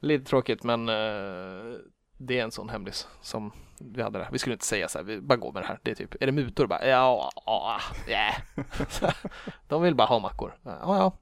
Lite 0.00 0.24
tråkigt 0.24 0.64
men 0.64 0.88
uh, 0.88 1.76
det 2.16 2.38
är 2.38 2.44
en 2.44 2.50
sån 2.50 2.68
hemlis 2.68 3.08
som 3.20 3.52
vi 3.78 4.02
hade 4.02 4.18
det. 4.18 4.28
Vi 4.32 4.38
skulle 4.38 4.52
inte 4.52 4.66
säga 4.66 4.88
så 4.88 4.98
här, 4.98 5.04
vi 5.04 5.20
bara 5.20 5.36
går 5.36 5.52
med 5.52 5.62
det 5.62 5.66
här. 5.66 5.78
Det 5.82 5.90
är 5.90 5.94
typ, 5.94 6.14
är 6.22 6.26
det 6.26 6.32
mutor? 6.32 6.66
Bara, 6.66 6.86
ja, 6.86 7.30
ja, 7.46 7.80
yeah. 8.08 8.34
De 9.68 9.82
vill 9.82 9.94
bara 9.94 10.08
ha 10.08 10.18
mackor. 10.18 10.58
Ja, 10.62 10.78
ja. 10.80 11.12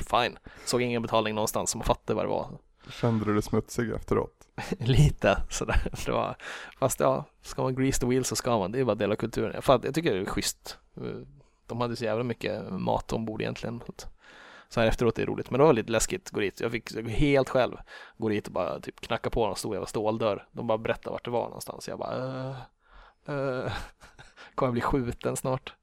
Fine. 0.20 0.38
Såg 0.64 0.82
ingen 0.82 1.02
betalning 1.02 1.34
någonstans 1.34 1.70
som 1.70 1.80
fattade 1.80 2.16
vad 2.16 2.24
det 2.24 2.28
var. 2.28 2.58
Kände 2.90 3.24
du 3.24 3.32
dig 3.32 3.42
smutsig 3.42 3.90
efteråt? 3.90 4.48
Lite 4.78 5.42
sådär. 5.50 5.90
Det 6.06 6.12
var, 6.12 6.36
fast 6.78 7.00
ja, 7.00 7.24
ska 7.42 7.62
man 7.62 7.74
grease 7.74 8.00
the 8.00 8.06
wheels 8.06 8.28
så 8.28 8.36
ska 8.36 8.58
man. 8.58 8.72
Det 8.72 8.80
är 8.80 8.84
bara 8.84 8.94
del 8.94 9.12
av 9.12 9.16
kulturen. 9.16 9.62
Jag, 9.66 9.84
jag 9.84 9.94
tycker 9.94 10.14
det 10.14 10.20
är 10.20 10.24
schysst. 10.24 10.78
De 11.66 11.80
hade 11.80 11.96
så 11.96 12.04
jävla 12.04 12.24
mycket 12.24 12.70
mat 12.70 13.12
ombord 13.12 13.42
egentligen. 13.42 13.80
Så 14.74 14.80
här 14.80 14.86
efteråt 14.86 15.18
är 15.18 15.26
det 15.26 15.32
roligt, 15.32 15.50
men 15.50 15.58
det 15.58 15.64
var 15.64 15.72
lite 15.72 15.92
läskigt 15.92 16.26
att 16.26 16.30
gå 16.30 16.40
dit. 16.40 16.60
Jag 16.60 16.72
fick 16.72 16.92
jag 16.92 17.08
helt 17.08 17.48
själv 17.48 17.76
gå 18.16 18.28
dit 18.28 18.46
och 18.46 18.52
bara 18.52 18.80
typ 18.80 19.00
knacka 19.00 19.30
på 19.30 19.46
någon 19.46 19.56
stor 19.56 19.74
jävla 19.74 19.86
ståldörr. 19.86 20.48
De 20.52 20.66
bara 20.66 20.78
berättade 20.78 21.10
vart 21.10 21.24
det 21.24 21.30
var 21.30 21.44
någonstans. 21.44 21.88
Jag 21.88 21.98
bara, 21.98 22.48
uh, 22.48 22.56
uh, 23.34 23.72
kommer 24.54 24.68
jag 24.68 24.72
bli 24.72 24.80
skjuten 24.80 25.36
snart? 25.36 25.74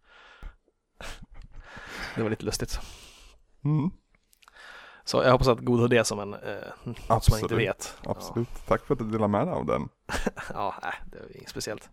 det 2.16 2.24
var 2.24 2.30
lite 2.30 2.46
lustigt. 2.46 2.80
Mm. 3.64 3.92
Så 5.04 5.24
jag 5.24 5.32
hoppas 5.32 5.48
att 5.48 5.60
god 5.60 5.80
har 5.80 5.88
det 5.88 6.04
som 6.04 6.20
en, 6.20 6.34
eh, 6.34 6.68
något 6.84 7.24
som 7.24 7.34
man 7.34 7.40
inte 7.42 7.56
vet. 7.56 7.98
Absolut. 8.04 8.50
Ja. 8.52 8.62
Tack 8.68 8.86
för 8.86 8.94
att 8.94 9.00
du 9.00 9.06
delade 9.06 9.28
med 9.28 9.48
dig 9.48 9.54
av 9.54 9.66
den. 9.66 9.90
ja, 10.54 10.76
nej, 10.84 10.94
det 11.06 11.20
var 11.20 11.38
inget 11.38 11.50
speciellt. 11.50 11.90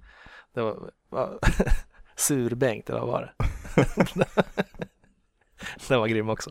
Det 0.54 0.62
var, 0.62 0.90
var 1.08 1.38
surbänkt 2.16 2.90
eller 2.90 3.00
vad 3.00 3.08
var 3.08 3.34
det? 3.36 3.44
den 5.88 6.00
var 6.00 6.06
grym 6.06 6.28
också. 6.28 6.50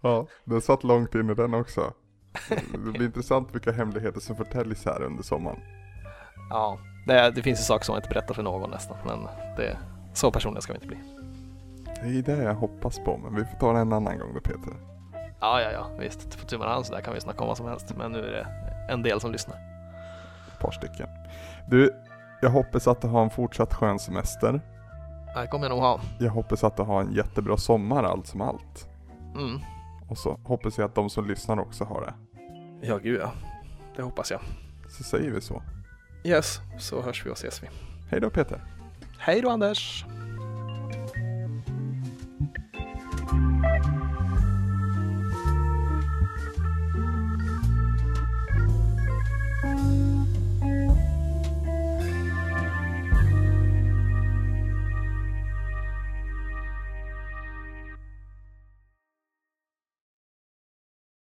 Ja, 0.00 0.26
den 0.44 0.60
satt 0.60 0.84
långt 0.84 1.14
in 1.14 1.30
i 1.30 1.34
den 1.34 1.54
också. 1.54 1.92
Det 2.72 2.78
blir 2.78 3.04
intressant 3.04 3.54
vilka 3.54 3.72
hemligheter 3.72 4.20
som 4.20 4.36
förtäljs 4.36 4.84
här 4.84 5.02
under 5.02 5.22
sommaren. 5.22 5.60
Ja, 6.50 6.78
det, 7.06 7.30
det 7.30 7.42
finns 7.42 7.60
ju 7.60 7.62
saker 7.62 7.84
som 7.84 7.92
man 7.92 8.02
inte 8.02 8.14
berättar 8.14 8.34
för 8.34 8.42
någon 8.42 8.70
nästan, 8.70 8.96
men 9.06 9.28
det, 9.56 9.78
så 10.14 10.30
personliga 10.30 10.60
ska 10.60 10.72
vi 10.72 10.76
inte 10.76 10.88
bli. 10.88 10.98
Det 12.02 12.32
är 12.32 12.36
det 12.36 12.42
jag 12.42 12.54
hoppas 12.54 12.98
på, 12.98 13.16
men 13.16 13.34
vi 13.34 13.44
får 13.44 13.58
ta 13.58 13.72
det 13.72 13.78
en 13.78 13.92
annan 13.92 14.18
gång 14.18 14.34
då 14.34 14.40
Peter. 14.40 14.72
Ja, 15.40 15.60
ja, 15.60 15.70
ja, 15.72 15.86
visst. 15.98 16.40
På 16.40 16.46
tummen 16.46 16.68
hand 16.68 16.86
så 16.86 16.94
där 16.94 17.00
kan 17.00 17.14
vi 17.14 17.20
snacka 17.20 17.40
om 17.40 17.48
vad 17.48 17.56
som 17.56 17.66
helst, 17.66 17.94
men 17.96 18.12
nu 18.12 18.18
är 18.18 18.30
det 18.30 18.46
en 18.92 19.02
del 19.02 19.20
som 19.20 19.32
lyssnar. 19.32 19.56
Ett 20.52 20.60
par 20.60 20.70
stycken. 20.70 21.08
Du, 21.70 21.94
jag 22.42 22.50
hoppas 22.50 22.88
att 22.88 23.00
du 23.00 23.08
har 23.08 23.22
en 23.22 23.30
fortsatt 23.30 23.74
skön 23.74 23.98
semester. 23.98 24.60
Det 25.34 25.46
kommer 25.46 25.64
jag 25.64 25.70
nog 25.70 25.80
ha. 25.80 26.00
Jag 26.18 26.30
hoppas 26.30 26.64
att 26.64 26.76
du 26.76 26.82
har 26.82 27.00
en 27.00 27.12
jättebra 27.12 27.56
sommar 27.56 28.04
allt 28.04 28.26
som 28.26 28.40
allt. 28.40 28.88
Mm. 29.34 29.60
Och 30.08 30.18
så 30.18 30.40
hoppas 30.44 30.78
jag 30.78 30.84
att 30.84 30.94
de 30.94 31.10
som 31.10 31.28
lyssnar 31.28 31.58
också 31.58 31.84
har 31.84 32.00
det. 32.00 32.14
Ja, 32.86 32.98
gud 32.98 33.20
ja. 33.20 33.32
Det 33.96 34.02
hoppas 34.02 34.30
jag. 34.30 34.40
Så 34.88 35.04
säger 35.04 35.30
vi 35.30 35.40
så. 35.40 35.62
Yes, 36.24 36.60
så 36.78 37.02
hörs 37.02 37.26
vi 37.26 37.30
och 37.30 37.36
ses 37.36 37.62
vi. 37.62 37.66
Hej 38.10 38.20
då 38.20 38.30
Peter. 38.30 38.64
Hej 39.18 39.40
då 39.40 39.50
Anders. 39.50 40.04